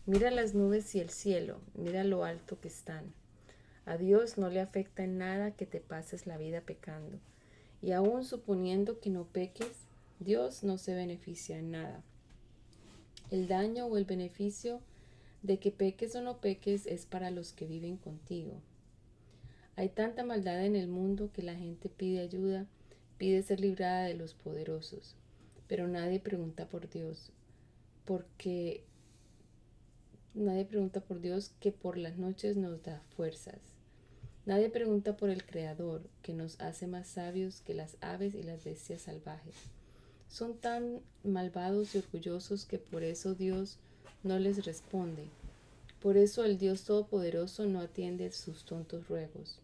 Mira 0.06 0.32
las 0.32 0.54
nubes 0.54 0.96
y 0.96 1.00
el 1.00 1.10
cielo, 1.10 1.60
mira 1.74 2.04
lo 2.04 2.24
alto 2.24 2.60
que 2.60 2.68
están. 2.68 3.14
A 3.86 3.98
Dios 3.98 4.38
no 4.38 4.50
le 4.50 4.62
afecta 4.62 5.04
en 5.04 5.18
nada 5.18 5.52
que 5.52 5.66
te 5.66 5.80
pases 5.80 6.28
la 6.28 6.38
vida 6.38 6.62
pecando. 6.62 7.20
Y 7.82 7.92
aun 7.92 8.24
suponiendo 8.26 9.00
que 9.00 9.10
no 9.10 9.26
peques, 9.26 9.86
Dios 10.20 10.64
no 10.64 10.78
se 10.78 10.96
beneficia 10.96 11.58
en 11.58 11.72
nada. 11.72 12.04
El 13.30 13.48
daño 13.48 13.86
o 13.86 13.98
el 13.98 14.06
beneficio 14.06 14.82
de 15.44 15.60
que 15.60 15.72
peques 15.72 16.16
o 16.16 16.22
no 16.22 16.42
peques 16.42 16.86
es 16.88 17.06
para 17.06 17.30
los 17.30 17.54
que 17.54 17.66
viven 17.66 17.98
contigo. 17.98 18.62
Hay 19.76 19.90
tanta 19.90 20.24
maldad 20.24 20.66
en 20.66 20.76
el 20.76 20.88
mundo 20.88 21.32
que 21.32 21.44
la 21.44 21.56
gente 21.56 21.88
pide 21.88 22.22
ayuda, 22.22 22.66
pide 23.18 23.44
ser 23.44 23.60
librada 23.60 24.04
de 24.04 24.16
los 24.16 24.34
poderosos, 24.34 25.16
pero 25.68 25.88
nadie 25.88 26.20
pregunta 26.20 26.68
por 26.68 26.90
Dios, 26.90 27.32
porque 28.08 28.86
nadie 30.34 30.64
pregunta 30.64 31.02
por 31.02 31.20
Dios 31.20 31.52
que 31.60 31.74
por 31.74 31.98
las 31.98 32.18
noches 32.18 32.56
nos 32.56 32.82
da 32.82 33.02
fuerzas. 33.18 33.60
Nadie 34.46 34.70
pregunta 34.70 35.18
por 35.18 35.30
el 35.30 35.46
Creador, 35.46 36.02
que 36.22 36.34
nos 36.34 36.60
hace 36.62 36.88
más 36.88 37.06
sabios 37.08 37.60
que 37.60 37.74
las 37.74 37.98
aves 38.00 38.34
y 38.34 38.44
las 38.44 38.64
bestias 38.64 39.02
salvajes. 39.02 39.56
Son 40.30 40.56
tan 40.56 41.02
malvados 41.26 41.94
y 41.94 41.98
orgullosos 41.98 42.66
que 42.66 42.80
por 42.80 43.04
eso 43.04 43.36
Dios 43.36 43.78
no 44.24 44.40
les 44.40 44.66
responde. 44.66 45.26
Por 46.02 46.16
eso 46.16 46.46
el 46.46 46.58
Dios 46.58 46.86
Todopoderoso 46.86 47.66
no 47.66 47.82
atiende 47.82 48.32
sus 48.32 48.64
tontos 48.64 49.10
ruegos. 49.10 49.60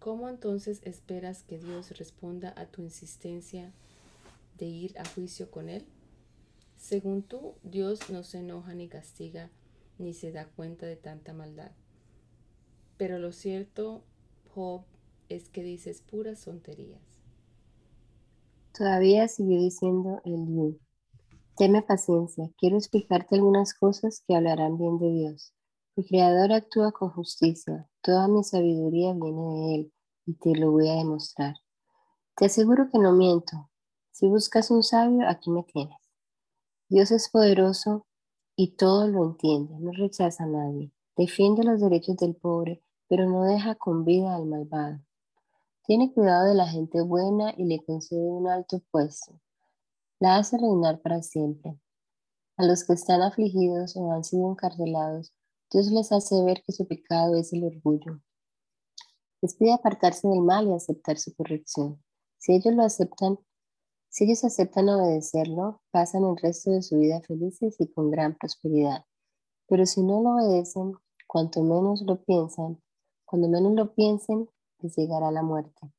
¿Cómo 0.00 0.28
entonces 0.28 0.80
esperas 0.82 1.44
que 1.44 1.58
Dios 1.58 1.96
responda 1.96 2.52
a 2.56 2.66
tu 2.66 2.82
insistencia 2.82 3.72
de 4.58 4.66
ir 4.66 4.98
a 4.98 5.04
juicio 5.04 5.48
con 5.52 5.68
Él? 5.68 5.84
Según 6.78 7.22
tú, 7.22 7.56
Dios 7.62 8.08
no 8.08 8.22
se 8.22 8.38
enoja 8.38 8.72
ni 8.72 8.88
castiga, 8.88 9.50
ni 9.98 10.14
se 10.14 10.32
da 10.32 10.46
cuenta 10.46 10.86
de 10.86 10.96
tanta 10.96 11.34
maldad. 11.34 11.72
Pero 12.96 13.18
lo 13.18 13.32
cierto, 13.32 14.04
Job, 14.54 14.84
es 15.28 15.50
que 15.50 15.62
dices 15.62 16.02
puras 16.02 16.44
tonterías. 16.44 17.02
Todavía 18.72 19.26
siguió 19.28 19.60
diciendo 19.60 20.22
el 20.24 20.80
Teme 21.56 21.82
paciencia, 21.82 22.48
quiero 22.56 22.76
explicarte 22.76 23.34
algunas 23.34 23.74
cosas 23.74 24.22
que 24.26 24.36
hablarán 24.36 24.78
bien 24.78 24.98
de 24.98 25.10
Dios. 25.10 25.52
Mi 25.96 26.04
Creador 26.04 26.52
actúa 26.52 26.92
con 26.92 27.10
justicia, 27.10 27.90
toda 28.00 28.28
mi 28.28 28.44
sabiduría 28.44 29.12
viene 29.14 29.42
de 29.42 29.74
Él 29.74 29.92
y 30.26 30.34
te 30.34 30.54
lo 30.54 30.70
voy 30.70 30.88
a 30.88 30.94
demostrar. 30.94 31.56
Te 32.36 32.46
aseguro 32.46 32.88
que 32.88 32.98
no 32.98 33.12
miento. 33.12 33.68
Si 34.12 34.28
buscas 34.28 34.70
un 34.70 34.84
sabio, 34.84 35.28
aquí 35.28 35.50
me 35.50 35.64
tienes. 35.64 36.07
Dios 36.90 37.10
es 37.10 37.28
poderoso 37.28 38.06
y 38.56 38.76
todo 38.76 39.06
lo 39.08 39.22
entiende, 39.24 39.78
no 39.78 39.92
rechaza 39.92 40.44
a 40.44 40.46
nadie. 40.46 40.90
Defiende 41.18 41.62
los 41.62 41.80
derechos 41.80 42.16
del 42.16 42.34
pobre, 42.34 42.82
pero 43.08 43.28
no 43.28 43.44
deja 43.44 43.74
con 43.74 44.06
vida 44.06 44.34
al 44.34 44.46
malvado. 44.46 45.00
Tiene 45.84 46.12
cuidado 46.14 46.48
de 46.48 46.54
la 46.54 46.66
gente 46.66 47.02
buena 47.02 47.52
y 47.58 47.64
le 47.64 47.84
concede 47.84 48.30
un 48.30 48.48
alto 48.48 48.80
puesto. 48.90 49.38
La 50.18 50.36
hace 50.36 50.56
reinar 50.56 51.02
para 51.02 51.22
siempre. 51.22 51.78
A 52.56 52.64
los 52.64 52.84
que 52.84 52.94
están 52.94 53.20
afligidos 53.20 53.94
o 53.96 54.10
han 54.12 54.24
sido 54.24 54.50
encarcelados, 54.50 55.34
Dios 55.70 55.90
les 55.90 56.10
hace 56.10 56.42
ver 56.42 56.62
que 56.66 56.72
su 56.72 56.88
pecado 56.88 57.36
es 57.36 57.52
el 57.52 57.64
orgullo. 57.64 58.22
Les 59.42 59.54
pide 59.54 59.74
apartarse 59.74 60.26
del 60.26 60.40
mal 60.40 60.68
y 60.68 60.72
aceptar 60.72 61.18
su 61.18 61.34
corrección. 61.34 62.02
Si 62.38 62.54
ellos 62.54 62.72
lo 62.74 62.82
aceptan, 62.82 63.38
si 64.08 64.24
ellos 64.24 64.44
aceptan 64.44 64.88
obedecerlo, 64.88 65.82
pasan 65.90 66.24
el 66.24 66.36
resto 66.36 66.70
de 66.70 66.82
su 66.82 66.98
vida 66.98 67.20
felices 67.20 67.76
y 67.78 67.92
con 67.92 68.10
gran 68.10 68.36
prosperidad. 68.36 69.04
Pero 69.68 69.84
si 69.86 70.02
no 70.02 70.22
lo 70.22 70.36
obedecen, 70.36 70.94
cuanto 71.26 71.62
menos 71.62 72.02
lo 72.02 72.22
piensan, 72.24 72.82
cuando 73.24 73.48
menos 73.48 73.72
lo 73.74 73.94
piensen, 73.94 74.48
les 74.78 74.96
llegará 74.96 75.30
la 75.30 75.42
muerte. 75.42 75.92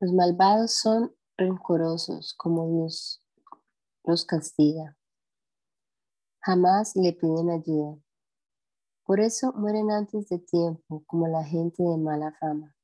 Los 0.00 0.12
malvados 0.12 0.72
son 0.72 1.14
rencorosos 1.36 2.34
como 2.34 2.68
Dios 2.68 3.22
los 4.04 4.24
castiga. 4.24 4.96
Jamás 6.40 6.96
le 6.96 7.12
piden 7.12 7.50
ayuda. 7.50 7.98
Por 9.04 9.20
eso 9.20 9.52
mueren 9.52 9.90
antes 9.90 10.28
de 10.28 10.38
tiempo, 10.38 11.02
como 11.06 11.28
la 11.28 11.44
gente 11.44 11.82
de 11.82 11.98
mala 11.98 12.32
fama. 12.40 12.74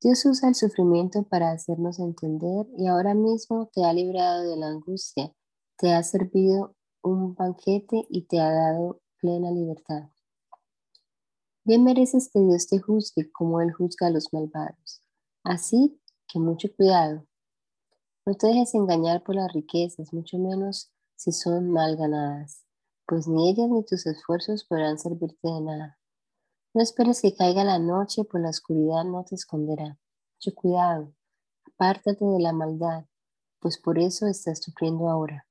Dios 0.00 0.24
usa 0.26 0.48
el 0.48 0.54
sufrimiento 0.54 1.22
para 1.24 1.50
hacernos 1.50 1.98
entender 1.98 2.66
y 2.76 2.86
ahora 2.86 3.14
mismo 3.14 3.70
te 3.72 3.84
ha 3.84 3.92
librado 3.92 4.48
de 4.48 4.56
la 4.56 4.68
angustia, 4.68 5.32
te 5.78 5.92
ha 5.92 6.02
servido 6.02 6.74
un 7.02 7.34
banquete 7.34 8.06
y 8.08 8.22
te 8.26 8.40
ha 8.40 8.50
dado 8.50 9.00
plena 9.20 9.50
libertad. 9.50 10.10
Bien 11.64 11.82
mereces 11.82 12.30
que 12.32 12.40
Dios 12.40 12.66
te 12.68 12.78
juzgue 12.78 13.30
como 13.32 13.60
Él 13.60 13.72
juzga 13.72 14.08
a 14.08 14.10
los 14.10 14.32
malvados. 14.32 15.02
Así 15.42 16.00
que 16.28 16.38
mucho 16.38 16.68
cuidado. 16.76 17.26
No 18.24 18.34
te 18.34 18.48
dejes 18.48 18.74
engañar 18.74 19.22
por 19.22 19.34
las 19.34 19.52
riquezas, 19.52 20.12
mucho 20.12 20.38
menos 20.38 20.92
si 21.16 21.32
son 21.32 21.70
mal 21.70 21.96
ganadas 21.96 22.66
pues 23.06 23.28
ni 23.28 23.50
ellas 23.50 23.68
ni 23.70 23.84
tus 23.84 24.04
esfuerzos 24.06 24.64
podrán 24.64 24.98
servirte 24.98 25.38
de 25.42 25.60
nada. 25.60 25.98
No 26.76 26.82
esperes 26.82 27.22
que 27.22 27.34
caiga 27.34 27.64
la 27.64 27.78
noche, 27.78 28.24
pues 28.24 28.42
la 28.42 28.50
oscuridad 28.50 29.02
no 29.02 29.24
te 29.24 29.34
esconderá. 29.34 29.98
Mucho 30.34 30.54
cuidado, 30.54 31.14
apártate 31.64 32.22
de 32.22 32.38
la 32.38 32.52
maldad, 32.52 33.06
pues 33.60 33.78
por 33.78 33.98
eso 33.98 34.26
estás 34.26 34.60
sufriendo 34.62 35.08
ahora. 35.08 35.46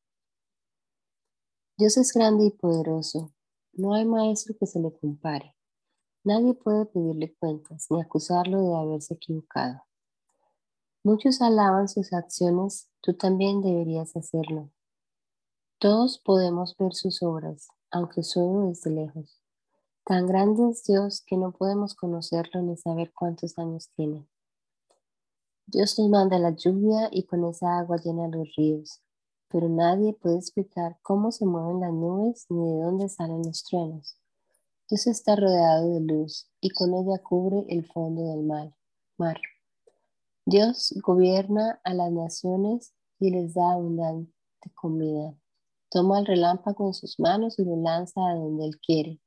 Dios 1.80 1.98
es 1.98 2.14
grande 2.14 2.46
y 2.46 2.52
poderoso, 2.52 3.34
no 3.74 3.96
hay 3.96 4.06
maestro 4.06 4.54
que 4.60 4.68
se 4.68 4.80
le 4.80 4.94
compare. 4.94 5.56
Nadie 6.24 6.54
puede 6.54 6.86
pedirle 6.86 7.36
cuentas 7.40 7.88
ni 7.90 8.00
acusarlo 8.00 8.62
de 8.62 8.76
haberse 8.78 9.16
equivocado. 9.16 9.82
Muchos 11.04 11.42
alaban 11.42 11.88
sus 11.88 12.14
acciones, 12.14 12.88
tú 13.02 13.16
también 13.16 13.64
deberías 13.64 14.16
hacerlo. 14.16 14.70
Todos 15.80 16.20
podemos 16.20 16.78
ver 16.78 16.94
sus 16.94 17.24
obras, 17.24 17.70
aunque 17.90 18.22
solo 18.22 18.68
desde 18.68 18.92
lejos. 18.92 19.45
Tan 20.08 20.28
grande 20.28 20.70
es 20.70 20.84
Dios 20.84 21.24
que 21.26 21.36
no 21.36 21.52
podemos 21.52 21.96
conocerlo 21.96 22.62
ni 22.62 22.78
saber 22.78 23.12
cuántos 23.12 23.58
años 23.58 23.90
tiene. 23.96 24.28
Dios 25.66 25.98
nos 25.98 26.10
manda 26.10 26.38
la 26.38 26.52
lluvia 26.52 27.10
y 27.12 27.24
con 27.24 27.44
esa 27.44 27.80
agua 27.80 27.98
llena 27.98 28.28
los 28.28 28.56
ríos, 28.56 29.02
pero 29.50 29.68
nadie 29.68 30.14
puede 30.14 30.38
explicar 30.38 31.00
cómo 31.02 31.32
se 31.32 31.48
mueven 31.48 31.80
las 31.80 31.92
nubes 31.92 32.46
ni 32.50 32.72
de 32.72 32.84
dónde 32.84 33.10
salen 33.10 33.42
los 33.42 33.64
truenos. 33.64 34.16
Dios 34.88 35.08
está 35.08 35.36
rodeado 35.36 35.90
de 35.96 36.02
luz 36.02 36.52
y 36.62 36.70
con 36.70 36.94
ella 36.94 37.18
cubre 37.24 37.66
el 37.68 37.84
fondo 37.88 38.30
del 38.30 38.44
mar. 38.44 39.42
Dios 40.46 40.94
gobierna 41.04 41.82
a 41.84 41.96
las 41.96 42.12
naciones 42.12 42.94
y 43.20 43.32
les 43.32 43.56
da 43.56 43.72
abundante 43.72 44.32
comida. 44.76 45.34
Toma 45.90 46.20
el 46.20 46.28
relámpago 46.28 46.86
en 46.86 46.94
sus 46.94 47.20
manos 47.20 47.58
y 47.58 47.66
lo 47.66 47.76
lanza 47.76 48.22
a 48.22 48.36
donde 48.36 48.66
él 48.66 48.80
quiere. 48.86 49.20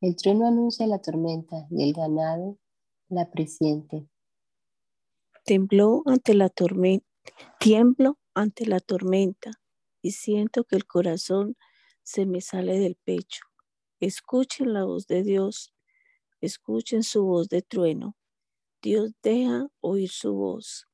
El 0.00 0.16
trueno 0.16 0.46
anuncia 0.46 0.86
la 0.86 0.98
tormenta 0.98 1.66
y 1.70 1.82
el 1.82 1.92
ganado 1.92 2.56
la 3.10 3.30
presiente. 3.30 4.08
Tembló 5.44 6.02
ante 6.06 6.32
la 6.32 6.48
tormenta, 6.48 7.06
tiemblo 7.58 8.18
ante 8.32 8.64
la 8.64 8.80
tormenta 8.80 9.50
y 10.00 10.12
siento 10.12 10.64
que 10.64 10.76
el 10.76 10.86
corazón 10.86 11.56
se 12.02 12.24
me 12.24 12.40
sale 12.40 12.78
del 12.78 12.96
pecho. 12.96 13.42
Escuchen 14.00 14.72
la 14.72 14.84
voz 14.84 15.06
de 15.06 15.22
Dios, 15.22 15.74
escuchen 16.40 17.02
su 17.02 17.24
voz 17.24 17.50
de 17.50 17.60
trueno. 17.60 18.16
Dios 18.80 19.12
deja 19.22 19.68
oír 19.80 20.08
su 20.08 20.32
voz 20.32 20.86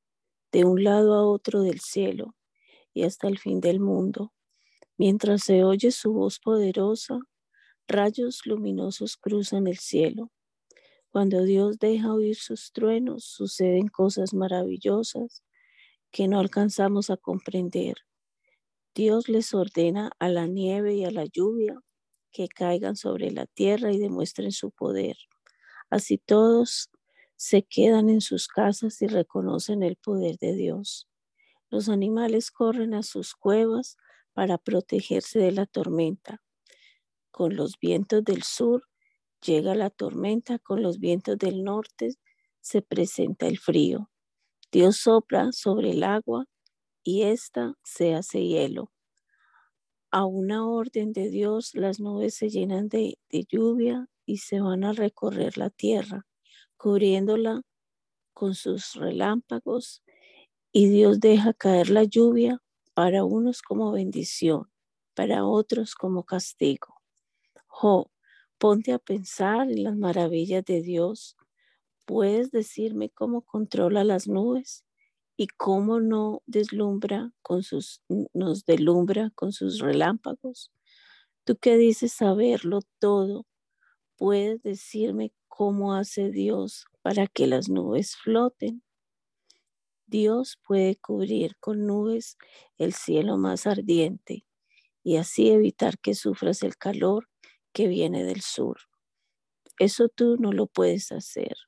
de 0.50 0.64
un 0.64 0.82
lado 0.82 1.14
a 1.14 1.24
otro 1.24 1.62
del 1.62 1.78
cielo 1.78 2.34
y 2.92 3.04
hasta 3.04 3.28
el 3.28 3.38
fin 3.38 3.60
del 3.60 3.78
mundo. 3.78 4.32
Mientras 4.96 5.44
se 5.44 5.62
oye 5.62 5.92
su 5.92 6.12
voz 6.12 6.40
poderosa, 6.40 7.20
rayos 7.88 8.46
luminosos 8.46 9.16
cruzan 9.16 9.66
el 9.66 9.78
cielo. 9.78 10.30
Cuando 11.10 11.44
Dios 11.44 11.78
deja 11.78 12.12
oír 12.12 12.36
sus 12.36 12.72
truenos, 12.72 13.24
suceden 13.24 13.88
cosas 13.88 14.34
maravillosas 14.34 15.42
que 16.10 16.28
no 16.28 16.40
alcanzamos 16.40 17.10
a 17.10 17.16
comprender. 17.16 17.96
Dios 18.94 19.28
les 19.28 19.54
ordena 19.54 20.10
a 20.18 20.28
la 20.28 20.46
nieve 20.46 20.94
y 20.94 21.04
a 21.04 21.10
la 21.10 21.26
lluvia 21.26 21.78
que 22.32 22.48
caigan 22.48 22.96
sobre 22.96 23.30
la 23.30 23.46
tierra 23.46 23.92
y 23.92 23.98
demuestren 23.98 24.52
su 24.52 24.70
poder. 24.70 25.16
Así 25.90 26.18
todos 26.18 26.90
se 27.36 27.62
quedan 27.62 28.08
en 28.08 28.20
sus 28.20 28.48
casas 28.48 29.00
y 29.02 29.06
reconocen 29.06 29.82
el 29.82 29.96
poder 29.96 30.38
de 30.38 30.54
Dios. 30.54 31.08
Los 31.70 31.88
animales 31.88 32.50
corren 32.50 32.94
a 32.94 33.02
sus 33.02 33.34
cuevas 33.34 33.96
para 34.32 34.58
protegerse 34.58 35.38
de 35.38 35.52
la 35.52 35.66
tormenta. 35.66 36.42
Con 37.36 37.54
los 37.54 37.78
vientos 37.78 38.24
del 38.24 38.44
sur 38.44 38.84
llega 39.44 39.74
la 39.74 39.90
tormenta, 39.90 40.58
con 40.58 40.80
los 40.80 40.98
vientos 40.98 41.36
del 41.36 41.64
norte 41.64 42.14
se 42.62 42.80
presenta 42.80 43.46
el 43.46 43.58
frío. 43.58 44.08
Dios 44.72 44.96
sopla 44.96 45.52
sobre 45.52 45.90
el 45.90 46.02
agua 46.02 46.46
y 47.04 47.24
ésta 47.24 47.74
se 47.84 48.14
hace 48.14 48.42
hielo. 48.42 48.90
A 50.10 50.24
una 50.24 50.66
orden 50.66 51.12
de 51.12 51.28
Dios 51.28 51.74
las 51.74 52.00
nubes 52.00 52.36
se 52.36 52.48
llenan 52.48 52.88
de, 52.88 53.18
de 53.28 53.44
lluvia 53.46 54.08
y 54.24 54.38
se 54.38 54.62
van 54.62 54.82
a 54.82 54.94
recorrer 54.94 55.58
la 55.58 55.68
tierra, 55.68 56.26
cubriéndola 56.78 57.60
con 58.32 58.54
sus 58.54 58.94
relámpagos 58.94 60.02
y 60.72 60.88
Dios 60.88 61.20
deja 61.20 61.52
caer 61.52 61.90
la 61.90 62.04
lluvia 62.04 62.62
para 62.94 63.24
unos 63.24 63.60
como 63.60 63.92
bendición, 63.92 64.70
para 65.14 65.44
otros 65.44 65.94
como 65.94 66.24
castigo. 66.24 66.95
Jo, 67.78 68.10
ponte 68.56 68.92
a 68.94 68.98
pensar 68.98 69.70
en 69.70 69.84
las 69.84 69.98
maravillas 69.98 70.64
de 70.64 70.80
Dios, 70.80 71.36
¿puedes 72.06 72.50
decirme 72.50 73.10
cómo 73.10 73.42
controla 73.42 74.02
las 74.02 74.28
nubes 74.28 74.86
y 75.36 75.48
cómo 75.48 76.00
no 76.00 76.42
deslumbra 76.46 77.34
con 77.42 77.62
sus, 77.62 78.00
nos 78.32 78.64
deslumbra 78.64 79.30
con 79.34 79.52
sus 79.52 79.80
relámpagos? 79.80 80.72
Tú 81.44 81.58
que 81.58 81.76
dices 81.76 82.14
saberlo 82.14 82.80
todo, 82.98 83.44
¿puedes 84.16 84.62
decirme 84.62 85.34
cómo 85.46 85.92
hace 85.92 86.30
Dios 86.30 86.86
para 87.02 87.26
que 87.26 87.46
las 87.46 87.68
nubes 87.68 88.16
floten? 88.16 88.82
Dios 90.06 90.58
puede 90.66 90.96
cubrir 90.96 91.58
con 91.58 91.86
nubes 91.86 92.38
el 92.78 92.94
cielo 92.94 93.36
más 93.36 93.66
ardiente 93.66 94.46
y 95.02 95.18
así 95.18 95.50
evitar 95.50 95.98
que 95.98 96.14
sufras 96.14 96.62
el 96.62 96.78
calor 96.78 97.28
que 97.76 97.88
viene 97.88 98.24
del 98.24 98.40
sur. 98.40 98.78
Eso 99.78 100.08
tú 100.08 100.38
no 100.38 100.50
lo 100.50 100.66
puedes 100.66 101.12
hacer. 101.12 101.58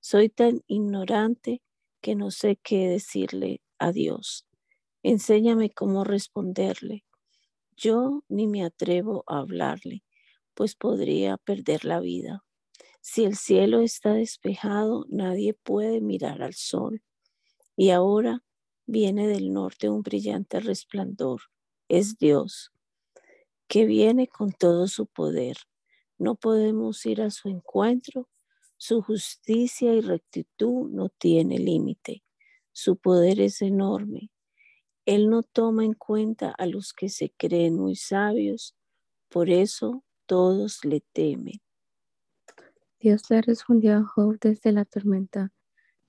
Soy 0.00 0.28
tan 0.28 0.60
ignorante 0.66 1.62
que 2.02 2.14
no 2.14 2.30
sé 2.30 2.58
qué 2.62 2.88
decirle 2.88 3.62
a 3.78 3.90
Dios. 3.90 4.46
Enséñame 5.02 5.70
cómo 5.70 6.04
responderle. 6.04 7.06
Yo 7.74 8.22
ni 8.28 8.46
me 8.46 8.64
atrevo 8.64 9.24
a 9.26 9.38
hablarle, 9.38 10.04
pues 10.52 10.74
podría 10.74 11.38
perder 11.38 11.86
la 11.86 12.00
vida. 12.00 12.44
Si 13.00 13.24
el 13.24 13.34
cielo 13.34 13.80
está 13.80 14.12
despejado, 14.12 15.06
nadie 15.08 15.54
puede 15.54 16.02
mirar 16.02 16.42
al 16.42 16.52
sol. 16.52 17.02
Y 17.76 17.90
ahora 17.92 18.44
viene 18.84 19.26
del 19.26 19.54
norte 19.54 19.88
un 19.88 20.02
brillante 20.02 20.60
resplandor. 20.60 21.40
Es 21.88 22.18
Dios 22.18 22.72
que 23.68 23.84
viene 23.86 24.28
con 24.28 24.52
todo 24.52 24.88
su 24.88 25.06
poder. 25.06 25.56
No 26.18 26.34
podemos 26.34 27.04
ir 27.06 27.22
a 27.22 27.30
su 27.30 27.48
encuentro. 27.48 28.28
Su 28.78 29.02
justicia 29.02 29.92
y 29.94 30.00
rectitud 30.00 30.90
no 30.90 31.08
tiene 31.08 31.58
límite. 31.58 32.22
Su 32.72 32.96
poder 32.96 33.40
es 33.40 33.62
enorme. 33.62 34.30
Él 35.06 35.30
no 35.30 35.42
toma 35.42 35.84
en 35.84 35.94
cuenta 35.94 36.50
a 36.50 36.66
los 36.66 36.92
que 36.92 37.08
se 37.08 37.30
creen 37.30 37.76
muy 37.76 37.96
sabios. 37.96 38.76
Por 39.28 39.50
eso 39.50 40.04
todos 40.26 40.84
le 40.84 41.00
temen. 41.12 41.60
Dios 42.98 43.22
le 43.30 43.40
respondió 43.40 43.96
a 43.98 44.04
Job 44.04 44.38
desde 44.40 44.72
la 44.72 44.84
tormenta. 44.84 45.52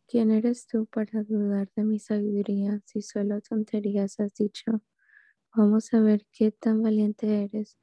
¿Quién 0.07 0.31
eres 0.31 0.67
tú 0.67 0.85
para 0.87 1.23
dudar 1.23 1.69
de 1.75 1.83
mi 1.83 1.99
sabiduría 1.99 2.81
si 2.85 3.01
solo 3.01 3.41
tonterías 3.41 4.19
has 4.19 4.33
dicho? 4.33 4.81
Vamos 5.55 5.93
a 5.93 5.99
ver 5.99 6.25
qué 6.31 6.51
tan 6.51 6.81
valiente 6.83 7.43
eres. 7.43 7.77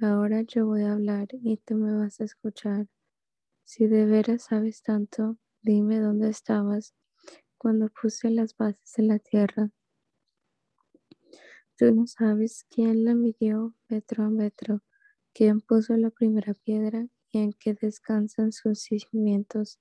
Ahora 0.00 0.42
yo 0.42 0.66
voy 0.66 0.82
a 0.82 0.92
hablar 0.92 1.28
y 1.32 1.56
tú 1.58 1.74
me 1.76 1.92
vas 1.92 2.20
a 2.20 2.24
escuchar. 2.24 2.86
Si 3.64 3.86
de 3.86 4.06
veras 4.06 4.44
sabes 4.44 4.82
tanto, 4.82 5.38
dime 5.62 6.00
dónde 6.00 6.30
estabas 6.30 6.94
cuando 7.58 7.88
puse 7.88 8.30
las 8.30 8.56
bases 8.56 8.92
de 8.96 9.02
la 9.04 9.18
tierra. 9.18 9.70
Tú 11.76 11.94
no 11.94 12.06
sabes 12.06 12.66
quién 12.70 13.04
la 13.04 13.14
midió 13.14 13.74
metro 13.88 14.24
a 14.24 14.30
metro, 14.30 14.82
quién 15.34 15.60
puso 15.60 15.96
la 15.96 16.10
primera 16.10 16.54
piedra 16.54 17.08
y 17.30 17.38
en 17.38 17.52
qué 17.52 17.74
descansan 17.74 18.52
sus 18.52 18.80
cimientos. 18.80 19.78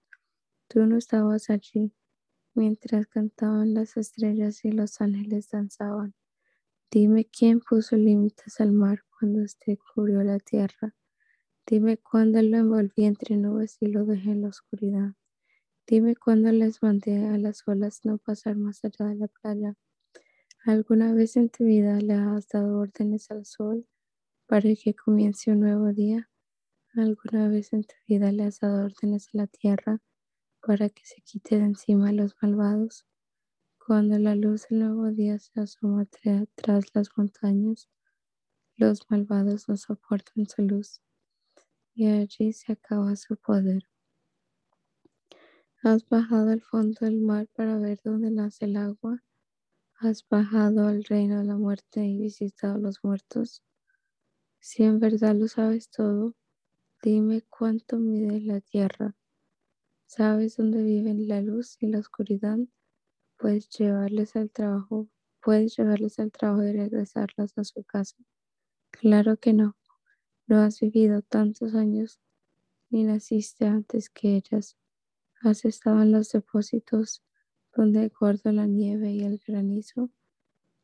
Tú 0.68 0.86
no 0.86 0.98
estabas 0.98 1.50
allí 1.50 1.94
mientras 2.56 3.08
cantaban 3.08 3.74
las 3.74 3.98
estrellas 3.98 4.66
y 4.66 4.72
los 4.72 5.02
ángeles 5.02 5.50
danzaban. 5.52 6.16
Dime 6.96 7.26
quién 7.26 7.60
puso 7.60 7.98
límites 7.98 8.62
al 8.62 8.72
mar 8.72 9.04
cuando 9.20 9.44
usted 9.44 9.78
cubrió 9.94 10.24
la 10.24 10.40
tierra. 10.40 10.96
Dime 11.68 11.98
cuándo 11.98 12.42
lo 12.42 12.56
envolví 12.56 13.04
entre 13.04 13.36
nubes 13.36 13.76
y 13.82 13.88
lo 13.88 14.06
dejé 14.06 14.32
en 14.32 14.44
la 14.44 14.48
oscuridad. 14.48 15.12
Dime 15.86 16.16
cuándo 16.16 16.54
les 16.54 16.82
mandé 16.82 17.28
a 17.28 17.38
las 17.38 17.68
olas 17.68 18.06
no 18.06 18.18
pasar 18.18 18.56
más 18.56 18.86
allá 18.86 19.10
de 19.10 19.16
la 19.16 19.28
playa. 19.28 19.76
¿Alguna 20.64 21.14
vez 21.14 21.36
en 21.36 21.50
tu 21.50 21.66
vida 21.66 22.00
le 22.00 22.14
has 22.14 22.48
dado 22.48 22.80
órdenes 22.80 23.30
al 23.30 23.46
sol 23.46 23.86
para 24.48 24.74
que 24.82 24.94
comience 24.94 25.52
un 25.52 25.60
nuevo 25.60 25.92
día? 25.92 26.30
¿Alguna 26.94 27.50
vez 27.50 27.74
en 27.74 27.84
tu 27.84 27.96
vida 28.08 28.32
le 28.32 28.44
has 28.44 28.62
dado 28.62 28.86
órdenes 28.86 29.28
a 29.34 29.40
la 29.40 29.48
tierra 29.48 30.02
para 30.62 30.88
que 30.88 31.06
se 31.06 31.22
quite 31.24 31.58
de 31.58 31.66
encima 31.66 32.08
a 32.08 32.14
los 32.14 32.38
malvados? 32.42 33.06
Cuando 33.88 34.18
la 34.18 34.34
luz 34.34 34.66
del 34.68 34.80
nuevo 34.80 35.12
día 35.12 35.38
se 35.38 35.60
asoma 35.60 36.08
tras 36.56 36.86
las 36.96 37.10
montañas, 37.16 37.88
los 38.78 39.02
malvados 39.12 39.70
no 39.70 39.78
soportan 39.78 40.48
su 40.48 40.64
luz 40.64 41.02
y 41.94 42.08
allí 42.08 42.52
se 42.52 42.72
acaba 42.72 43.16
su 43.16 43.38
poder. 43.38 43.84
Has 45.84 46.04
bajado 46.10 46.50
al 46.50 46.64
fondo 46.64 46.98
del 47.02 47.22
mar 47.22 47.48
para 47.56 47.78
ver 47.78 48.00
dónde 48.04 48.32
nace 48.32 48.66
el 48.66 48.78
agua. 48.78 49.24
Has 50.00 50.28
bajado 50.28 50.88
al 50.88 51.04
reino 51.04 51.38
de 51.38 51.46
la 51.46 51.56
muerte 51.56 52.04
y 52.08 52.18
visitado 52.18 52.78
a 52.78 52.80
los 52.80 53.04
muertos. 53.04 53.62
Si 54.60 54.82
en 54.82 55.00
verdad 55.00 55.36
lo 55.36 55.48
sabes 55.48 55.92
todo, 55.92 56.34
dime 57.04 57.44
cuánto 57.44 58.00
mide 58.00 58.42
la 58.42 58.62
tierra. 58.62 59.16
¿Sabes 60.08 60.58
dónde 60.58 60.82
viven 60.82 61.28
la 61.28 61.44
luz 61.44 61.78
y 61.80 61.86
la 61.86 62.00
oscuridad? 62.00 62.58
Puedes 63.38 63.70
llevarles 63.70 64.36
al 64.36 64.52
trabajo, 64.52 65.08
puedes 65.42 65.78
llevarles 65.78 66.20
al 66.20 66.32
trabajo 66.32 66.64
y 66.64 66.74
regresarlas 66.74 67.58
a 67.58 67.64
su 67.64 67.84
casa. 67.84 68.18
Claro 68.92 69.38
que 69.38 69.54
no, 69.54 69.78
no 70.48 70.60
has 70.62 70.80
vivido 70.80 71.22
tantos 71.22 71.76
años 71.76 72.20
ni 72.90 73.04
naciste 73.04 73.66
antes 73.66 74.10
que 74.10 74.36
ellas. 74.36 74.78
Has 75.42 75.66
estado 75.66 76.02
en 76.02 76.12
los 76.12 76.32
depósitos 76.32 77.24
donde 77.76 78.10
guardo 78.20 78.52
la 78.52 78.68
nieve 78.68 79.12
y 79.12 79.24
el 79.24 79.42
granizo. 79.46 80.10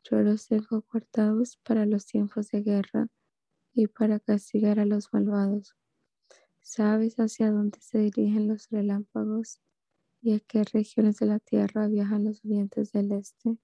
Yo 0.03 0.21
los 0.21 0.47
tengo 0.47 0.85
guardados 0.91 1.57
para 1.63 1.85
los 1.85 2.05
tiempos 2.05 2.49
de 2.51 2.63
guerra 2.63 3.07
y 3.73 3.87
para 3.87 4.19
castigar 4.19 4.79
a 4.79 4.85
los 4.85 5.13
malvados. 5.13 5.75
¿Sabes 6.61 7.17
hacia 7.19 7.51
dónde 7.51 7.79
se 7.81 7.99
dirigen 7.99 8.47
los 8.47 8.69
relámpagos 8.69 9.59
¿Y 10.23 10.35
a 10.35 10.39
qué 10.39 10.63
regiones 10.63 11.17
de 11.17 11.25
la 11.25 11.39
tierra 11.39 11.87
viajan 11.87 12.25
los 12.25 12.43
vientos 12.43 12.91
del 12.91 13.11
este? 13.11 13.57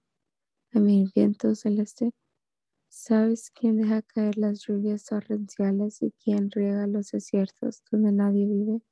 A 0.72 0.80
mis 0.80 1.14
vientos 1.14 1.62
del 1.62 1.78
este. 1.78 2.12
¿Sabes 2.88 3.52
quién 3.52 3.76
deja 3.76 4.02
caer 4.02 4.36
las 4.38 4.66
lluvias 4.66 5.04
torrenciales 5.04 6.02
y 6.02 6.10
quién 6.20 6.50
riega 6.50 6.88
los 6.88 7.12
desiertos 7.12 7.84
donde 7.92 8.10
nadie 8.10 8.46
vive? 8.46 8.82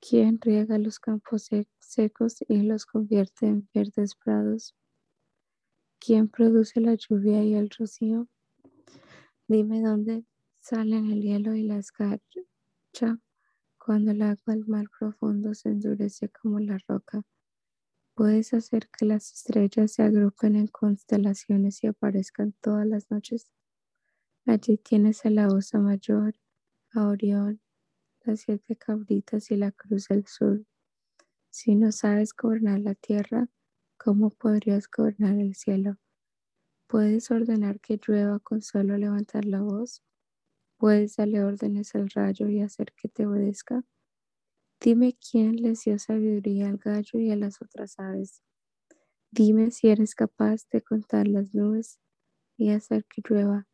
¿Quién 0.00 0.40
riega 0.40 0.76
los 0.78 0.98
campos 0.98 1.50
secos 1.78 2.38
y 2.48 2.62
los 2.62 2.84
convierte 2.84 3.46
en 3.46 3.68
verdes 3.72 4.16
prados? 4.16 4.74
¿Quién 6.00 6.28
produce 6.28 6.80
la 6.80 6.96
lluvia 6.96 7.44
y 7.44 7.54
el 7.54 7.70
rocío? 7.70 8.26
Dime 9.46 9.82
dónde 9.82 10.24
salen 10.58 11.12
el 11.12 11.22
hielo 11.22 11.54
y 11.54 11.62
la 11.62 11.78
escarcha 11.78 13.20
cuando 13.80 14.10
el 14.10 14.20
agua 14.20 14.38
del 14.46 14.66
mar 14.66 14.86
profundo 14.98 15.54
se 15.54 15.70
endurece 15.70 16.28
como 16.28 16.60
la 16.60 16.78
roca, 16.86 17.22
puedes 18.14 18.52
hacer 18.52 18.90
que 18.90 19.06
las 19.06 19.32
estrellas 19.32 19.92
se 19.92 20.02
agrupen 20.02 20.54
en 20.54 20.66
constelaciones 20.66 21.82
y 21.82 21.86
aparezcan 21.86 22.54
todas 22.60 22.86
las 22.86 23.10
noches. 23.10 23.50
Allí 24.44 24.76
tienes 24.76 25.24
a 25.24 25.30
la 25.30 25.48
Osa 25.48 25.78
Mayor, 25.78 26.34
a 26.92 27.06
Orión, 27.06 27.60
las 28.22 28.40
siete 28.40 28.76
cabritas 28.76 29.50
y 29.50 29.56
la 29.56 29.72
Cruz 29.72 30.08
del 30.08 30.26
Sur. 30.26 30.66
Si 31.48 31.74
no 31.74 31.90
sabes 31.90 32.34
gobernar 32.34 32.80
la 32.80 32.94
tierra, 32.94 33.48
¿cómo 33.96 34.30
podrías 34.30 34.88
gobernar 34.94 35.38
el 35.38 35.54
cielo? 35.54 35.96
¿Puedes 36.86 37.30
ordenar 37.30 37.80
que 37.80 37.98
llueva 38.06 38.40
con 38.40 38.60
solo 38.60 38.98
levantar 38.98 39.46
la 39.46 39.62
voz? 39.62 40.02
¿Puedes 40.80 41.16
darle 41.16 41.44
órdenes 41.44 41.94
al 41.94 42.08
rayo 42.08 42.48
y 42.48 42.62
hacer 42.62 42.94
que 42.94 43.06
te 43.06 43.26
obedezca? 43.26 43.84
Dime 44.80 45.14
quién 45.14 45.56
les 45.56 45.84
dio 45.84 45.98
sabiduría 45.98 46.70
al 46.70 46.78
gallo 46.78 47.20
y 47.20 47.30
a 47.30 47.36
las 47.36 47.60
otras 47.60 47.98
aves. 47.98 48.42
Dime 49.30 49.72
si 49.72 49.90
eres 49.90 50.14
capaz 50.14 50.66
de 50.70 50.80
contar 50.80 51.28
las 51.28 51.54
nubes 51.54 52.00
y 52.56 52.70
hacer 52.70 53.04
que 53.04 53.20
llueva 53.22 53.68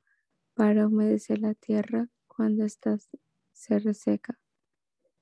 para 0.54 0.88
humedecer 0.88 1.38
la 1.38 1.54
tierra 1.54 2.08
cuando 2.26 2.64
ésta 2.64 2.98
se 3.52 3.78
reseca. 3.78 4.40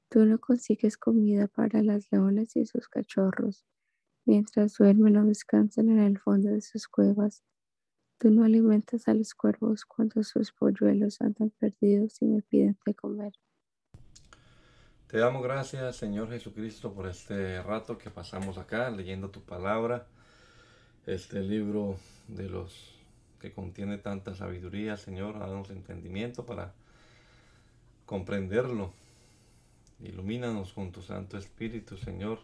Tú 0.08 0.24
no 0.24 0.38
consigues 0.38 0.96
comida 0.96 1.48
para 1.48 1.82
las 1.82 2.10
leones 2.10 2.56
y 2.56 2.64
sus 2.64 2.88
cachorros, 2.88 3.66
mientras 4.24 4.78
duermen 4.78 5.18
o 5.18 5.26
descansan 5.26 5.90
en 5.90 5.98
el 5.98 6.18
fondo 6.18 6.48
de 6.48 6.62
sus 6.62 6.88
cuevas 6.88 7.44
Tú 8.18 8.30
no 8.30 8.44
alimentas 8.44 9.08
a 9.08 9.14
los 9.14 9.34
cuervos 9.34 9.84
cuando 9.84 10.22
sus 10.22 10.52
polluelos 10.52 11.20
andan 11.20 11.50
perdidos 11.50 12.20
y 12.22 12.26
me 12.26 12.42
piden 12.42 12.78
de 12.86 12.94
comer. 12.94 13.32
Te 15.06 15.18
damos 15.18 15.42
gracias, 15.42 15.96
Señor 15.96 16.30
Jesucristo, 16.30 16.92
por 16.92 17.06
este 17.06 17.62
rato 17.62 17.98
que 17.98 18.10
pasamos 18.10 18.58
acá 18.58 18.90
leyendo 18.90 19.30
tu 19.30 19.42
palabra, 19.42 20.06
este 21.06 21.40
libro 21.40 21.96
de 22.28 22.48
los 22.48 22.98
que 23.40 23.52
contiene 23.52 23.98
tanta 23.98 24.34
sabiduría, 24.34 24.96
Señor, 24.96 25.38
danos 25.38 25.70
entendimiento 25.70 26.46
para 26.46 26.72
comprenderlo 28.06 28.92
Ilumínanos 30.00 30.72
con 30.72 30.92
tu 30.92 31.02
Santo 31.02 31.38
Espíritu, 31.38 31.96
Señor, 31.96 32.40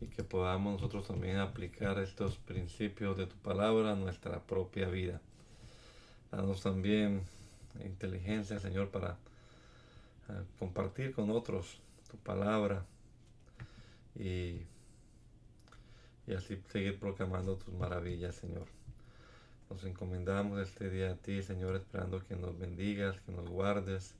y 0.00 0.06
que 0.06 0.24
podamos 0.24 0.74
nosotros 0.74 1.06
también 1.06 1.38
aplicar 1.38 1.98
estos 1.98 2.36
principios 2.38 3.16
de 3.16 3.26
tu 3.26 3.36
palabra 3.36 3.92
a 3.92 3.96
nuestra 3.96 4.40
propia 4.40 4.88
vida. 4.88 5.20
Danos 6.30 6.62
también 6.62 7.22
inteligencia, 7.84 8.58
Señor, 8.58 8.90
para 8.90 9.16
eh, 10.28 10.42
compartir 10.58 11.12
con 11.12 11.30
otros 11.30 11.80
tu 12.10 12.16
palabra 12.18 12.84
y, 14.14 14.62
y 16.26 16.34
así 16.36 16.60
seguir 16.70 16.98
proclamando 16.98 17.56
tus 17.56 17.74
maravillas, 17.74 18.34
Señor. 18.34 18.66
Nos 19.70 19.84
encomendamos 19.84 20.60
este 20.60 20.90
día 20.90 21.12
a 21.12 21.16
ti, 21.16 21.42
Señor, 21.42 21.76
esperando 21.76 22.22
que 22.22 22.36
nos 22.36 22.58
bendigas, 22.58 23.20
que 23.22 23.32
nos 23.32 23.48
guardes. 23.48 24.14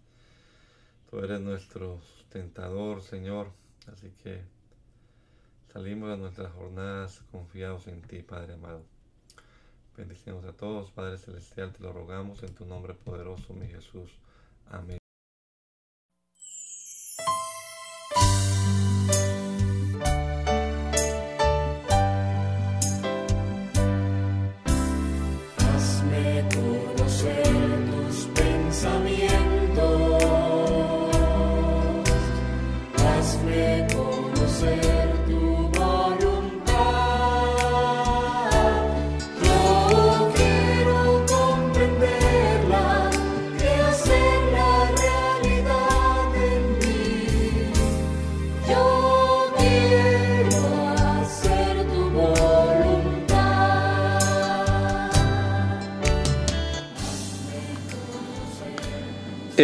Tú 1.10 1.20
eres 1.20 1.40
nuestro 1.40 2.00
sustentador, 2.00 3.02
Señor. 3.02 3.48
Así 3.92 4.10
que 4.22 4.42
salimos 5.72 6.10
de 6.10 6.16
nuestras 6.16 6.52
jornadas 6.52 7.22
confiados 7.30 7.86
en 7.88 8.02
ti, 8.02 8.22
Padre 8.22 8.54
amado. 8.54 8.82
Bendicimos 9.96 10.44
a 10.44 10.52
todos, 10.52 10.90
Padre 10.90 11.18
Celestial, 11.18 11.72
te 11.72 11.82
lo 11.82 11.92
rogamos 11.92 12.42
en 12.42 12.54
tu 12.54 12.64
nombre 12.66 12.94
poderoso, 12.94 13.54
mi 13.54 13.68
Jesús. 13.68 14.10
Amén. 14.70 15.03